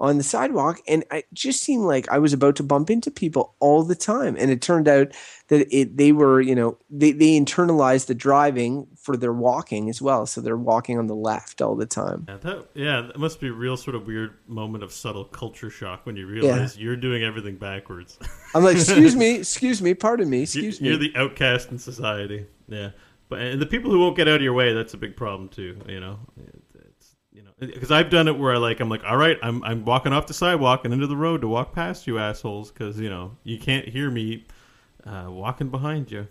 on 0.00 0.16
the 0.16 0.24
sidewalk, 0.24 0.80
and 0.88 1.04
it 1.12 1.26
just 1.34 1.62
seemed 1.62 1.84
like 1.84 2.08
I 2.10 2.18
was 2.18 2.32
about 2.32 2.56
to 2.56 2.62
bump 2.62 2.88
into 2.88 3.10
people 3.10 3.54
all 3.60 3.82
the 3.82 3.94
time. 3.94 4.34
And 4.38 4.50
it 4.50 4.62
turned 4.62 4.88
out 4.88 5.08
that 5.48 5.68
it 5.70 5.98
they 5.98 6.10
were 6.12 6.40
you 6.40 6.54
know 6.54 6.78
they 6.88 7.12
they 7.12 7.38
internalized 7.38 8.06
the 8.06 8.14
driving 8.14 8.86
for 8.96 9.14
their 9.16 9.32
walking 9.32 9.90
as 9.90 10.00
well, 10.00 10.24
so 10.24 10.40
they're 10.40 10.56
walking 10.56 10.98
on 10.98 11.06
the 11.06 11.14
left 11.14 11.60
all 11.60 11.76
the 11.76 11.84
time. 11.86 12.24
Yeah, 12.28 12.36
that, 12.38 12.66
yeah, 12.74 13.00
that 13.02 13.18
must 13.18 13.40
be 13.40 13.48
a 13.48 13.52
real 13.52 13.76
sort 13.76 13.94
of 13.94 14.06
weird 14.06 14.38
moment 14.48 14.82
of 14.82 14.90
subtle 14.92 15.26
culture 15.26 15.68
shock 15.70 16.06
when 16.06 16.16
you 16.16 16.26
realize 16.26 16.78
you're 16.78 16.96
doing 16.96 17.22
everything 17.22 17.56
backwards. 17.56 18.18
I'm 18.54 18.64
like, 18.64 18.76
excuse 18.76 19.14
me, 19.14 19.34
excuse 19.40 19.82
me, 19.82 19.92
pardon 19.94 20.30
me, 20.30 20.42
excuse 20.42 20.80
me. 20.80 20.88
You're 20.88 20.96
the 20.98 21.12
outcast 21.14 21.70
in 21.70 21.78
society. 21.78 22.46
Yeah, 22.68 22.90
but 23.28 23.40
and 23.42 23.60
the 23.60 23.66
people 23.66 23.90
who 23.90 23.98
won't 24.00 24.16
get 24.16 24.28
out 24.28 24.36
of 24.36 24.42
your 24.42 24.54
way, 24.54 24.72
that's 24.72 24.94
a 24.94 24.98
big 24.98 25.14
problem 25.14 25.50
too. 25.50 25.78
You 25.86 26.00
know, 26.00 26.18
It- 26.38 26.54
it's 26.88 27.16
you 27.32 27.42
know, 27.42 27.49
because 27.60 27.90
I've 27.90 28.10
done 28.10 28.26
it 28.26 28.38
where 28.38 28.54
I 28.54 28.58
like 28.58 28.80
I'm 28.80 28.88
like, 28.88 29.04
all 29.04 29.16
right, 29.16 29.38
I'm 29.42 29.62
I'm 29.64 29.84
walking 29.84 30.12
off 30.12 30.26
the 30.26 30.34
sidewalk 30.34 30.84
and 30.84 30.94
into 30.94 31.06
the 31.06 31.16
road 31.16 31.42
to 31.42 31.48
walk 31.48 31.74
past 31.74 32.06
you 32.06 32.18
assholes 32.18 32.70
because 32.70 32.98
you 32.98 33.10
know 33.10 33.36
you 33.44 33.58
can't 33.58 33.88
hear 33.88 34.10
me 34.10 34.46
uh, 35.04 35.26
walking 35.28 35.68
behind 35.68 36.10
you. 36.10 36.26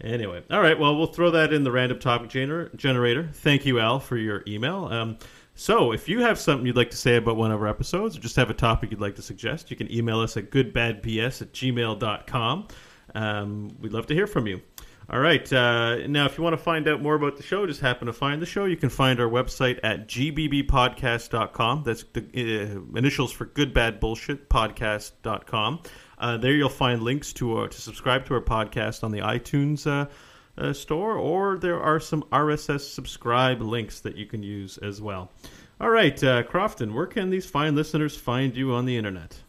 Anyway, 0.00 0.42
all 0.50 0.60
right. 0.60 0.78
Well, 0.78 0.96
we'll 0.96 1.06
throw 1.06 1.30
that 1.30 1.52
in 1.52 1.62
the 1.62 1.70
random 1.70 1.98
topic 1.98 2.30
gener- 2.30 2.74
generator. 2.74 3.30
Thank 3.32 3.64
you, 3.64 3.78
Al, 3.78 4.00
for 4.00 4.16
your 4.16 4.42
email. 4.48 4.86
Um, 4.86 5.18
so, 5.54 5.92
if 5.92 6.08
you 6.08 6.20
have 6.20 6.38
something 6.38 6.66
you'd 6.66 6.76
like 6.76 6.90
to 6.90 6.96
say 6.96 7.16
about 7.16 7.36
one 7.36 7.52
of 7.52 7.60
our 7.60 7.68
episodes 7.68 8.16
or 8.16 8.20
just 8.20 8.36
have 8.36 8.50
a 8.50 8.54
topic 8.54 8.90
you'd 8.90 9.00
like 9.00 9.16
to 9.16 9.22
suggest, 9.22 9.70
you 9.70 9.76
can 9.76 9.92
email 9.92 10.20
us 10.20 10.36
at 10.36 10.50
goodbadps 10.50 11.42
at 11.42 11.52
gmail.com. 11.52 12.68
Um, 13.14 13.76
we'd 13.78 13.92
love 13.92 14.06
to 14.06 14.14
hear 14.14 14.26
from 14.26 14.46
you. 14.46 14.62
All 15.12 15.20
right. 15.20 15.52
Uh, 15.52 16.06
now, 16.06 16.24
if 16.24 16.38
you 16.38 16.44
want 16.44 16.54
to 16.54 16.62
find 16.62 16.88
out 16.88 17.02
more 17.02 17.14
about 17.14 17.36
the 17.36 17.42
show, 17.42 17.66
just 17.66 17.82
happen 17.82 18.06
to 18.06 18.14
find 18.14 18.40
the 18.40 18.46
show, 18.46 18.64
you 18.64 18.78
can 18.78 18.88
find 18.88 19.20
our 19.20 19.28
website 19.28 19.78
at 19.82 20.08
gbbpodcast.com. 20.08 21.82
That's 21.82 22.04
the 22.14 22.22
uh, 22.22 22.98
initials 22.98 23.30
for 23.30 23.44
Good 23.44 23.74
Bad 23.74 24.00
Bullshit 24.00 24.48
podcast.com. 24.48 25.82
Uh, 26.16 26.38
there 26.38 26.52
you'll 26.52 26.70
find 26.70 27.02
links 27.02 27.34
to 27.34 27.58
uh, 27.58 27.68
to 27.68 27.80
subscribe 27.80 28.24
to 28.26 28.34
our 28.34 28.40
podcast 28.40 29.04
on 29.04 29.10
the 29.10 29.18
iTunes 29.18 29.86
uh, 29.86 30.08
uh, 30.56 30.72
store, 30.72 31.16
or 31.16 31.58
there 31.58 31.78
are 31.78 32.00
some 32.00 32.22
RSS 32.32 32.80
subscribe 32.80 33.60
links 33.60 34.00
that 34.00 34.16
you 34.16 34.24
can 34.24 34.42
use 34.42 34.78
as 34.78 35.02
well. 35.02 35.30
All 35.78 35.90
right, 35.90 36.22
uh, 36.24 36.42
Crofton, 36.44 36.94
where 36.94 37.06
can 37.06 37.28
these 37.28 37.44
fine 37.44 37.74
listeners 37.74 38.16
find 38.16 38.56
you 38.56 38.72
on 38.72 38.86
the 38.86 38.96
internet? 38.96 39.40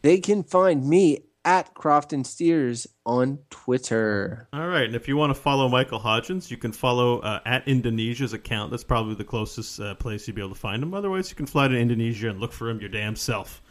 They 0.00 0.20
can 0.20 0.42
find 0.42 0.88
me 0.88 1.18
at 1.44 1.74
Crofton 1.74 2.24
Steers 2.24 2.86
on 3.04 3.38
Twitter. 3.50 4.48
All 4.52 4.68
right, 4.68 4.84
and 4.84 4.94
if 4.94 5.08
you 5.08 5.16
want 5.16 5.34
to 5.34 5.40
follow 5.40 5.68
Michael 5.68 6.00
Hodgins, 6.00 6.50
you 6.50 6.56
can 6.56 6.72
follow 6.72 7.20
uh, 7.20 7.40
at 7.44 7.66
Indonesia's 7.66 8.32
account. 8.32 8.70
That's 8.70 8.84
probably 8.84 9.14
the 9.14 9.24
closest 9.24 9.80
uh, 9.80 9.94
place 9.96 10.26
you'd 10.26 10.36
be 10.36 10.42
able 10.42 10.54
to 10.54 10.60
find 10.60 10.82
him. 10.82 10.94
Otherwise, 10.94 11.30
you 11.30 11.36
can 11.36 11.46
fly 11.46 11.68
to 11.68 11.76
Indonesia 11.76 12.30
and 12.30 12.40
look 12.40 12.52
for 12.52 12.70
him 12.70 12.80
your 12.80 12.88
damn 12.88 13.16
self. 13.16 13.62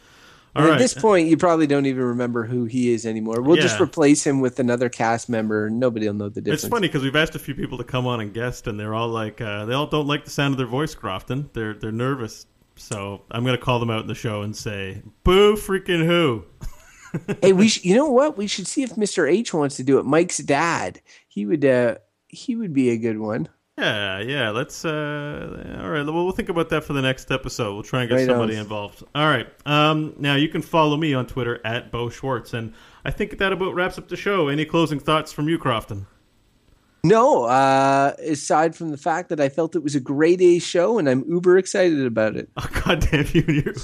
All 0.54 0.64
right. 0.64 0.74
At 0.74 0.78
this 0.78 0.92
point, 0.92 1.28
you 1.28 1.38
probably 1.38 1.66
don't 1.66 1.86
even 1.86 2.02
remember 2.02 2.44
who 2.44 2.66
he 2.66 2.92
is 2.92 3.06
anymore. 3.06 3.40
We'll 3.40 3.56
just 3.56 3.80
replace 3.80 4.26
him 4.26 4.40
with 4.40 4.60
another 4.60 4.90
cast 4.90 5.30
member. 5.30 5.70
Nobody 5.70 6.06
will 6.06 6.14
know 6.14 6.28
the 6.28 6.42
difference. 6.42 6.64
It's 6.64 6.70
funny 6.70 6.88
because 6.88 7.02
we've 7.02 7.16
asked 7.16 7.34
a 7.34 7.38
few 7.38 7.54
people 7.54 7.78
to 7.78 7.84
come 7.84 8.06
on 8.06 8.20
and 8.20 8.34
guest, 8.34 8.66
and 8.66 8.78
they're 8.78 8.92
all 8.92 9.08
like, 9.08 9.40
uh, 9.40 9.64
they 9.64 9.72
all 9.72 9.86
don't 9.86 10.06
like 10.06 10.26
the 10.26 10.30
sound 10.30 10.52
of 10.52 10.58
their 10.58 10.66
voice, 10.66 10.94
Crofton. 10.94 11.48
They're 11.54 11.72
they're 11.72 11.90
nervous. 11.90 12.44
So 12.76 13.22
I'm 13.30 13.44
going 13.44 13.56
to 13.56 13.62
call 13.62 13.80
them 13.80 13.90
out 13.90 14.02
in 14.02 14.08
the 14.08 14.14
show 14.14 14.42
and 14.42 14.54
say, 14.54 15.02
"Boo, 15.24 15.56
freaking 15.56 16.04
who!" 16.04 16.44
hey, 17.42 17.52
we 17.52 17.68
sh- 17.68 17.84
you 17.84 17.94
know 17.94 18.08
what? 18.10 18.36
We 18.36 18.46
should 18.46 18.66
see 18.66 18.82
if 18.82 18.96
Mr. 18.96 19.30
H 19.30 19.52
wants 19.54 19.76
to 19.76 19.82
do 19.82 19.98
it. 19.98 20.04
Mike's 20.06 20.38
dad. 20.38 21.00
He 21.28 21.46
would. 21.46 21.64
uh 21.64 21.96
He 22.28 22.56
would 22.56 22.72
be 22.72 22.90
a 22.90 22.96
good 22.98 23.18
one. 23.18 23.48
Yeah, 23.78 24.18
yeah. 24.20 24.50
Let's. 24.50 24.84
Uh, 24.84 25.78
all 25.82 25.88
right. 25.90 26.04
Well, 26.04 26.24
we'll 26.24 26.32
think 26.32 26.50
about 26.50 26.68
that 26.70 26.84
for 26.84 26.92
the 26.92 27.00
next 27.02 27.30
episode. 27.30 27.72
We'll 27.72 27.82
try 27.82 28.00
and 28.02 28.08
get 28.10 28.16
Right 28.16 28.26
somebody 28.26 28.54
on. 28.56 28.60
involved. 28.62 29.02
All 29.14 29.26
right. 29.26 29.48
Um, 29.66 30.14
now 30.18 30.34
you 30.36 30.48
can 30.48 30.60
follow 30.62 30.96
me 30.96 31.14
on 31.14 31.26
Twitter 31.26 31.58
at 31.64 31.90
Beau 31.90 32.10
Schwartz, 32.10 32.52
and 32.52 32.74
I 33.04 33.10
think 33.10 33.38
that 33.38 33.52
about 33.52 33.74
wraps 33.74 33.96
up 33.98 34.08
the 34.08 34.16
show. 34.16 34.48
Any 34.48 34.64
closing 34.66 35.00
thoughts 35.00 35.32
from 35.32 35.48
you, 35.48 35.58
Crofton? 35.58 36.06
No, 37.04 37.44
uh, 37.44 38.14
aside 38.20 38.76
from 38.76 38.92
the 38.92 38.96
fact 38.96 39.28
that 39.30 39.40
I 39.40 39.48
felt 39.48 39.74
it 39.74 39.82
was 39.82 39.96
a 39.96 40.00
great 40.00 40.40
A 40.40 40.60
show 40.60 40.98
and 40.98 41.08
I'm 41.08 41.24
uber 41.28 41.58
excited 41.58 42.06
about 42.06 42.36
it. 42.36 42.48
Oh, 42.56 42.68
God 42.84 43.00
damn 43.10 43.26
you! 43.32 43.74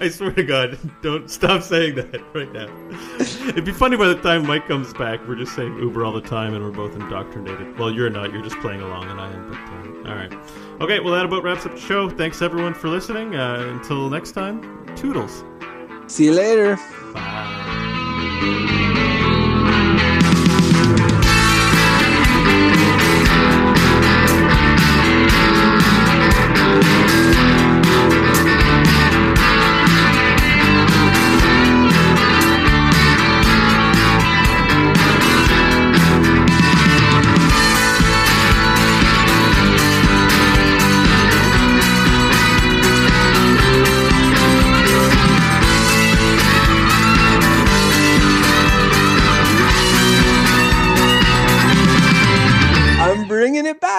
I 0.00 0.08
swear 0.08 0.30
to 0.32 0.44
God, 0.44 0.78
don't 1.02 1.28
stop 1.28 1.64
saying 1.64 1.96
that 1.96 2.22
right 2.32 2.52
now. 2.52 2.68
It'd 3.48 3.64
be 3.64 3.72
funny 3.72 3.96
by 3.96 4.06
the 4.06 4.20
time 4.22 4.46
Mike 4.46 4.68
comes 4.68 4.92
back. 4.94 5.26
We're 5.26 5.34
just 5.34 5.56
saying 5.56 5.78
Uber 5.78 6.04
all 6.04 6.12
the 6.12 6.20
time, 6.20 6.54
and 6.54 6.64
we're 6.64 6.70
both 6.70 6.94
indoctrinated. 6.94 7.76
Well, 7.76 7.90
you're 7.90 8.08
not. 8.08 8.32
You're 8.32 8.42
just 8.42 8.58
playing 8.60 8.82
along, 8.82 9.10
and 9.10 9.20
I 9.20 9.32
am. 9.32 9.50
But 9.50 9.58
uh, 9.58 10.10
all 10.10 10.16
right. 10.16 10.32
Okay. 10.80 11.00
Well, 11.00 11.14
that 11.14 11.24
about 11.24 11.42
wraps 11.42 11.66
up 11.66 11.74
the 11.74 11.80
show. 11.80 12.08
Thanks 12.08 12.40
everyone 12.40 12.74
for 12.74 12.88
listening. 12.88 13.34
Uh, 13.34 13.66
until 13.68 14.08
next 14.08 14.30
time, 14.32 14.86
toodles. 14.94 15.42
See 16.06 16.26
you 16.26 16.32
later. 16.34 16.76
Bye. 17.14 18.86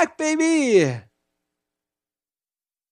Back, 0.01 0.17
baby. 0.17 1.10